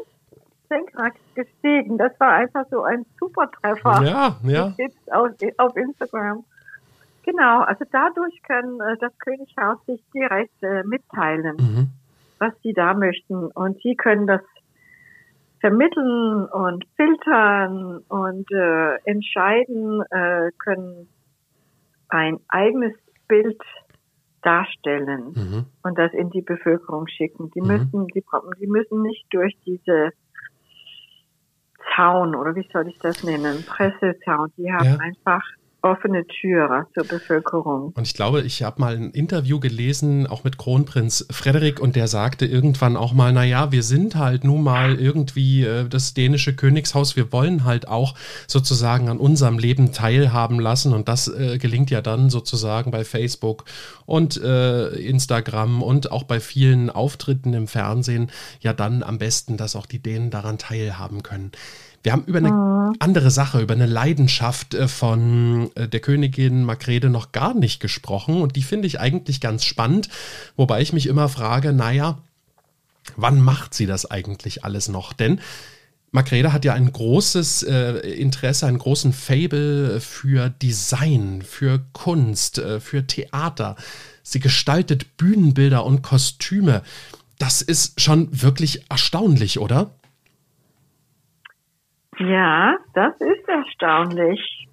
senkrecht 0.69 1.17
gestiegen. 1.33 1.97
Das 1.97 2.11
war 2.19 2.33
einfach 2.33 2.65
so 2.69 2.83
ein 2.83 3.05
super 3.19 3.49
Treffer. 3.51 4.03
Ja, 4.03 4.37
ja. 4.43 4.73
Hits 4.77 4.95
auf, 5.11 5.31
auf 5.57 5.75
Instagram. 5.75 6.45
Genau, 7.23 7.61
also 7.61 7.85
dadurch 7.91 8.41
können 8.43 8.79
äh, 8.79 8.97
das 8.99 9.17
Könighaus 9.19 9.77
sich 9.85 10.03
direkt 10.13 10.63
äh, 10.63 10.83
mitteilen, 10.83 11.57
mhm. 11.57 11.87
was 12.39 12.53
sie 12.63 12.73
da 12.73 12.93
möchten. 12.93 13.47
Und 13.51 13.81
sie 13.81 13.95
können 13.95 14.25
das 14.25 14.41
vermitteln 15.59 16.45
und 16.45 16.85
filtern 16.95 17.97
und 18.07 18.49
äh, 18.51 18.95
entscheiden, 19.03 20.01
äh, 20.09 20.51
können 20.57 21.09
ein 22.07 22.39
eigenes 22.47 22.93
Bild 23.27 23.61
darstellen 24.41 25.33
mhm. 25.35 25.65
und 25.83 25.97
das 25.97 26.13
in 26.13 26.29
die 26.29 26.41
Bevölkerung 26.41 27.07
schicken. 27.07 27.51
Die 27.51 27.61
mhm. 27.61 27.67
müssen, 27.67 28.07
die, 28.07 28.23
die 28.59 28.67
müssen 28.67 29.01
nicht 29.01 29.25
durch 29.31 29.55
diese 29.65 30.11
Zaun 31.95 32.35
oder 32.35 32.55
wie 32.55 32.67
soll 32.71 32.87
ich 32.87 32.97
das 32.99 33.23
nennen, 33.23 33.63
Pressezaun. 33.65 34.51
Die 34.57 34.71
haben 34.71 34.85
ja. 34.85 34.97
einfach 34.99 35.43
offene 35.81 36.25
Tür 36.27 36.87
zur 36.93 37.05
Bevölkerung. 37.05 37.93
Und 37.95 38.05
ich 38.05 38.13
glaube, 38.13 38.41
ich 38.41 38.63
habe 38.63 38.81
mal 38.81 38.95
ein 38.95 39.11
Interview 39.11 39.59
gelesen, 39.59 40.27
auch 40.27 40.43
mit 40.43 40.57
Kronprinz 40.57 41.25
Frederik, 41.31 41.79
und 41.79 41.95
der 41.95 42.07
sagte 42.07 42.45
irgendwann 42.45 42.97
auch 42.97 43.13
mal, 43.13 43.31
naja, 43.31 43.71
wir 43.71 43.83
sind 43.83 44.15
halt 44.15 44.43
nun 44.43 44.63
mal 44.63 44.99
irgendwie 44.99 45.63
äh, 45.63 45.87
das 45.87 46.13
dänische 46.13 46.55
Königshaus, 46.55 47.15
wir 47.15 47.31
wollen 47.31 47.63
halt 47.63 47.87
auch 47.87 48.15
sozusagen 48.47 49.09
an 49.09 49.17
unserem 49.17 49.57
Leben 49.57 49.91
teilhaben 49.91 50.59
lassen. 50.59 50.93
Und 50.93 51.07
das 51.07 51.27
äh, 51.27 51.57
gelingt 51.57 51.91
ja 51.91 52.01
dann 52.01 52.29
sozusagen 52.29 52.91
bei 52.91 53.03
Facebook 53.03 53.65
und 54.05 54.41
äh, 54.41 54.89
Instagram 54.95 55.81
und 55.81 56.11
auch 56.11 56.23
bei 56.23 56.39
vielen 56.39 56.89
Auftritten 56.89 57.53
im 57.53 57.67
Fernsehen 57.67 58.31
ja 58.59 58.73
dann 58.73 59.03
am 59.03 59.17
besten, 59.17 59.57
dass 59.57 59.75
auch 59.75 59.85
die 59.85 59.99
Dänen 59.99 60.29
daran 60.29 60.57
teilhaben 60.57 61.23
können. 61.23 61.51
Wir 62.03 62.13
haben 62.13 62.23
über 62.25 62.37
eine 62.37 62.51
mhm. 62.51 62.95
andere 62.99 63.31
Sache, 63.31 63.61
über 63.61 63.73
eine 63.73 63.85
Leidenschaft 63.85 64.73
äh, 64.73 64.87
von 64.87 65.71
äh, 65.75 65.87
der 65.87 65.99
Königin 65.99 66.63
Magrede 66.63 67.09
noch 67.09 67.31
gar 67.31 67.53
nicht 67.53 67.79
gesprochen 67.79 68.41
und 68.41 68.55
die 68.55 68.63
finde 68.63 68.87
ich 68.87 68.99
eigentlich 68.99 69.41
ganz 69.41 69.63
spannend, 69.63 70.09
wobei 70.55 70.81
ich 70.81 70.93
mich 70.93 71.07
immer 71.07 71.29
frage, 71.29 71.73
naja, 71.73 72.19
wann 73.15 73.41
macht 73.41 73.73
sie 73.73 73.85
das 73.85 74.09
eigentlich 74.09 74.63
alles 74.63 74.87
noch? 74.87 75.13
Denn 75.13 75.41
Magrede 76.11 76.53
hat 76.53 76.65
ja 76.65 76.73
ein 76.73 76.91
großes 76.91 77.63
äh, 77.63 77.91
Interesse, 77.99 78.65
einen 78.65 78.79
großen 78.79 79.13
Fable 79.13 79.99
für 79.99 80.49
Design, 80.49 81.43
für 81.43 81.81
Kunst, 81.93 82.57
äh, 82.57 82.79
für 82.79 83.05
Theater. 83.05 83.75
Sie 84.23 84.39
gestaltet 84.39 85.17
Bühnenbilder 85.17 85.85
und 85.85 86.01
Kostüme. 86.01 86.81
Das 87.37 87.61
ist 87.61 88.01
schon 88.01 88.27
wirklich 88.41 88.89
erstaunlich, 88.89 89.59
oder? 89.59 89.91
Ja, 92.19 92.77
das 92.93 93.13
ist 93.19 93.47
erstaunlich. 93.47 94.67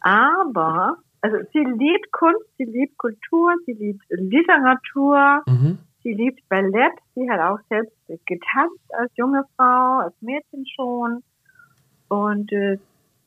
Aber, 0.00 0.98
also 1.20 1.38
sie 1.52 1.64
liebt 1.64 2.12
Kunst, 2.12 2.46
sie 2.56 2.64
liebt 2.64 2.96
Kultur, 2.98 3.54
sie 3.66 3.72
liebt 3.72 4.04
Literatur, 4.10 5.42
mhm. 5.46 5.78
sie 6.02 6.12
liebt 6.12 6.48
Ballett, 6.48 6.92
sie 7.14 7.28
hat 7.28 7.40
auch 7.40 7.58
selbst 7.68 7.96
getanzt 8.26 8.94
als 8.96 9.10
junge 9.16 9.44
Frau, 9.56 10.00
als 10.00 10.14
Mädchen 10.20 10.66
schon. 10.66 11.22
Und 12.08 12.52
äh, 12.52 12.78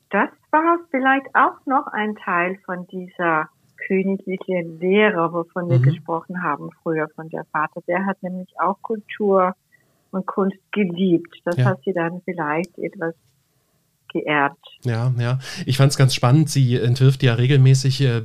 das 0.09 0.29
war 0.51 0.79
vielleicht 0.89 1.27
auch 1.35 1.65
noch 1.65 1.88
ein 1.88 2.15
Teil 2.15 2.57
von 2.65 2.88
dieser 2.88 3.49
königlichen 3.88 4.79
Lehre, 4.79 5.33
wovon 5.33 5.69
wir 5.69 5.79
mhm. 5.79 5.83
gesprochen 5.83 6.41
haben 6.41 6.69
früher 6.83 7.09
von 7.15 7.27
der 7.29 7.43
Vater. 7.51 7.81
Der 7.88 8.05
hat 8.05 8.23
nämlich 8.23 8.53
auch 8.59 8.81
Kultur 8.81 9.55
und 10.12 10.26
Kunst 10.26 10.58
geliebt. 10.72 11.41
Das 11.45 11.58
ja. 11.58 11.66
hat 11.66 11.82
sie 11.84 11.93
dann 11.93 12.22
vielleicht 12.24 12.78
etwas 12.78 13.16
geerbt. 14.10 14.58
Ja, 14.84 15.14
ja. 15.20 15.39
Ich 15.66 15.78
fand 15.78 15.91
es 15.91 15.97
ganz 15.97 16.14
spannend. 16.14 16.49
Sie 16.49 16.76
entwirft 16.76 17.24
ja 17.24 17.34
regelmäßig 17.34 18.01
äh, 18.01 18.22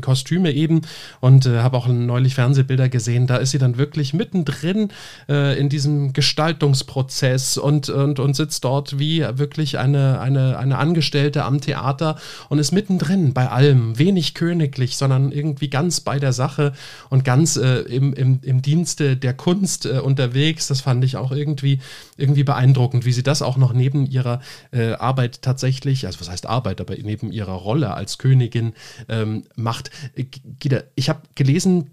Kostüme 0.00 0.52
eben 0.52 0.82
und 1.20 1.46
äh, 1.46 1.58
habe 1.58 1.76
auch 1.76 1.86
neulich 1.86 2.34
Fernsehbilder 2.34 2.88
gesehen. 2.88 3.26
Da 3.26 3.36
ist 3.36 3.50
sie 3.50 3.58
dann 3.58 3.78
wirklich 3.78 4.14
mittendrin 4.14 4.88
äh, 5.28 5.58
in 5.58 5.68
diesem 5.68 6.12
Gestaltungsprozess 6.12 7.58
und, 7.58 7.88
und, 7.88 8.18
und 8.18 8.34
sitzt 8.34 8.64
dort 8.64 8.98
wie 8.98 9.20
wirklich 9.20 9.78
eine, 9.78 10.20
eine, 10.20 10.58
eine 10.58 10.78
Angestellte 10.78 11.44
am 11.44 11.60
Theater 11.60 12.16
und 12.48 12.58
ist 12.58 12.72
mittendrin 12.72 13.32
bei 13.32 13.48
allem. 13.48 13.98
Wenig 13.98 14.34
königlich, 14.34 14.96
sondern 14.96 15.30
irgendwie 15.30 15.70
ganz 15.70 16.00
bei 16.00 16.18
der 16.18 16.32
Sache 16.32 16.72
und 17.08 17.24
ganz 17.24 17.56
äh, 17.56 17.80
im, 17.80 18.12
im, 18.14 18.40
im 18.42 18.62
Dienste 18.62 19.16
der 19.16 19.34
Kunst 19.34 19.86
äh, 19.86 20.00
unterwegs. 20.00 20.66
Das 20.68 20.80
fand 20.80 21.04
ich 21.04 21.16
auch 21.16 21.32
irgendwie, 21.32 21.80
irgendwie 22.16 22.44
beeindruckend, 22.44 23.04
wie 23.04 23.12
sie 23.12 23.22
das 23.22 23.42
auch 23.42 23.56
noch 23.56 23.72
neben 23.72 24.06
ihrer 24.06 24.40
äh, 24.72 24.92
Arbeit 24.94 25.19
Arbeit 25.20 25.42
tatsächlich, 25.42 26.06
also 26.06 26.20
was 26.20 26.30
heißt 26.30 26.46
Arbeit, 26.46 26.80
aber 26.80 26.94
neben 26.94 27.30
ihrer 27.30 27.52
Rolle 27.52 27.92
als 27.92 28.16
Königin 28.16 28.72
ähm, 29.08 29.44
macht. 29.54 29.90
Äh, 30.16 30.24
Gida, 30.24 30.82
ich 30.94 31.10
habe 31.10 31.20
gelesen, 31.34 31.90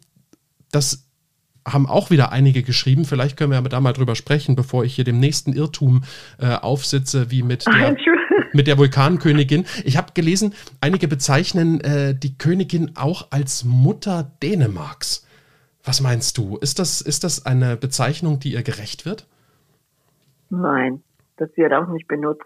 dass 0.71 1.03
haben 1.65 1.85
auch 1.85 2.09
wieder 2.09 2.31
einige 2.31 2.63
geschrieben. 2.63 3.03
Vielleicht 3.03 3.35
können 3.35 3.51
wir 3.51 3.61
da 3.61 3.81
mal 3.81 3.91
drüber 3.91 4.15
sprechen, 4.15 4.55
bevor 4.55 4.85
ich 4.85 4.95
hier 4.95 5.03
dem 5.03 5.19
nächsten 5.19 5.51
Irrtum 5.51 6.05
äh, 6.39 6.55
aufsitze, 6.55 7.29
wie 7.29 7.43
mit 7.43 7.65
der, 7.65 7.97
mit 8.53 8.67
der 8.67 8.77
Vulkankönigin. 8.77 9.65
Ich 9.83 9.97
habe 9.97 10.13
gelesen, 10.13 10.53
einige 10.79 11.09
bezeichnen 11.09 11.81
äh, 11.81 12.15
die 12.15 12.37
Königin 12.37 12.91
auch 12.95 13.27
als 13.31 13.65
Mutter 13.65 14.31
Dänemarks. 14.41 15.27
Was 15.83 15.99
meinst 15.99 16.37
du? 16.37 16.55
Ist 16.55 16.79
das, 16.79 17.01
ist 17.01 17.25
das 17.25 17.45
eine 17.45 17.75
Bezeichnung, 17.75 18.39
die 18.39 18.53
ihr 18.53 18.63
gerecht 18.63 19.05
wird? 19.05 19.27
Nein, 20.49 21.03
das 21.35 21.49
wird 21.57 21.73
auch 21.73 21.89
nicht 21.89 22.07
benutzt. 22.07 22.45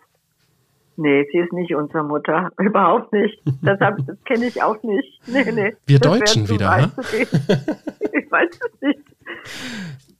Nee, 0.97 1.25
sie 1.31 1.39
ist 1.39 1.53
nicht 1.53 1.73
unsere 1.73 2.03
Mutter. 2.03 2.51
Überhaupt 2.59 3.13
nicht. 3.13 3.41
Das, 3.61 3.79
das 3.79 3.95
kenne 4.25 4.45
ich 4.45 4.61
auch 4.61 4.81
nicht. 4.83 5.19
Nee, 5.27 5.51
nee. 5.51 5.75
Wir 5.85 5.99
das 5.99 6.19
Deutschen 6.19 6.49
wieder, 6.49 6.77
ne? 6.77 6.91
Ich 8.13 8.31
weiß 8.31 8.49
es 8.51 8.81
nicht. 8.81 8.99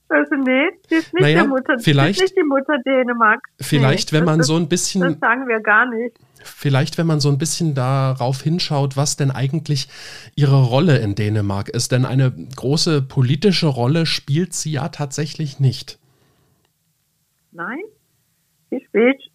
Also 0.07 0.35
nee, 0.35 0.67
sie 0.89 0.95
ist 0.95 1.13
nicht 1.13 1.21
naja, 1.21 1.43
die 1.43 1.47
Mutter, 1.47 1.79
vielleicht, 1.79 2.19
sie 2.19 2.25
ist 2.25 2.35
nicht 2.35 2.43
die 2.43 2.47
Mutter 2.47 2.77
Dänemark. 2.85 3.47
Vielleicht, 3.61 4.11
nee, 4.11 4.17
wenn 4.17 4.25
man 4.25 4.39
das, 4.39 4.47
so 4.47 4.57
ein 4.57 4.67
bisschen. 4.67 5.01
Das 5.01 5.19
sagen 5.19 5.47
wir 5.47 5.61
gar 5.61 5.85
nicht. 5.85 6.17
Vielleicht, 6.43 6.97
wenn 6.97 7.07
man 7.07 7.21
so 7.21 7.29
ein 7.29 7.37
bisschen 7.37 7.75
darauf 7.75 8.41
hinschaut, 8.41 8.97
was 8.97 9.15
denn 9.15 9.31
eigentlich 9.31 9.87
ihre 10.35 10.63
Rolle 10.63 10.97
in 10.97 11.15
Dänemark 11.15 11.69
ist. 11.69 11.93
Denn 11.93 12.03
eine 12.03 12.33
große 12.55 13.03
politische 13.03 13.67
Rolle 13.67 14.05
spielt 14.05 14.53
sie 14.53 14.73
ja 14.73 14.89
tatsächlich 14.89 15.61
nicht. 15.61 15.97
Nein, 17.53 17.79
sie 18.69 18.83
spielt 18.85 19.30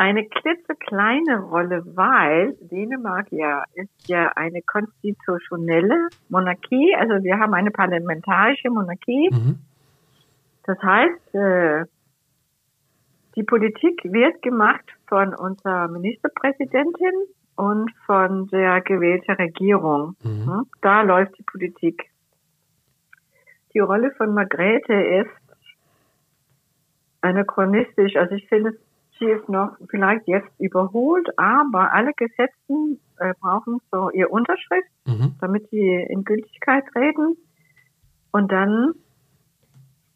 eine 0.00 0.24
klitzekleine 0.24 1.40
Rolle, 1.40 1.82
weil 1.94 2.56
Dänemark 2.62 3.30
ja 3.32 3.64
ist 3.74 4.08
ja 4.08 4.32
eine 4.34 4.62
konstitutionelle 4.62 6.08
Monarchie, 6.30 6.96
also 6.96 7.22
wir 7.22 7.38
haben 7.38 7.52
eine 7.52 7.70
parlamentarische 7.70 8.70
Monarchie. 8.70 9.28
Mhm. 9.30 9.58
Das 10.64 10.78
heißt, 10.82 11.34
äh, 11.34 11.84
die 13.36 13.42
Politik 13.42 14.00
wird 14.04 14.40
gemacht 14.40 14.84
von 15.06 15.34
unserer 15.34 15.88
Ministerpräsidentin 15.88 17.12
und 17.56 17.92
von 18.06 18.48
der 18.48 18.80
gewählten 18.80 19.32
Regierung. 19.32 20.16
Mhm. 20.22 20.46
Hm? 20.46 20.66
Da 20.80 21.02
läuft 21.02 21.36
die 21.36 21.42
Politik. 21.42 22.04
Die 23.74 23.80
Rolle 23.80 24.12
von 24.12 24.32
Margrethe 24.32 24.94
ist 24.94 25.66
anachronistisch. 27.20 28.16
Also 28.16 28.34
ich 28.36 28.48
finde 28.48 28.70
es 28.70 28.89
sie 29.20 29.26
ist 29.26 29.48
noch 29.48 29.76
vielleicht 29.88 30.26
jetzt 30.26 30.50
überholt, 30.58 31.28
aber 31.38 31.92
alle 31.92 32.12
Gesetze 32.14 32.98
äh, 33.18 33.34
brauchen 33.40 33.78
so 33.92 34.10
ihr 34.10 34.32
Unterschrift, 34.32 34.88
mhm. 35.06 35.34
damit 35.40 35.68
sie 35.70 36.06
in 36.08 36.24
Gültigkeit 36.24 36.84
treten. 36.92 37.36
Und 38.32 38.50
dann 38.50 38.94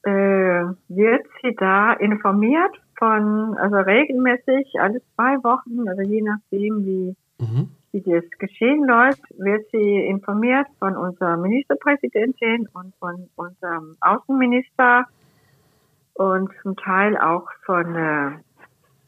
äh, 0.02 0.64
wird 0.88 1.26
sie 1.42 1.54
da 1.56 1.92
informiert 1.92 2.74
von, 2.98 3.56
also 3.58 3.76
regelmäßig, 3.76 4.80
alle 4.80 5.00
zwei 5.14 5.36
Wochen, 5.44 5.88
also 5.88 6.02
je 6.02 6.22
nachdem, 6.22 6.84
wie, 6.86 7.16
mhm. 7.38 7.70
wie 7.92 8.00
das 8.00 8.24
geschehen 8.38 8.86
läuft, 8.86 9.22
wird 9.38 9.66
sie 9.70 9.96
informiert 10.06 10.66
von 10.78 10.96
unserer 10.96 11.36
Ministerpräsidentin 11.36 12.68
und 12.72 12.94
von 12.98 13.28
unserem 13.36 13.96
Außenminister 14.00 15.06
und 16.14 16.50
zum 16.62 16.76
Teil 16.76 17.18
auch 17.18 17.48
von 17.66 17.94
äh, 17.94 18.30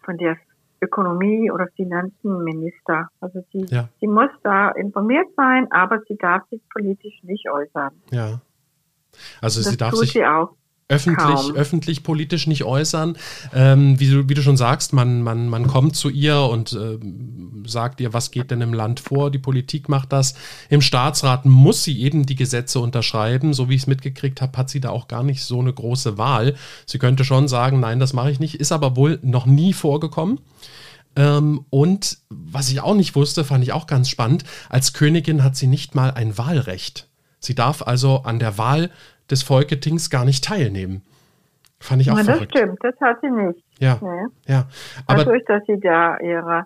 von 0.07 0.17
der 0.17 0.39
Ökonomie- 0.81 1.51
oder 1.51 1.67
Finanzenminister. 1.77 3.09
Also 3.21 3.41
sie, 3.53 3.67
ja. 3.67 3.89
sie 4.01 4.07
muss 4.07 4.31
da 4.43 4.71
informiert 4.71 5.27
sein, 5.37 5.67
aber 5.71 6.01
sie 6.09 6.17
darf 6.17 6.43
sich 6.51 6.63
politisch 6.71 7.23
nicht 7.23 7.51
äußern. 7.51 7.91
Ja. 8.11 8.41
Also 9.41 9.61
das 9.61 9.71
sie 9.71 9.77
darf 9.77 9.95
sich 9.95 10.13
sie 10.13 10.25
auch 10.25 10.55
öffentlich, 10.89 11.53
öffentlich 11.55 12.03
politisch 12.03 12.47
nicht 12.47 12.65
äußern. 12.65 13.17
Ähm, 13.53 13.99
wie, 13.99 14.09
du, 14.09 14.29
wie 14.29 14.35
du 14.35 14.43
schon 14.43 14.57
sagst, 14.57 14.93
man, 14.93 15.23
man, 15.23 15.49
man 15.49 15.67
kommt 15.67 15.97
zu 15.97 16.09
ihr 16.09 16.41
und 16.41 16.73
äh, 16.73 16.99
sagt 17.67 18.01
ihr, 18.01 18.13
was 18.13 18.31
geht 18.31 18.51
denn 18.51 18.61
im 18.61 18.73
Land 18.73 19.01
vor? 19.01 19.31
Die 19.31 19.39
Politik 19.39 19.89
macht 19.89 20.13
das. 20.13 20.35
Im 20.69 20.81
Staatsrat 20.81 21.45
muss 21.45 21.83
sie 21.83 22.01
eben 22.03 22.25
die 22.25 22.37
Gesetze 22.37 22.79
unterschreiben. 22.79 23.53
So 23.53 23.69
wie 23.69 23.75
ich 23.75 23.83
es 23.83 23.87
mitgekriegt 23.87 24.41
habe, 24.41 24.57
hat 24.57 24.71
sie 24.71 24.81
da 24.81 24.91
auch 24.91 25.09
gar 25.09 25.25
nicht 25.25 25.43
so 25.43 25.61
eine 25.61 25.73
große 25.73 26.19
Wahl. 26.19 26.55
Sie 26.87 26.99
könnte 26.99 27.25
schon 27.25 27.49
sagen, 27.49 27.81
nein, 27.81 27.99
das 27.99 28.13
mache 28.13 28.31
ich 28.31 28.39
nicht, 28.39 28.55
ist 28.55 28.73
aber 28.73 28.95
wohl 28.95 29.19
noch 29.23 29.47
nie 29.47 29.73
vorgekommen. 29.73 30.39
Ähm, 31.17 31.65
und 31.71 32.19
was 32.29 32.71
ich 32.71 32.81
auch 32.81 32.95
nicht 32.95 33.17
wusste, 33.17 33.43
fand 33.45 33.65
ich 33.65 33.73
auch 33.73 33.89
ganz 33.89 34.09
spannend, 34.09 34.45
als 34.69 34.93
Königin 34.93 35.43
hat 35.43 35.57
sie 35.57 35.67
nicht 35.67 35.95
mal 35.95 36.13
ein 36.13 36.39
Wahlrecht. 36.39 37.09
Sie 37.41 37.55
darf 37.55 37.83
also 37.83 38.23
an 38.23 38.39
der 38.39 38.59
Wahl 38.59 38.91
des 39.31 39.43
Folketings 39.43 40.11
gar 40.11 40.25
nicht 40.25 40.45
teilnehmen. 40.45 41.03
Fand 41.79 42.03
ich 42.03 42.11
auch 42.11 42.19
ja, 42.19 42.25
verrückt. 42.25 42.55
Das 42.55 42.61
stimmt, 42.61 42.79
das 42.83 42.95
hat 43.01 43.19
sie 43.21 43.31
nicht. 43.31 43.63
Ja, 43.79 43.99
nee. 44.01 44.53
ja. 44.53 44.67
Aber 45.07 45.25
Dadurch, 45.25 45.45
dass 45.47 45.63
sie 45.67 45.79
da 45.79 46.19
ihre, 46.19 46.65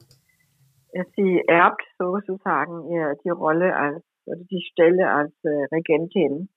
sie 1.17 1.43
erbt 1.47 1.83
sozusagen 1.99 2.91
ihr, 2.91 3.17
die 3.25 3.31
Rolle 3.31 3.75
als, 3.75 4.03
oder 4.27 4.41
die 4.51 4.65
Stelle 4.71 5.11
als 5.11 5.33
äh, 5.43 5.67
Regentin. 5.75 6.49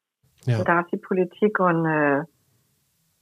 Ja. 0.46 0.58
So 0.58 0.64
darf 0.64 0.86
sie 0.92 0.98
Politik 0.98 1.60
und 1.60 1.86
äh, 1.86 2.24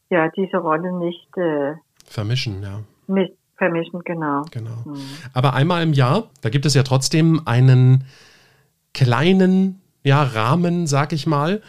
ja, 0.09 0.29
diese 0.35 0.57
Rolle 0.57 0.91
nicht 0.97 1.29
äh, 1.37 1.75
vermischen, 2.05 2.61
ja. 2.61 2.81
Mit, 3.07 3.37
vermischen, 3.55 4.01
genau. 4.03 4.43
Genau. 4.51 4.83
Mhm. 4.85 5.01
Aber 5.33 5.53
einmal 5.53 5.83
im 5.83 5.93
Jahr, 5.93 6.29
da 6.41 6.49
gibt 6.49 6.65
es 6.65 6.73
ja 6.73 6.83
trotzdem 6.83 7.41
einen 7.45 8.03
kleinen 8.93 9.81
ja, 10.03 10.23
Rahmen, 10.23 10.87
sag 10.87 11.13
ich 11.13 11.27
mal, 11.27 11.61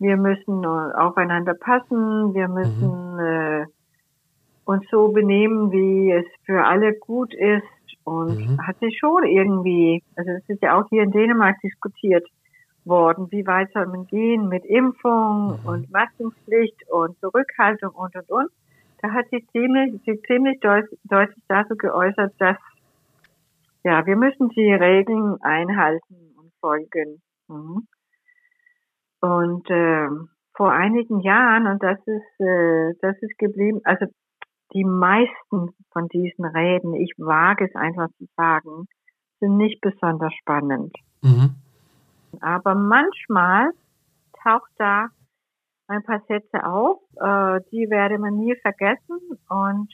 wir 0.00 0.16
müssen 0.16 0.64
aufeinander 0.64 1.54
passen, 1.54 2.34
wir 2.34 2.48
müssen 2.48 3.14
mhm. 3.14 3.20
äh, 3.20 3.66
uns 4.64 4.84
so 4.90 5.08
benehmen, 5.08 5.70
wie 5.70 6.10
es 6.10 6.26
für 6.44 6.64
alle 6.64 6.94
gut 6.94 7.34
ist. 7.34 7.62
Und 8.04 8.38
mhm. 8.38 8.66
hat 8.66 8.76
sie 8.80 8.96
schon 8.98 9.24
irgendwie, 9.24 10.02
also 10.16 10.32
das 10.32 10.48
ist 10.48 10.62
ja 10.62 10.80
auch 10.80 10.88
hier 10.88 11.02
in 11.02 11.10
Dänemark 11.10 11.60
diskutiert 11.62 12.26
worden, 12.84 13.28
wie 13.30 13.46
weit 13.46 13.70
soll 13.72 13.86
man 13.86 14.06
gehen 14.06 14.48
mit 14.48 14.64
Impfung 14.64 15.60
mhm. 15.60 15.68
und 15.68 15.90
Maskenpflicht 15.90 16.90
und 16.90 17.18
Zurückhaltung 17.20 17.90
und 17.90 18.16
und 18.16 18.30
und. 18.30 18.50
Da 19.02 19.12
hat 19.12 19.26
sie 19.30 19.46
ziemlich, 19.52 20.00
sie 20.06 20.20
ziemlich 20.22 20.60
deut 20.60 20.86
deutlich 21.04 21.42
dazu 21.46 21.76
geäußert, 21.76 22.32
dass 22.38 22.56
ja, 23.84 24.04
wir 24.06 24.16
müssen 24.16 24.48
die 24.50 24.72
Regeln 24.72 25.36
einhalten 25.42 26.34
und 26.36 26.52
folgen. 26.60 27.20
Mhm. 27.48 27.86
Und 29.20 29.68
äh, 29.70 30.08
vor 30.54 30.72
einigen 30.72 31.20
Jahren, 31.20 31.66
und 31.66 31.82
das 31.82 31.98
ist, 32.06 32.40
äh, 32.40 32.94
das 33.00 33.16
ist 33.20 33.38
geblieben, 33.38 33.80
also 33.84 34.06
die 34.72 34.84
meisten 34.84 35.74
von 35.92 36.08
diesen 36.08 36.44
Reden, 36.44 36.94
ich 36.94 37.12
wage 37.18 37.66
es 37.66 37.74
einfach 37.74 38.08
zu 38.18 38.26
sagen, 38.36 38.86
sind 39.40 39.56
nicht 39.56 39.80
besonders 39.80 40.32
spannend. 40.34 40.94
Mhm. 41.22 41.56
Aber 42.40 42.74
manchmal 42.74 43.70
taucht 44.42 44.70
da 44.78 45.08
ein 45.88 46.04
paar 46.04 46.20
Sätze 46.28 46.64
auf, 46.64 46.98
äh, 47.16 47.60
die 47.72 47.90
werde 47.90 48.18
man 48.18 48.36
nie 48.36 48.54
vergessen. 48.62 49.18
Und 49.48 49.92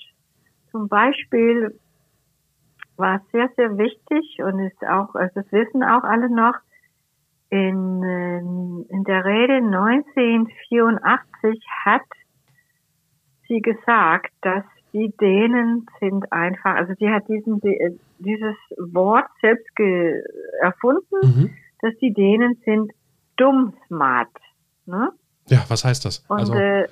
zum 0.71 0.89
Beispiel 0.89 1.79
war 2.97 3.17
es 3.17 3.31
sehr, 3.33 3.49
sehr 3.57 3.79
wichtig 3.79 4.43
und 4.43 4.59
ist 4.61 4.85
auch, 4.87 5.15
also 5.15 5.41
das 5.41 5.53
wissen 5.53 5.83
auch 5.83 6.03
alle 6.03 6.29
noch, 6.29 6.57
in, 7.51 8.87
in 8.89 9.05
der 9.05 9.25
Rede 9.25 9.57
1984 9.57 11.61
hat 11.85 12.03
sie 13.49 13.61
gesagt, 13.61 14.33
dass 14.43 14.65
die 14.93 15.13
Dänen 15.21 15.87
sind 16.01 16.33
einfach, 16.33 16.77
also 16.77 16.95
sie 16.99 17.11
hat 17.11 17.29
diesen, 17.29 17.61
dieses 18.19 18.57
Wort 18.93 19.27
selbst 19.41 19.69
erfunden, 20.61 21.17
mhm. 21.23 21.51
dass 21.81 21.95
die 22.01 22.13
Dänen 22.13 22.57
sind 22.65 22.93
dumm 23.37 23.75
smart. 23.87 24.29
Ne? 24.87 25.11
Ja, 25.49 25.65
was 25.69 25.85
heißt 25.85 26.05
das? 26.05 26.25
Und, 26.29 26.39
also, 26.39 26.55
äh, 26.55 26.89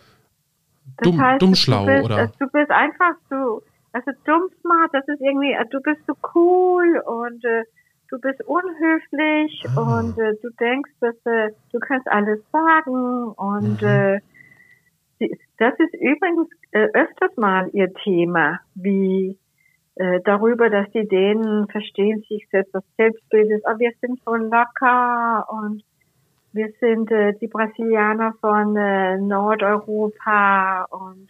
das 0.98 1.10
dumm, 1.10 1.20
heißt, 1.20 1.42
dumm 1.42 1.54
schlau, 1.54 1.86
du 1.86 1.92
bist, 1.92 2.04
oder? 2.04 2.32
Du 2.38 2.46
bist 2.50 2.70
einfach 2.70 3.14
so, 3.30 3.62
also 3.92 4.10
dumm 4.24 4.48
smart, 4.60 4.90
das 4.92 5.08
ist 5.08 5.20
irgendwie, 5.20 5.56
du 5.70 5.80
bist 5.80 6.00
so 6.06 6.14
cool 6.34 7.02
und 7.06 7.44
äh, 7.44 7.64
du 8.14 8.20
bist 8.20 8.40
unhöflich 8.46 9.64
ah. 9.76 9.98
und 9.98 10.16
äh, 10.18 10.34
du 10.40 10.50
denkst, 10.60 10.92
dass 11.00 11.16
äh, 11.24 11.50
du 11.72 11.80
kannst 11.80 12.08
alles 12.08 12.40
sagen 12.52 13.28
und 13.32 13.82
mhm. 13.82 13.88
äh, 13.88 14.20
das 15.58 15.74
ist 15.78 15.94
übrigens 15.94 16.48
äh, 16.72 16.88
öfters 16.92 17.36
mal 17.36 17.70
ihr 17.72 17.92
Thema, 17.92 18.60
wie 18.74 19.38
äh, 19.96 20.20
darüber, 20.24 20.70
dass 20.70 20.90
die 20.92 21.06
Dänen 21.08 21.66
verstehen 21.68 22.24
sich 22.28 22.46
selbst 22.50 22.74
das 22.74 22.84
Selbstbild 22.96 23.50
ist, 23.50 23.64
oh, 23.66 23.78
wir 23.78 23.92
sind 24.00 24.20
so 24.24 24.34
locker 24.34 25.46
und 25.50 25.82
wir 26.52 26.70
sind 26.80 27.10
äh, 27.10 27.32
die 27.40 27.48
Brasilianer 27.48 28.34
von 28.40 28.74
Nordeuropa 29.26 30.84
und 30.84 31.28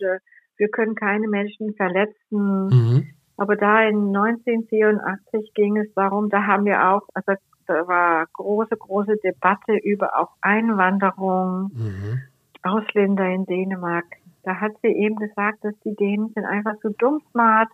wir 0.56 0.68
können 0.68 0.94
keine 0.94 1.28
Menschen 1.28 1.74
verletzen. 1.74 2.66
Mhm. 2.66 3.06
Aber 3.36 3.56
da 3.56 3.82
in 3.82 4.14
1984 4.14 5.52
ging 5.54 5.76
es 5.76 5.92
darum, 5.94 6.28
da 6.30 6.46
haben 6.46 6.64
wir 6.64 6.88
auch, 6.88 7.02
also 7.14 7.34
da 7.66 7.88
war 7.88 8.26
große, 8.32 8.76
große 8.76 9.16
Debatte 9.24 9.76
über 9.82 10.18
auch 10.18 10.30
Einwanderung, 10.40 11.70
mhm. 11.74 12.20
Ausländer 12.62 13.28
in 13.28 13.44
Dänemark. 13.46 14.04
Da 14.42 14.60
hat 14.60 14.72
sie 14.82 14.88
eben 14.88 15.16
gesagt, 15.16 15.64
dass 15.64 15.74
die 15.84 15.94
Dänen 15.94 16.30
sind 16.34 16.44
einfach 16.44 16.74
so 16.82 16.90
dumm 16.90 17.20
smart, 17.30 17.68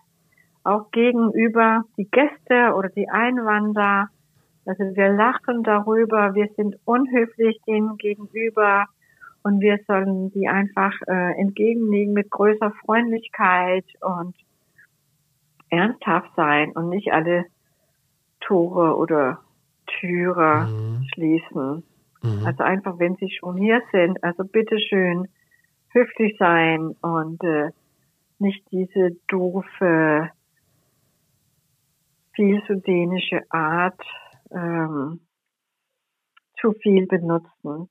auch 0.63 0.91
gegenüber 0.91 1.83
die 1.97 2.09
Gäste 2.09 2.73
oder 2.75 2.89
die 2.89 3.09
Einwanderer. 3.09 4.07
Also 4.65 4.83
wir 4.95 5.09
lachen 5.09 5.63
darüber, 5.63 6.33
wir 6.35 6.49
sind 6.55 6.77
unhöflich 6.85 7.59
denen 7.67 7.97
gegenüber 7.97 8.85
und 9.43 9.59
wir 9.59 9.79
sollen 9.87 10.31
die 10.31 10.47
einfach 10.47 10.93
äh, 11.07 11.39
entgegennehmen 11.39 12.13
mit 12.13 12.29
größer 12.29 12.71
Freundlichkeit 12.85 13.85
und 14.01 14.35
ernsthaft 15.71 16.31
sein 16.35 16.71
und 16.73 16.89
nicht 16.89 17.11
alle 17.11 17.45
Tore 18.41 18.95
oder 18.95 19.39
Türe 19.87 20.67
mhm. 20.67 21.07
schließen. 21.13 21.83
Mhm. 22.21 22.45
Also 22.45 22.63
einfach, 22.63 22.99
wenn 22.99 23.15
sie 23.15 23.31
schon 23.31 23.57
hier 23.57 23.81
sind, 23.91 24.23
also 24.23 24.43
bitteschön 24.43 25.27
höflich 25.89 26.35
sein 26.37 26.95
und 27.01 27.43
äh, 27.43 27.71
nicht 28.39 28.63
diese 28.71 29.17
doofe, 29.27 30.29
viel 32.33 32.63
zu 32.65 32.77
dänische 32.77 33.41
Art 33.49 34.01
ähm, 34.51 35.19
zu 36.59 36.73
viel 36.73 37.07
benutzen. 37.07 37.89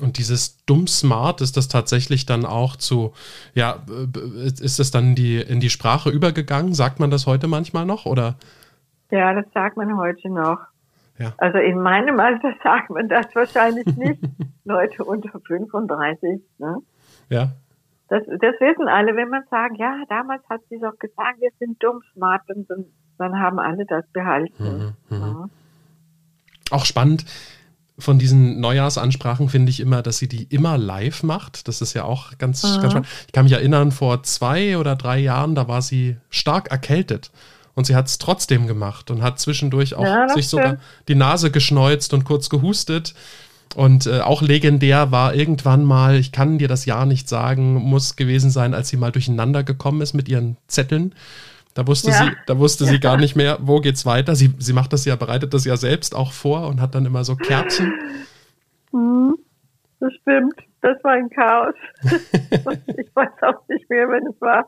Und 0.00 0.18
dieses 0.18 0.64
dumm 0.64 0.86
smart, 0.86 1.40
ist 1.40 1.56
das 1.56 1.68
tatsächlich 1.68 2.24
dann 2.26 2.44
auch 2.44 2.76
zu, 2.76 3.12
ja, 3.54 3.82
ist 4.60 4.78
das 4.78 4.90
dann 4.90 5.14
die, 5.14 5.40
in 5.40 5.60
die 5.60 5.70
Sprache 5.70 6.10
übergegangen? 6.10 6.74
Sagt 6.74 7.00
man 7.00 7.10
das 7.10 7.26
heute 7.26 7.48
manchmal 7.48 7.84
noch 7.84 8.06
oder? 8.06 8.36
Ja, 9.10 9.34
das 9.34 9.46
sagt 9.52 9.76
man 9.76 9.96
heute 9.96 10.28
noch. 10.28 10.58
Ja. 11.18 11.32
Also 11.38 11.58
in 11.58 11.80
meinem 11.80 12.20
Alter 12.20 12.54
sagt 12.62 12.90
man 12.90 13.08
das 13.08 13.26
wahrscheinlich 13.34 13.86
nicht. 13.96 14.22
Leute 14.64 15.04
unter 15.04 15.40
35, 15.40 16.40
ne? 16.58 16.76
Ja. 17.30 17.52
Das, 18.08 18.22
das 18.26 18.54
wissen 18.60 18.88
alle, 18.88 19.16
wenn 19.16 19.28
man 19.28 19.44
sagt, 19.50 19.78
ja, 19.78 20.02
damals 20.08 20.42
hat 20.48 20.60
sie 20.70 20.78
doch 20.78 20.98
gesagt, 20.98 21.40
wir 21.40 21.50
sind 21.58 21.82
dumm, 21.82 22.00
smart, 22.14 22.42
und 22.54 22.68
dann, 22.70 22.86
dann 23.18 23.38
haben 23.38 23.58
alle 23.58 23.84
das 23.84 24.06
behalten. 24.12 24.94
Mhm, 25.10 25.16
mhm. 25.16 25.22
ja. 25.22 25.48
Auch 26.70 26.84
spannend, 26.84 27.24
von 27.98 28.18
diesen 28.18 28.60
Neujahrsansprachen 28.60 29.48
finde 29.48 29.70
ich 29.70 29.80
immer, 29.80 30.02
dass 30.02 30.18
sie 30.18 30.28
die 30.28 30.44
immer 30.44 30.78
live 30.78 31.22
macht. 31.22 31.66
Das 31.66 31.80
ist 31.80 31.94
ja 31.94 32.04
auch 32.04 32.38
ganz, 32.38 32.62
mhm. 32.62 32.80
ganz 32.80 32.92
spannend. 32.92 33.08
Ich 33.26 33.32
kann 33.32 33.44
mich 33.44 33.52
erinnern, 33.52 33.90
vor 33.90 34.22
zwei 34.22 34.78
oder 34.78 34.94
drei 34.94 35.18
Jahren, 35.18 35.54
da 35.54 35.66
war 35.68 35.82
sie 35.82 36.16
stark 36.30 36.70
erkältet. 36.70 37.30
Und 37.74 37.86
sie 37.86 37.94
hat 37.94 38.06
es 38.06 38.18
trotzdem 38.18 38.66
gemacht 38.66 39.10
und 39.10 39.22
hat 39.22 39.38
zwischendurch 39.38 39.94
auch 39.94 40.04
ja, 40.04 40.28
sich 40.28 40.48
sogar 40.48 40.78
die 41.06 41.14
Nase 41.14 41.50
geschneuzt 41.50 42.12
und 42.12 42.24
kurz 42.24 42.50
gehustet. 42.50 43.14
Und 43.76 44.06
äh, 44.06 44.20
auch 44.20 44.42
legendär 44.42 45.12
war 45.12 45.34
irgendwann 45.34 45.84
mal, 45.84 46.16
ich 46.16 46.32
kann 46.32 46.58
dir 46.58 46.68
das 46.68 46.86
Jahr 46.86 47.06
nicht 47.06 47.28
sagen, 47.28 47.74
muss 47.74 48.16
gewesen 48.16 48.50
sein, 48.50 48.74
als 48.74 48.88
sie 48.88 48.96
mal 48.96 49.12
durcheinander 49.12 49.62
gekommen 49.62 50.00
ist 50.00 50.14
mit 50.14 50.28
ihren 50.28 50.56
Zetteln 50.66 51.14
da 51.78 51.86
wusste 51.86 52.10
ja. 52.10 52.16
sie, 52.16 52.30
da 52.46 52.58
wusste 52.58 52.82
ja. 52.86 52.90
sie 52.90 52.98
gar 52.98 53.16
nicht 53.16 53.36
mehr, 53.36 53.56
wo 53.60 53.78
geht's 53.78 54.04
weiter. 54.04 54.34
Sie, 54.34 54.52
sie 54.58 54.72
macht 54.72 54.92
das 54.92 55.04
ja, 55.04 55.14
bereitet 55.14 55.54
das 55.54 55.64
ja 55.64 55.76
selbst 55.76 56.12
auch 56.12 56.32
vor 56.32 56.66
und 56.66 56.80
hat 56.80 56.96
dann 56.96 57.06
immer 57.06 57.22
so 57.22 57.36
Kärtchen. 57.36 57.94
Mhm. 58.90 59.38
Das 60.00 60.12
stimmt. 60.14 60.56
Das 60.80 60.96
war 61.04 61.12
ein 61.12 61.30
Chaos. 61.30 61.76
ich 62.02 63.14
weiß 63.14 63.30
auch 63.42 63.68
nicht 63.68 63.88
mehr, 63.88 64.08
wenn 64.08 64.26
es 64.26 64.40
war. 64.40 64.66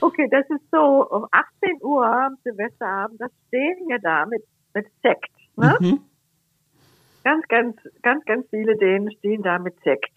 Okay, 0.00 0.28
das 0.30 0.48
ist 0.48 0.62
so, 0.70 1.08
um 1.10 1.26
18 1.32 1.82
Uhr 1.82 2.06
am 2.06 2.36
Silvesterabend, 2.44 3.20
das 3.20 3.32
stehen 3.48 3.88
wir 3.88 3.98
da 3.98 4.24
mit, 4.26 4.44
mit 4.74 4.86
Sekt, 5.02 5.32
ne? 5.56 5.76
Mhm. 5.80 6.00
ganz, 7.24 7.48
ganz, 7.48 7.76
ganz, 8.02 8.24
ganz 8.26 8.46
viele 8.50 8.76
Dänen 8.76 9.10
stehen 9.10 9.42
da 9.42 9.58
mit 9.58 9.74
Sekt. 9.82 10.16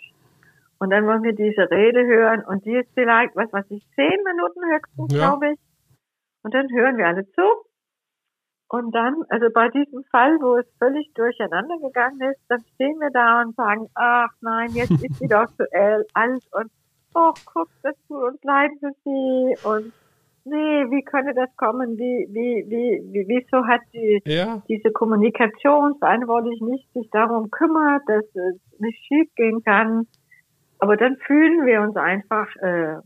Und 0.78 0.92
dann 0.92 1.08
wollen 1.08 1.24
wir 1.24 1.34
diese 1.34 1.72
Rede 1.72 2.06
hören 2.06 2.44
und 2.46 2.64
die 2.64 2.76
ist 2.76 2.90
vielleicht, 2.94 3.36
was 3.36 3.52
weiß 3.52 3.66
ich, 3.70 3.84
zehn 3.96 4.24
Minuten 4.24 4.62
höchstens, 4.72 5.14
Ja. 5.14 5.30
glaube 5.30 5.54
ich. 5.54 5.60
Und 6.44 6.54
dann 6.54 6.68
hören 6.72 6.98
wir 6.98 7.08
alle 7.08 7.26
zu. 7.32 7.42
Und 8.70 8.96
dann, 8.96 9.16
also 9.30 9.48
bei 9.54 9.68
diesem 9.68 10.04
Fall, 10.12 10.38
wo 10.40 10.56
es 10.58 10.66
völlig 10.80 11.12
durcheinander 11.14 11.78
gegangen 11.80 12.22
ist, 12.22 12.40
dann 12.48 12.64
stehen 12.74 12.98
wir 13.00 13.10
da 13.12 13.42
und 13.42 13.54
sagen, 13.56 13.88
ach 13.96 14.30
nein, 14.40 14.70
jetzt 14.74 14.92
ist 14.92 15.20
sie 15.20 15.28
doch 15.28 15.48
zu 15.58 15.66
el- 15.72 16.06
alt 16.14 16.42
und 16.54 16.72
oh, 17.14 17.34
guck, 17.46 17.68
das 17.84 17.96
tut 18.08 18.24
uns 18.24 18.42
leid 18.44 18.72
für 18.80 18.92
sie 19.04 19.58
und 19.64 19.94
nee, 20.46 20.86
wie 20.90 21.04
könnte 21.04 21.34
das 21.34 21.54
kommen? 21.58 21.98
Wie, 21.98 22.28
wie, 22.32 22.66
wie, 22.70 23.04
wie 23.12 23.28
wieso 23.28 23.68
hat 23.68 23.82
die 23.94 24.22
Ja. 24.26 24.62
diese 24.70 24.92
Kommunikationsverantwortlich 24.92 26.62
nicht 26.62 26.92
sich 26.94 27.10
darum 27.12 27.52
kümmert, 27.52 28.04
dass 28.08 28.24
es 28.24 28.80
nicht 28.80 29.06
schief 29.06 29.28
gehen 29.36 29.62
kann. 29.64 30.08
Aber 30.80 30.96
dann 30.96 31.18
fühlen 31.18 31.66
wir 31.66 31.82
uns 31.82 31.98
einfach, 31.98 32.48
äh, 32.56 32.98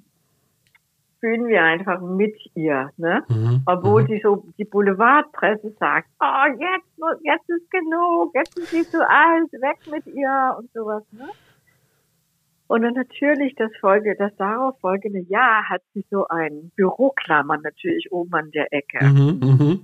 fühlen 1.25 1.47
wir 1.47 1.63
einfach 1.63 2.01
mit 2.01 2.35
ihr, 2.53 2.91
ne? 2.97 3.23
Mhm. 3.27 3.63
Obwohl 3.65 4.03
mhm. 4.03 4.07
die 4.07 4.19
so, 4.21 4.45
die 4.59 4.65
Boulevardpresse 4.65 5.75
sagt, 5.79 6.07
oh, 6.19 6.47
jetzt, 6.51 7.19
jetzt 7.23 7.49
ist 7.49 7.71
genug, 7.71 8.31
jetzt 8.35 8.59
ist 8.59 8.69
sie 8.69 8.83
zu 8.83 8.99
alt, 8.99 9.51
weg 9.53 9.79
mit 9.89 10.05
ihr 10.13 10.55
und 10.59 10.71
sowas, 10.71 11.03
ne? 11.11 11.27
Und 12.67 12.83
dann 12.83 12.93
natürlich 12.93 13.55
das 13.55 13.71
Folge, 13.79 14.15
das 14.17 14.35
darauf 14.37 14.79
folgende 14.79 15.21
Jahr 15.21 15.67
hat 15.69 15.81
sie 15.93 16.05
so 16.09 16.27
ein 16.27 16.71
Büroklammer 16.75 17.57
natürlich 17.57 18.11
oben 18.11 18.33
an 18.33 18.51
der 18.51 18.71
Ecke. 18.71 19.05
Mhm, 19.05 19.39
mhm. 19.41 19.83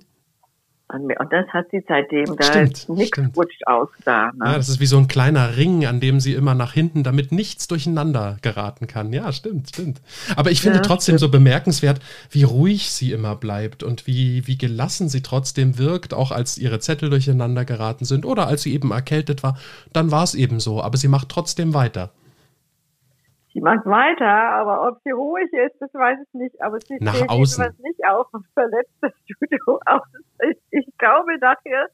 An 0.91 1.05
mir. 1.07 1.19
Und 1.19 1.31
das 1.33 1.47
hat 1.49 1.67
sie 1.71 1.83
seitdem, 1.87 2.35
da 2.37 2.43
Stimmt, 2.43 2.89
nichts 2.89 3.17
stimmt. 3.17 3.37
rutscht 3.37 3.65
aus 3.67 3.89
da. 4.05 4.31
Ne? 4.33 4.45
Ja, 4.45 4.55
das 4.57 4.69
ist 4.69 4.79
wie 4.79 4.85
so 4.85 4.97
ein 4.97 5.07
kleiner 5.07 5.57
Ring, 5.57 5.85
an 5.85 5.99
dem 5.99 6.19
sie 6.19 6.33
immer 6.33 6.53
nach 6.55 6.73
hinten, 6.73 7.03
damit 7.03 7.31
nichts 7.31 7.67
durcheinander 7.67 8.37
geraten 8.41 8.87
kann. 8.87 9.11
Ja, 9.13 9.31
stimmt, 9.31 9.69
stimmt. 9.69 10.01
Aber 10.35 10.51
ich 10.51 10.61
finde 10.61 10.77
Ja, 10.77 10.83
trotzdem 10.83 11.17
so 11.17 11.29
bemerkenswert, 11.29 11.99
wie 12.29 12.43
ruhig 12.43 12.91
sie 12.91 13.11
immer 13.11 13.35
bleibt 13.35 13.83
und 13.83 14.07
wie, 14.07 14.45
wie 14.47 14.57
gelassen 14.57 15.09
sie 15.09 15.21
trotzdem 15.21 15.77
wirkt, 15.77 16.13
auch 16.13 16.31
als 16.31 16.57
ihre 16.57 16.79
Zettel 16.79 17.09
durcheinander 17.09 17.65
geraten 17.65 18.05
sind 18.05 18.25
oder 18.25 18.47
als 18.47 18.63
sie 18.63 18.73
eben 18.73 18.91
erkältet 18.91 19.43
war. 19.43 19.57
Dann 19.93 20.11
war 20.11 20.23
es 20.23 20.35
eben 20.35 20.59
so, 20.59 20.81
aber 20.81 20.97
sie 20.97 21.07
macht 21.07 21.29
trotzdem 21.29 21.73
weiter. 21.73 22.11
Sie 23.53 23.59
macht 23.59 23.85
weiter, 23.85 24.25
aber 24.25 24.87
ob 24.87 25.01
sie 25.03 25.11
ruhig 25.11 25.51
ist, 25.51 25.75
das 25.81 25.93
weiß 25.93 26.19
ich 26.25 26.33
nicht. 26.33 26.61
Aber 26.61 26.79
sie 26.79 26.97
Nach 27.01 27.13
steht 27.13 27.29
außen. 27.29 27.63
jedenfalls 27.63 27.79
nicht 27.79 28.05
auf 28.07 28.27
und 28.31 28.45
verletzt 28.53 28.93
das 29.01 29.11
Studio 29.25 29.79
aus. 29.85 30.01
Ich, 30.49 30.57
ich 30.71 30.97
glaube 30.97 31.37
nachher, 31.39 31.87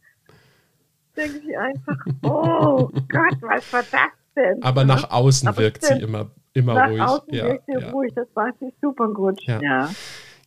denke 1.16 1.40
ich 1.40 1.58
einfach, 1.58 1.98
oh 2.24 2.90
Gott, 3.10 3.42
was 3.42 3.74
war 3.74 3.84
das 3.92 4.12
denn? 4.36 4.62
Aber 4.64 4.86
nach 4.86 5.10
außen 5.10 5.48
Aber 5.48 5.58
wirkt 5.58 5.84
sie 5.84 6.00
immer, 6.00 6.30
immer 6.54 6.76
Nach 6.76 6.90
ruhig. 6.90 7.02
außen 7.02 7.34
ja, 7.34 7.46
wirkt 7.46 7.66
sie 7.66 7.80
ja. 7.80 7.90
ruhig, 7.90 8.14
das 8.14 8.28
weiß 8.36 8.54
ich 8.62 8.74
super 8.82 9.08
gut. 9.10 9.42
Ja. 9.44 9.60
ja. 9.62 9.90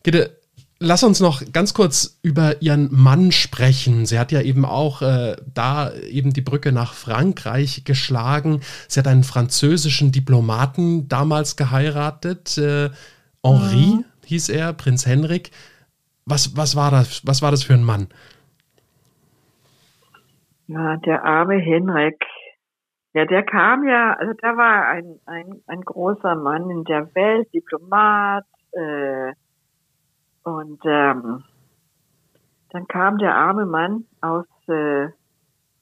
Gitte, 0.03 0.37
lass 0.81 1.03
uns 1.03 1.21
noch 1.21 1.41
ganz 1.53 1.73
kurz 1.73 2.19
über 2.23 2.61
ihren 2.61 2.89
Mann 2.91 3.31
sprechen. 3.31 4.05
Sie 4.05 4.19
hat 4.19 4.31
ja 4.31 4.41
eben 4.41 4.65
auch 4.65 5.01
äh, 5.01 5.35
da 5.53 5.93
eben 5.93 6.33
die 6.33 6.41
Brücke 6.41 6.71
nach 6.71 6.93
Frankreich 6.93 7.83
geschlagen. 7.85 8.61
Sie 8.87 8.99
hat 8.99 9.07
einen 9.07 9.23
französischen 9.23 10.11
Diplomaten 10.11 11.07
damals 11.07 11.55
geheiratet. 11.55 12.57
Äh, 12.57 12.89
Henri 13.43 14.03
hieß 14.25 14.49
er, 14.49 14.73
Prinz 14.73 15.05
Henrik. 15.05 15.51
Was, 16.25 16.57
was, 16.57 16.75
war 16.75 16.91
das, 16.91 17.25
was 17.25 17.41
war 17.41 17.51
das 17.51 17.63
für 17.63 17.73
ein 17.73 17.83
Mann? 17.83 18.07
Ja, 20.67 20.97
der 20.97 21.23
arme 21.23 21.57
Henrik. 21.57 22.23
Ja, 23.13 23.25
der 23.25 23.43
kam 23.43 23.87
ja, 23.87 24.13
also 24.13 24.33
da 24.41 24.55
war 24.55 24.87
ein, 24.87 25.19
ein, 25.25 25.61
ein 25.67 25.81
großer 25.81 26.35
Mann 26.35 26.69
in 26.69 26.85
der 26.85 27.13
Welt, 27.13 27.53
Diplomat, 27.53 28.45
äh, 28.71 29.33
und 30.43 30.79
ähm, 30.85 31.43
dann 32.69 32.87
kam 32.87 33.17
der 33.17 33.35
arme 33.35 33.65
Mann 33.65 34.05
aus 34.21 34.45
äh, 34.67 35.09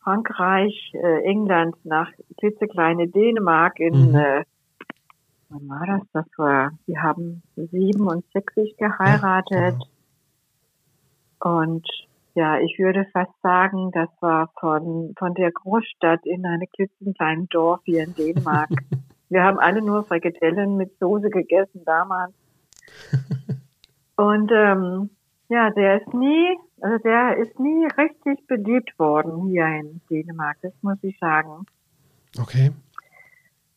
Frankreich, 0.03 0.91
äh, 0.93 1.23
England 1.23 1.75
nach 1.85 2.11
klitzekleine 2.39 3.07
Dänemark 3.07 3.79
in, 3.79 4.09
Mhm. 4.09 4.15
äh, 4.15 4.43
wann 5.49 5.69
war 5.69 5.85
das? 5.85 6.01
Das 6.13 6.25
war, 6.37 6.71
die 6.87 6.97
haben 6.97 7.43
67 7.55 8.75
geheiratet. 8.77 9.75
Und 11.39 11.87
ja, 12.33 12.59
ich 12.59 12.77
würde 12.79 13.05
fast 13.13 13.39
sagen, 13.41 13.91
das 13.91 14.09
war 14.21 14.49
von, 14.59 15.13
von 15.17 15.33
der 15.35 15.51
Großstadt 15.51 16.25
in 16.25 16.45
eine 16.45 16.67
klitzekleine 16.67 17.45
Dorf 17.47 17.81
hier 17.85 18.03
in 18.03 18.13
Dänemark. 18.13 18.69
Wir 19.29 19.43
haben 19.43 19.59
alle 19.59 19.81
nur 19.83 20.05
Frikadellen 20.05 20.75
mit 20.75 20.97
Soße 20.99 21.29
gegessen 21.29 21.83
damals. 21.85 22.33
Und 24.19 24.51
ähm, 24.53 25.09
ja, 25.47 25.69
der 25.69 26.01
ist 26.01 26.13
nie, 26.13 26.57
also 26.81 26.97
der 27.05 27.37
ist 27.37 27.57
nie 27.57 27.87
richtig 27.97 28.45
beliebt 28.47 28.91
worden 28.99 29.47
hier 29.47 29.65
in 29.65 30.01
Dänemark, 30.09 30.57
das 30.61 30.73
muss 30.81 30.97
ich 31.03 31.17
sagen. 31.19 31.65
Okay. 32.37 32.71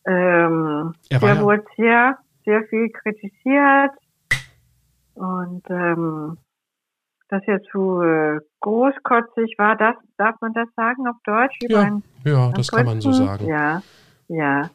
Ähm, 0.05 0.93
Er 1.09 1.19
der 1.19 1.35
ja- 1.35 1.41
wurde 1.41 1.63
sehr, 1.77 2.17
sehr 2.43 2.63
viel 2.65 2.89
kritisiert 2.89 3.91
und 5.13 5.63
ähm, 5.69 6.37
dass 7.29 7.41
er 7.47 7.61
zu 7.71 8.01
äh, 8.01 8.39
großkotzig 8.59 9.55
war, 9.57 9.77
das 9.77 9.95
darf 10.17 10.35
man 10.41 10.51
das 10.53 10.67
sagen 10.75 11.07
auf 11.07 11.15
Deutsch 11.23 11.57
Ja, 11.69 11.79
einen, 11.79 12.03
ja, 12.25 12.51
das 12.51 12.69
kann 12.69 12.85
man 12.85 12.99
so 12.99 13.13
sagen. 13.13 13.47
Ja, 13.47 13.81
ja. 14.27 14.69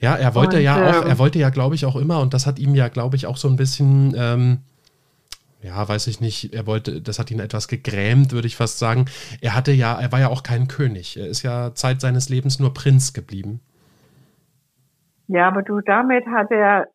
Ja, 0.00 0.14
er 0.16 0.34
wollte 0.34 0.56
Und, 0.56 0.62
ja 0.62 0.76
auch, 0.88 1.02
ähm, 1.02 1.08
er 1.08 1.18
wollte 1.18 1.38
ja, 1.38 1.50
glaube 1.50 1.74
ich, 1.74 1.84
auch 1.84 1.96
immer, 1.96 2.20
und 2.22 2.32
das 2.32 2.46
hat 2.46 2.58
ihm 2.58 2.74
ja, 2.74 2.88
glaube 2.88 3.16
ich, 3.16 3.26
auch 3.26 3.36
so 3.36 3.48
ein 3.48 3.56
bisschen, 3.56 4.14
ähm, 4.16 4.60
ja, 5.66 5.88
weiß 5.88 6.06
ich 6.06 6.20
nicht, 6.20 6.54
er 6.54 6.66
wollte, 6.66 7.02
das 7.02 7.18
hat 7.18 7.30
ihn 7.30 7.40
etwas 7.40 7.66
gegrämt, 7.68 8.32
würde 8.32 8.46
ich 8.46 8.56
fast 8.56 8.78
sagen. 8.78 9.06
Er 9.40 9.54
hatte 9.56 9.72
ja, 9.72 10.00
er 10.00 10.12
war 10.12 10.20
ja 10.20 10.28
auch 10.28 10.42
kein 10.42 10.68
König. 10.68 11.16
Er 11.16 11.26
ist 11.26 11.42
ja 11.42 11.74
Zeit 11.74 12.00
seines 12.00 12.28
Lebens 12.28 12.60
nur 12.60 12.72
Prinz 12.72 13.12
geblieben. 13.12 13.60
Ja, 15.28 15.48
aber 15.48 15.62
du, 15.62 15.80
damit 15.80 16.24
hat 16.26 16.50
er, 16.52 16.86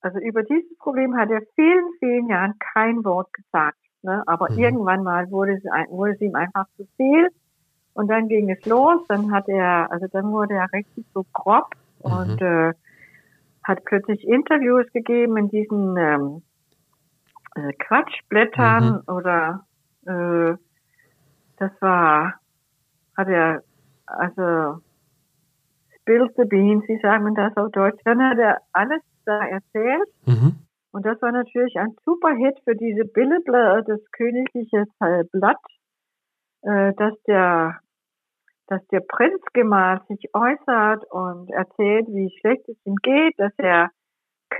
also 0.00 0.18
über 0.18 0.42
dieses 0.42 0.76
Problem 0.78 1.16
hat 1.16 1.30
er 1.30 1.42
vielen, 1.54 1.84
vielen 2.00 2.28
Jahren 2.28 2.54
kein 2.74 3.04
Wort 3.04 3.32
gesagt. 3.32 3.78
Ne? 4.02 4.22
Aber 4.26 4.50
Mhm. 4.50 4.58
irgendwann 4.58 5.04
mal 5.04 5.30
wurde 5.30 5.52
es, 5.54 5.62
wurde 5.90 6.14
es 6.14 6.20
ihm 6.20 6.34
einfach 6.34 6.66
zu 6.76 6.88
viel. 6.96 7.28
Und 7.92 8.08
dann 8.08 8.28
ging 8.28 8.50
es 8.50 8.64
los. 8.64 9.00
Dann 9.08 9.32
hat 9.32 9.48
er, 9.48 9.90
also 9.92 10.06
dann 10.10 10.32
wurde 10.32 10.54
er 10.54 10.72
richtig 10.72 11.06
so 11.14 11.24
grob 11.32 11.66
Mhm. 12.02 12.10
und 12.10 12.42
äh, 12.42 12.72
hat 13.62 13.84
plötzlich 13.84 14.26
Interviews 14.26 14.90
gegeben 14.92 15.36
in 15.36 15.48
diesen 15.50 15.96
ähm, 15.96 16.42
äh, 17.56 17.72
Quatschblättern 17.74 19.00
oder 19.06 19.66
äh, 20.06 20.54
das 21.58 21.70
war, 21.80 22.34
hat 23.16 23.28
er, 23.28 23.62
also 24.06 24.80
spilled 26.00 26.32
the 26.36 26.44
beans, 26.44 26.84
wie 26.88 26.98
sagen 27.00 27.24
man 27.24 27.34
das 27.34 27.56
auf 27.56 27.70
Deutsch. 27.72 28.00
Dann 28.04 28.22
hat 28.22 28.38
er 28.38 28.58
alles 28.72 29.02
da 29.24 29.46
erzählt 29.46 30.08
Mhm. 30.26 30.54
und 30.92 31.04
das 31.04 31.20
war 31.22 31.32
natürlich 31.32 31.76
ein 31.78 31.94
super 32.04 32.30
Hit 32.34 32.58
für 32.64 32.74
diese 32.74 33.04
Billeblätter, 33.04 33.82
das 33.82 34.00
königliche 34.12 34.86
äh, 35.00 35.24
Blatt, 35.30 35.60
äh, 36.62 36.92
dass 36.94 37.14
der, 37.26 37.80
dass 38.68 38.86
der 38.88 39.00
Prinzgemahl 39.00 40.00
sich 40.08 40.30
äußert 40.34 41.04
und 41.10 41.50
erzählt, 41.50 42.06
wie 42.08 42.30
schlecht 42.40 42.68
es 42.68 42.76
ihm 42.84 42.96
geht, 43.02 43.38
dass 43.38 43.52
er 43.58 43.90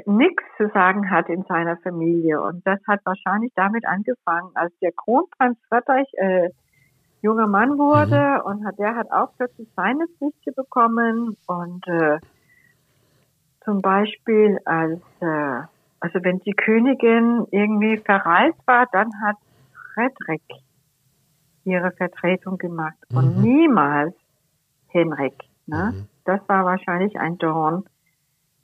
nichts 0.06 0.42
zu 0.56 0.68
sagen 0.68 1.10
hat 1.10 1.28
in 1.28 1.44
seiner 1.44 1.76
Familie. 1.78 2.40
Und 2.40 2.66
das 2.66 2.80
hat 2.86 3.00
wahrscheinlich 3.04 3.52
damit 3.54 3.86
angefangen, 3.86 4.50
als 4.54 4.72
der 4.80 4.92
Kronprinz 4.92 5.58
Friedrich 5.68 6.08
äh, 6.18 6.50
junger 7.22 7.46
Mann 7.46 7.78
wurde 7.78 8.42
und 8.44 8.64
hat, 8.64 8.78
der 8.78 8.96
hat 8.96 9.10
auch 9.12 9.32
plötzlich 9.36 9.68
seine 9.76 10.06
Pflichten 10.18 10.54
bekommen 10.54 11.36
und 11.46 11.86
äh, 11.86 12.18
zum 13.64 13.82
Beispiel 13.82 14.58
als 14.64 15.00
äh, 15.20 15.62
also 16.00 16.18
wenn 16.22 16.38
die 16.40 16.54
Königin 16.54 17.46
irgendwie 17.50 17.98
verreist 17.98 18.58
war, 18.66 18.86
dann 18.90 19.10
hat 19.22 19.36
Frederik 19.94 20.42
ihre 21.64 21.92
Vertretung 21.92 22.56
gemacht 22.56 22.96
und 23.12 23.36
Mhm. 23.36 23.42
niemals 23.42 24.14
Henrik. 24.88 25.34
Ne? 25.66 25.92
Mhm. 25.94 26.08
Das 26.24 26.40
war 26.48 26.64
wahrscheinlich 26.64 27.20
ein 27.20 27.36
Dorn 27.36 27.84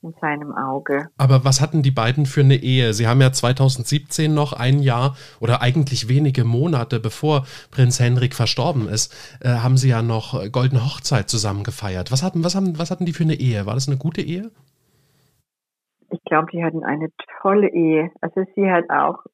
in 0.06 0.14
seinem 0.20 0.54
Auge. 0.54 1.08
Aber 1.18 1.44
was 1.44 1.60
hatten 1.60 1.82
die 1.82 1.90
beiden 1.90 2.26
für 2.26 2.40
eine 2.40 2.56
Ehe? 2.56 2.92
Sie 2.92 3.06
haben 3.06 3.20
ja 3.20 3.32
2017 3.32 4.32
noch 4.32 4.52
ein 4.52 4.80
Jahr 4.80 5.16
oder 5.40 5.62
eigentlich 5.62 6.08
wenige 6.08 6.44
Monate 6.44 7.00
bevor 7.00 7.44
Prinz 7.70 8.00
Henrik 8.00 8.34
verstorben 8.34 8.88
ist, 8.88 9.38
äh, 9.42 9.48
haben 9.48 9.76
sie 9.76 9.90
ja 9.90 10.02
noch 10.02 10.32
Goldene 10.52 10.84
Hochzeit 10.84 11.28
zusammen 11.28 11.64
gefeiert. 11.64 12.12
Was 12.12 12.22
hatten, 12.22 12.44
was, 12.44 12.54
haben, 12.54 12.78
was 12.78 12.90
hatten 12.90 13.06
die 13.06 13.12
für 13.12 13.24
eine 13.24 13.34
Ehe? 13.34 13.66
War 13.66 13.74
das 13.74 13.88
eine 13.88 13.98
gute 13.98 14.20
Ehe? 14.20 14.50
Ich 16.10 16.22
glaube, 16.24 16.48
die 16.52 16.64
hatten 16.64 16.84
eine 16.84 17.08
tolle 17.42 17.68
Ehe. 17.68 18.10
Also 18.20 18.44
sie 18.54 18.70
hat 18.70 18.88
auch, 18.90 19.24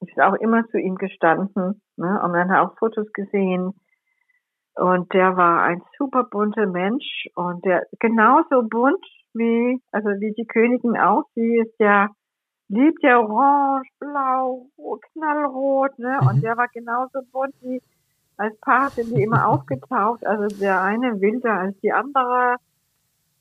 ist 0.00 0.20
auch 0.20 0.34
immer 0.34 0.66
zu 0.68 0.78
ihm 0.78 0.96
gestanden. 0.96 1.80
Ne? 1.96 2.20
Und 2.22 2.32
man 2.32 2.50
hat 2.50 2.66
auch 2.66 2.76
Fotos 2.78 3.06
gesehen. 3.14 3.72
Und 4.74 5.12
der 5.12 5.36
war 5.36 5.62
ein 5.62 5.82
super 5.98 6.24
bunter 6.24 6.66
Mensch 6.66 7.26
und 7.34 7.64
der 7.64 7.86
genauso 7.98 8.62
bunt 8.62 9.04
wie, 9.34 9.80
also 9.92 10.08
wie 10.20 10.32
die 10.32 10.46
Königin 10.46 10.96
auch. 10.96 11.24
Sie 11.34 11.58
ist 11.58 11.74
ja, 11.78 12.08
liebt 12.68 13.02
ja 13.02 13.18
orange, 13.18 13.88
blau, 13.98 14.66
knallrot, 15.12 15.98
ne? 15.98 16.18
Mhm. 16.20 16.28
Und 16.28 16.42
der 16.42 16.56
war 16.56 16.68
genauso 16.68 17.20
bunt 17.32 17.54
wie 17.60 17.80
als 18.36 18.58
Paar 18.60 18.88
sind 18.90 19.14
die 19.14 19.22
immer 19.22 19.46
aufgetaucht. 19.48 20.26
Also 20.26 20.56
der 20.58 20.82
eine 20.82 21.20
wilder 21.20 21.52
als 21.52 21.78
die 21.80 21.92
andere. 21.92 22.56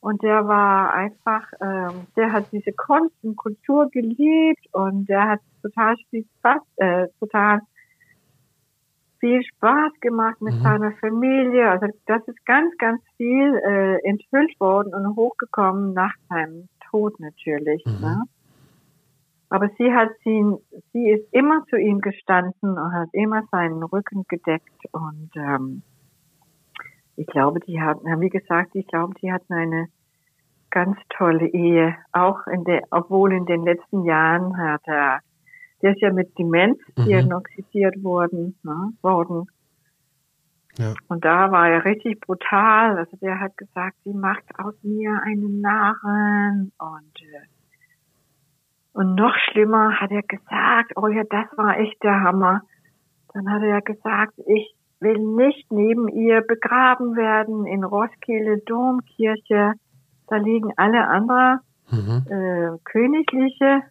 Und 0.02 0.24
der 0.24 0.48
war 0.48 0.94
einfach, 0.94 1.52
ähm, 1.62 2.08
der 2.16 2.32
hat 2.32 2.46
diese 2.52 2.72
Kunst 2.72 3.16
und 3.22 3.36
Kultur 3.36 3.90
geliebt 3.90 4.66
und 4.72 5.10
der 5.10 5.28
hat 5.28 5.40
total 5.62 5.96
viel 6.10 6.26
Spaß, 6.38 6.62
äh, 6.78 7.08
total 7.20 7.60
viel 9.20 9.44
Spaß 9.44 9.94
gemacht 10.02 10.42
mit 10.42 10.56
mhm. 10.56 10.62
seiner 10.62 10.92
Familie. 10.94 11.70
Also 11.70 11.88
das 12.06 12.28
ist 12.28 12.46
ganz, 12.46 12.76
ganz 12.78 13.02
viel 13.18 13.56
äh, 13.66 13.98
enthüllt 14.08 14.60
worden 14.60 14.94
und 14.94 15.16
hochgekommen 15.16 15.94
nach 15.94 16.14
seinem 16.30 16.68
Tod 16.90 17.20
natürlich. 17.20 17.84
Mhm. 17.86 18.02
Ne? 18.02 18.24
Aber 19.50 19.70
sie 19.78 19.94
hat 19.94 20.10
sie, 20.24 20.44
sie 20.94 21.10
ist 21.10 21.34
immer 21.34 21.66
zu 21.70 21.76
ihm 21.76 22.02
gestanden 22.02 22.78
und 22.78 22.94
hat 22.94 23.10
immer 23.14 23.44
seinen 23.52 23.82
Rücken 23.84 24.26
gedeckt 24.28 24.86
und 24.92 25.30
ähm, 25.36 25.82
ich 27.16 27.28
glaube, 27.28 27.60
die 27.60 27.82
hatten, 27.82 28.06
wie 28.22 28.30
gesagt, 28.30 28.76
ich 28.76 28.88
glaube, 28.88 29.14
die 29.22 29.32
hatten 29.34 29.54
eine 29.54 29.90
ganz 30.70 30.98
tolle 31.10 31.48
Ehe. 31.48 31.96
Auch 32.14 32.48
in 32.48 32.64
der, 32.64 32.84
obwohl 32.92 33.34
in 33.34 33.46
den 33.46 33.64
letzten 33.64 34.06
Jahren 34.06 34.58
hat 34.58 34.82
er, 34.86 35.20
der 35.82 35.92
ist 35.94 36.02
ja 36.02 36.12
mit 36.12 36.38
Demenz 36.38 36.80
mhm. 36.98 37.06
diagnostiziert 37.06 38.04
worden, 38.04 38.58
ne, 38.64 38.94
worden. 39.02 39.48
Ja. 40.78 40.94
Und 41.08 41.26
da 41.26 41.52
war 41.52 41.70
er 41.70 41.86
richtig 41.86 42.22
brutal. 42.22 42.98
Also 42.98 43.18
der 43.18 43.40
hat 43.40 43.58
gesagt, 43.58 43.98
sie 44.04 44.14
macht 44.14 44.46
aus 44.58 44.76
mir 44.82 45.22
einen 45.24 45.62
Narren 45.62 46.72
und 46.78 47.22
äh, 47.22 47.48
und 48.94 49.16
noch 49.16 49.36
schlimmer 49.50 50.00
hat 50.00 50.12
er 50.12 50.24
gesagt, 50.24 50.94
oh 50.96 51.08
ja, 51.08 51.24
das 51.30 51.46
war 51.56 51.78
echt 51.78 52.04
der 52.04 52.22
Hammer. 52.22 52.64
Dann 53.34 53.50
hat 53.50 53.62
er 53.62 53.82
gesagt, 53.82 54.34
ich 54.46 54.76
will 55.00 55.18
nicht 55.20 55.72
neben 55.72 56.08
ihr 56.10 56.42
begraben 56.42 57.16
werden 57.16 57.66
in 57.66 57.84
Roskilde 57.84 58.58
Domkirche. 58.66 59.74
Da 60.28 60.36
liegen 60.36 60.74
alle 60.76 61.08
anderen 61.08 61.60
mhm. 61.90 62.26
äh, 62.30 62.78
Königliche 62.84 63.84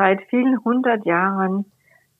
seit 0.00 0.22
vielen 0.30 0.64
hundert 0.64 1.04
Jahren. 1.04 1.66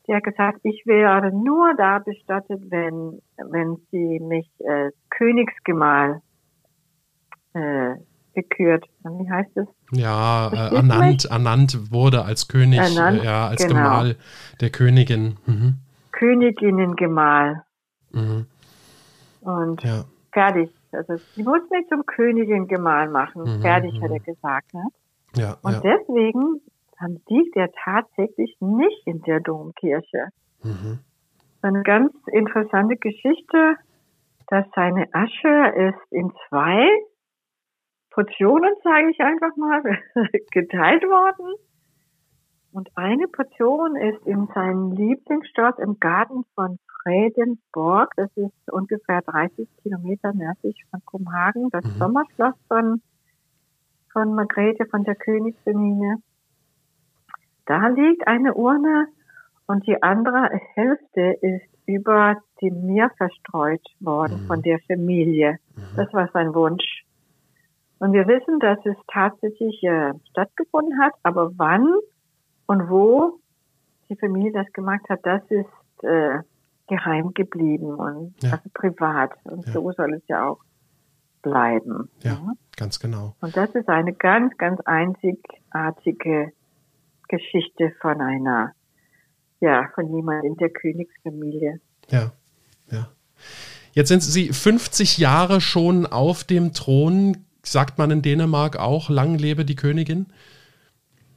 Der 0.06 0.16
hat 0.16 0.24
gesagt, 0.24 0.60
ich 0.64 0.82
wäre 0.84 1.32
nur 1.32 1.74
da 1.76 1.98
bestattet, 1.98 2.60
wenn, 2.68 3.20
wenn 3.38 3.78
sie 3.90 4.20
mich 4.20 4.48
äh, 4.58 4.90
Königsgemahl 5.08 6.20
äh, 7.54 7.94
gekürt. 8.34 8.84
Wie 9.02 9.30
heißt 9.30 9.56
es? 9.56 9.66
Ja, 9.92 10.48
äh, 10.52 10.74
ernannt, 10.74 11.24
ernannt 11.24 11.90
wurde 11.90 12.24
als 12.24 12.48
König, 12.48 12.80
ernannt, 12.80 13.22
äh, 13.22 13.24
ja, 13.24 13.48
als 13.48 13.62
genau. 13.62 13.74
Gemahl 13.74 14.16
der 14.60 14.70
Königin. 14.70 15.38
Mhm. 15.46 15.76
Königinnengemahl. 16.12 17.62
Mhm. 18.12 18.46
Und 19.40 19.82
ja. 19.82 20.04
fertig. 20.32 20.70
Also 20.92 21.16
sie 21.34 21.44
muss 21.44 21.62
mich 21.70 21.88
zum 21.88 22.04
Königin-Gemahl 22.04 23.08
machen. 23.08 23.42
Mhm, 23.42 23.62
fertig, 23.62 23.94
hat 24.02 24.10
mhm. 24.10 24.16
er 24.16 24.20
gesagt. 24.20 24.74
Ne? 24.74 24.84
Ja, 25.36 25.56
Und 25.62 25.72
ja. 25.72 25.80
deswegen 25.80 26.60
liegt 27.28 27.56
er 27.56 27.70
tatsächlich 27.84 28.56
nicht 28.60 29.06
in 29.06 29.22
der 29.22 29.40
Domkirche. 29.40 30.28
Mhm. 30.62 31.00
Eine 31.62 31.82
ganz 31.82 32.12
interessante 32.26 32.96
Geschichte, 32.96 33.76
dass 34.48 34.66
seine 34.74 35.06
Asche 35.12 35.72
ist 35.76 36.12
in 36.12 36.32
zwei 36.48 36.88
Portionen, 38.10 38.74
sage 38.82 39.10
ich 39.10 39.20
einfach 39.20 39.56
mal, 39.56 39.82
geteilt 40.50 41.04
worden. 41.04 41.54
Und 42.72 42.88
eine 42.94 43.26
Portion 43.28 43.96
ist 43.96 44.24
in 44.26 44.46
seinem 44.54 44.92
Lieblingsschloss 44.92 45.78
im 45.78 45.98
Garten 45.98 46.44
von 46.54 46.78
Fredensborg. 47.02 48.12
Das 48.16 48.30
ist 48.36 48.72
ungefähr 48.72 49.22
30 49.22 49.68
Kilometer 49.82 50.32
nördlich 50.32 50.84
von 50.90 51.00
Kopenhagen. 51.04 51.68
Das 51.70 51.84
mhm. 51.84 51.98
Sommerschloss 51.98 52.54
von, 52.68 53.02
von 54.12 54.34
Margrethe, 54.34 54.86
von 54.86 55.02
der 55.04 55.16
Königsfamilie. 55.16 56.16
Da 57.70 57.86
liegt 57.86 58.26
eine 58.26 58.54
Urne 58.54 59.06
und 59.68 59.86
die 59.86 60.02
andere 60.02 60.50
Hälfte 60.74 61.38
ist 61.40 61.68
über 61.86 62.42
dem 62.60 62.84
Meer 62.84 63.12
verstreut 63.16 63.86
worden 64.00 64.42
mhm. 64.42 64.46
von 64.48 64.62
der 64.62 64.80
Familie. 64.88 65.60
Mhm. 65.76 65.82
Das 65.94 66.12
war 66.12 66.28
sein 66.32 66.52
Wunsch. 66.52 67.04
Und 68.00 68.12
wir 68.12 68.26
wissen, 68.26 68.58
dass 68.58 68.84
es 68.84 68.96
tatsächlich 69.06 69.80
äh, 69.84 70.14
stattgefunden 70.30 71.00
hat, 71.00 71.12
aber 71.22 71.52
wann 71.58 71.86
und 72.66 72.90
wo 72.90 73.38
die 74.08 74.16
Familie 74.16 74.50
das 74.50 74.72
gemacht 74.72 75.08
hat, 75.08 75.20
das 75.22 75.42
ist 75.48 76.02
äh, 76.02 76.40
geheim 76.88 77.34
geblieben 77.34 77.94
und 77.94 78.34
ja. 78.42 78.50
also 78.50 78.68
privat. 78.74 79.30
Und 79.44 79.64
ja. 79.66 79.72
so 79.74 79.92
soll 79.92 80.14
es 80.14 80.26
ja 80.26 80.48
auch 80.48 80.58
bleiben. 81.40 82.10
Ja, 82.24 82.32
ja, 82.32 82.52
ganz 82.76 82.98
genau. 82.98 83.36
Und 83.40 83.56
das 83.56 83.70
ist 83.76 83.88
eine 83.88 84.12
ganz, 84.12 84.58
ganz 84.58 84.80
einzigartige 84.80 86.50
Geschichte 87.30 87.92
von 88.00 88.20
einer, 88.20 88.72
ja, 89.60 89.88
von 89.94 90.14
jemand 90.14 90.44
in 90.44 90.56
der 90.56 90.70
Königsfamilie. 90.70 91.80
Ja, 92.10 92.32
ja. 92.90 93.08
Jetzt 93.92 94.08
sind 94.08 94.22
Sie 94.22 94.52
50 94.52 95.18
Jahre 95.18 95.60
schon 95.60 96.06
auf 96.06 96.44
dem 96.44 96.72
Thron 96.72 97.44
sagt 97.62 97.98
man 97.98 98.10
in 98.10 98.22
Dänemark 98.22 98.76
auch, 98.78 99.10
lang 99.10 99.38
lebe 99.38 99.64
die 99.64 99.76
Königin? 99.76 100.26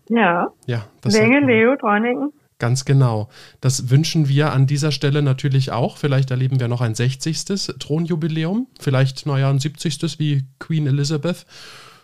Ja. 0.09 0.51
Ja, 0.65 0.85
das 1.01 1.13
Länge 1.13 1.39
Leo 1.41 1.75
Dronningen. 1.75 2.31
Ganz 2.59 2.85
genau. 2.85 3.29
Das 3.61 3.89
wünschen 3.89 4.29
wir 4.29 4.53
an 4.53 4.67
dieser 4.67 4.91
Stelle 4.91 5.21
natürlich 5.21 5.71
auch. 5.71 5.97
Vielleicht 5.97 6.31
erleben 6.31 6.59
wir 6.59 6.67
noch 6.67 6.81
ein 6.81 6.95
60. 6.95 7.45
Thronjubiläum, 7.79 8.67
vielleicht, 8.79 9.25
naja, 9.25 9.49
ein 9.49 9.59
70. 9.59 10.19
wie 10.19 10.43
Queen 10.59 10.87
Elizabeth. 10.87 11.45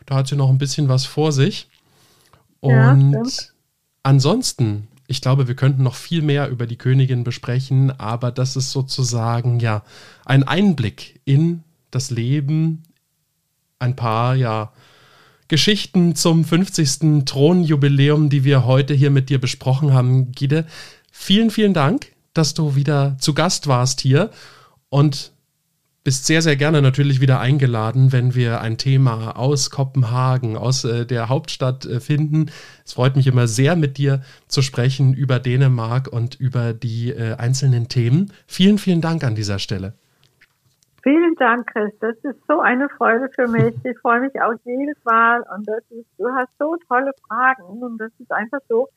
Da 0.05 0.15
hat 0.15 0.27
sie 0.27 0.35
noch 0.35 0.49
ein 0.49 0.57
bisschen 0.57 0.89
was 0.89 1.05
vor 1.05 1.31
sich. 1.31 1.69
Und 2.59 3.13
ja, 3.13 3.23
ansonsten, 4.03 4.87
ich 5.07 5.21
glaube, 5.21 5.47
wir 5.47 5.55
könnten 5.55 5.83
noch 5.83 5.95
viel 5.95 6.21
mehr 6.21 6.49
über 6.49 6.67
die 6.67 6.77
Königin 6.77 7.23
besprechen, 7.23 7.91
aber 7.99 8.31
das 8.31 8.55
ist 8.55 8.71
sozusagen 8.71 9.59
ja 9.59 9.83
ein 10.25 10.43
Einblick 10.43 11.21
in 11.25 11.63
das 11.91 12.11
Leben 12.11 12.83
ein 13.79 13.95
paar, 13.95 14.35
ja, 14.35 14.71
Geschichten 15.47 16.15
zum 16.15 16.45
50. 16.45 17.25
Thronjubiläum, 17.25 18.29
die 18.29 18.43
wir 18.43 18.65
heute 18.65 18.93
hier 18.93 19.09
mit 19.09 19.29
dir 19.29 19.41
besprochen 19.41 19.93
haben, 19.93 20.31
Gide. 20.31 20.65
Vielen, 21.11 21.49
vielen 21.49 21.73
Dank, 21.73 22.13
dass 22.33 22.53
du 22.53 22.75
wieder 22.75 23.17
zu 23.19 23.33
Gast 23.33 23.65
warst 23.65 23.99
hier 23.99 24.29
und 24.89 25.31
bist 26.03 26.25
sehr, 26.25 26.41
sehr 26.41 26.55
gerne 26.55 26.81
natürlich 26.81 27.21
wieder 27.21 27.39
eingeladen, 27.39 28.11
wenn 28.11 28.33
wir 28.33 28.61
ein 28.61 28.77
Thema 28.77 29.37
aus 29.37 29.69
Kopenhagen, 29.69 30.57
aus 30.57 30.85
äh, 30.85 31.05
der 31.05 31.29
Hauptstadt 31.29 31.85
äh, 31.85 31.99
finden. 31.99 32.51
Es 32.85 32.93
freut 32.93 33.15
mich 33.15 33.27
immer 33.27 33.47
sehr, 33.47 33.75
mit 33.75 33.97
dir 33.97 34.21
zu 34.47 34.61
sprechen 34.61 35.13
über 35.13 35.39
Dänemark 35.39 36.07
und 36.11 36.39
über 36.39 36.73
die 36.73 37.11
äh, 37.11 37.35
einzelnen 37.35 37.89
Themen. 37.89 38.31
Vielen, 38.47 38.77
vielen 38.77 39.01
Dank 39.01 39.23
an 39.23 39.35
dieser 39.35 39.59
Stelle. 39.59 39.93
Vielen 41.03 41.35
Dank, 41.35 41.67
Chris. 41.71 41.93
Das 42.01 42.15
ist 42.23 42.39
so 42.47 42.59
eine 42.59 42.89
Freude 42.89 43.29
für 43.35 43.47
mich. 43.47 43.73
Ich 43.83 43.97
freue 43.99 44.21
mich 44.21 44.41
auch 44.41 44.53
jedes 44.65 44.97
Mal 45.03 45.43
und 45.55 45.67
das 45.67 45.83
ist, 45.89 46.07
du 46.17 46.27
hast 46.29 46.49
so 46.59 46.75
tolle 46.87 47.11
Fragen 47.27 47.63
und 47.63 47.97
das 47.97 48.11
ist 48.19 48.31
einfach 48.31 48.59
so 48.67 48.87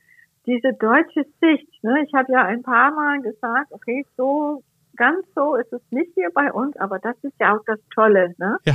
diese 0.46 0.72
deutsche 0.72 1.24
Sicht. 1.40 1.82
Ne? 1.82 2.05
Ich 2.07 2.14
habe 2.14 2.32
ja 2.32 2.44
ein 2.44 2.62
paar 2.62 2.92
Mal 2.92 3.20
gesagt, 3.22 3.72
okay, 3.72 4.05
so 4.16 4.62
ganz 4.97 5.26
so 5.34 5.57
ist 5.57 5.72
es 5.72 5.80
nicht 5.90 6.12
hier 6.14 6.30
bei 6.34 6.53
uns, 6.53 6.76
aber 6.76 6.99
das 6.99 7.16
ist 7.22 7.34
ja 7.40 7.55
auch 7.55 7.62
das 7.66 7.78
Tolle. 7.95 8.34
Ne? 8.38 8.59
Ja, 8.64 8.74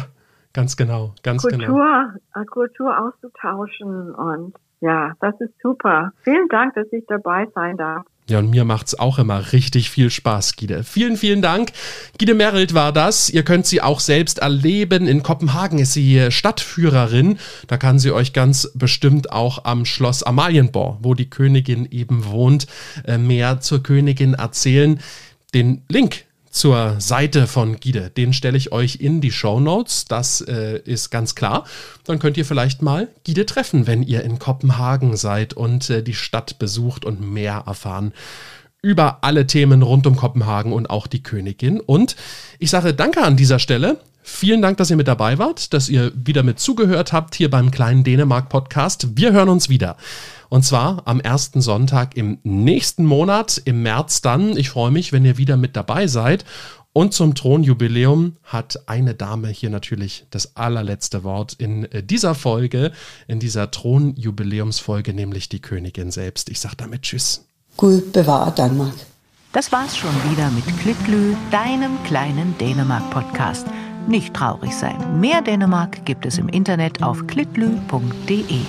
ganz 0.53 0.78
genau, 0.78 1.13
ganz 1.24 1.41
Kultur, 1.43 2.13
genau. 2.34 2.45
Kultur 2.45 2.99
auszutauschen 2.99 4.13
und 4.13 4.55
ja, 4.80 5.13
das 5.22 5.39
ist 5.41 5.53
super. 5.61 6.13
Vielen 6.24 6.47
Dank, 6.49 6.76
dass 6.76 6.88
ich 6.91 7.03
dabei 7.07 7.47
sein 7.55 7.78
darf. 7.78 8.05
Ja, 8.30 8.39
und 8.39 8.49
mir 8.49 8.65
macht's 8.65 8.99
auch 8.99 9.20
immer 9.20 9.53
richtig 9.53 9.89
viel 9.89 10.09
Spaß, 10.09 10.57
Gide. 10.57 10.84
Vielen, 10.84 11.15
vielen 11.15 11.41
Dank. 11.41 11.72
Gide 12.18 12.34
Merrild 12.34 12.74
war 12.74 12.91
das. 12.91 13.30
Ihr 13.30 13.43
könnt 13.43 13.65
sie 13.65 13.82
auch 13.82 14.01
selbst 14.01 14.39
erleben. 14.39 15.07
In 15.07 15.24
Kopenhagen 15.24 15.80
ist 15.80 15.93
sie 15.93 16.30
Stadtführerin. 16.30 17.39
Da 17.68 17.78
kann 17.78 17.99
sie 17.99 18.11
euch 18.11 18.34
ganz 18.34 18.70
bestimmt 18.76 19.32
auch 19.32 19.63
am 19.63 19.86
Schloss 19.86 20.24
Amalienborg, 20.24 20.97
wo 21.03 21.13
die 21.13 21.30
Königin 21.30 21.88
eben 21.89 22.26
wohnt, 22.26 22.68
äh, 23.05 23.18
mehr 23.18 23.61
zur 23.61 23.82
Königin 23.82 24.34
erzählen. 24.34 24.99
Den 25.54 25.84
Link 25.89 26.26
zur 26.50 27.00
Seite 27.00 27.45
von 27.45 27.80
Gide. 27.80 28.10
Den 28.10 28.34
stelle 28.34 28.58
ich 28.58 28.72
euch 28.72 28.95
in 28.95 29.22
die 29.22 29.32
Show 29.32 29.60
Notes. 29.60 30.06
Das 30.06 30.41
äh, 30.41 30.82
ist 30.84 31.12
ganz 31.12 31.36
klar. 31.36 31.66
Dann 32.06 32.20
könnt 32.20 32.38
ihr 32.38 32.45
vielleicht 32.45 32.82
mal 32.82 33.10
Gide 33.24 33.45
treffen, 33.45 33.86
wenn 33.86 34.02
ihr 34.02 34.24
in 34.24 34.39
Kopenhagen 34.39 35.16
seid 35.16 35.54
und 35.54 35.89
äh, 35.89 36.02
die 36.02 36.16
Stadt 36.16 36.58
besucht 36.58 37.06
und 37.06 37.22
mehr 37.22 37.64
erfahren 37.68 38.14
über 38.82 39.24
alle 39.24 39.48
Themen 39.48 39.82
rund 39.82 40.08
um 40.08 40.16
Kopenhagen 40.16 40.72
und 40.72 40.89
auch 40.89 41.08
die 41.08 41.24
Königin. 41.24 41.80
Und 41.80 42.16
ich 42.60 42.70
sage 42.70 42.93
danke 42.93 43.22
an 43.22 43.36
dieser 43.36 43.60
Stelle. 43.60 44.00
Vielen 44.24 44.62
Dank, 44.62 44.78
dass 44.78 44.89
ihr 44.89 44.98
mit 44.98 45.08
dabei 45.08 45.38
wart, 45.38 45.74
dass 45.74 45.89
ihr 45.89 46.12
wieder 46.16 46.43
mit 46.43 46.60
zugehört 46.60 47.14
habt 47.14 47.34
hier 47.34 47.50
beim 47.50 47.72
kleinen 47.72 48.04
Dänemark-Podcast. 48.04 49.18
Wir 49.18 49.32
hören 49.32 49.50
uns 49.50 49.70
wieder. 49.70 49.98
Und 50.50 50.64
zwar 50.64 51.02
am 51.06 51.20
ersten 51.20 51.62
Sonntag 51.62 52.16
im 52.16 52.39
nächsten 52.43 53.06
Monat, 53.06 53.62
im 53.66 53.84
März 53.84 54.22
dann. 54.22 54.58
Ich 54.58 54.70
freue 54.70 54.91
mich, 54.91 55.12
wenn 55.12 55.26
ihr 55.26 55.38
wieder 55.38 55.58
mit 55.58 55.76
dabei 55.76 56.08
seid. 56.08 56.45
Und 56.98 57.14
zum 57.14 57.36
Thronjubiläum 57.36 58.38
hat 58.43 58.89
eine 58.89 59.14
Dame 59.14 59.50
hier 59.50 59.70
natürlich 59.70 60.26
das 60.32 60.56
allerletzte 60.56 61.24
Wort 61.24 61.54
in 61.54 61.86
äh, 61.91 62.02
dieser 62.02 62.34
Folge, 62.34 62.91
in 63.28 63.39
dieser 63.39 63.70
Thronjubiläumsfolge, 63.70 65.14
nämlich 65.14 65.48
die 65.48 65.62
Königin 65.62 66.10
selbst. 66.10 66.50
Ich 66.50 66.60
sage 66.60 66.76
damit 66.78 67.04
Tschüss. 67.04 67.45
Gud 67.78 68.14
bewahre 68.14 68.52
Danmark. 68.52 68.95
Das 69.54 69.72
war's 69.72 69.95
schon 69.95 70.10
wieder 70.32 70.50
mit 70.50 70.66
Klitlü, 70.80 71.36
deinem 71.52 72.02
kleinen 72.04 72.58
Dänemark-Podcast. 72.58 73.68
Nicht 74.08 74.34
traurig 74.34 74.74
sein. 74.74 75.20
Mehr 75.20 75.43
Dänemark 75.43 76.04
gibt 76.06 76.26
es 76.26 76.39
im 76.39 76.50
Internet 76.50 77.04
auf 77.04 77.28
klitlü.de. 77.28 78.62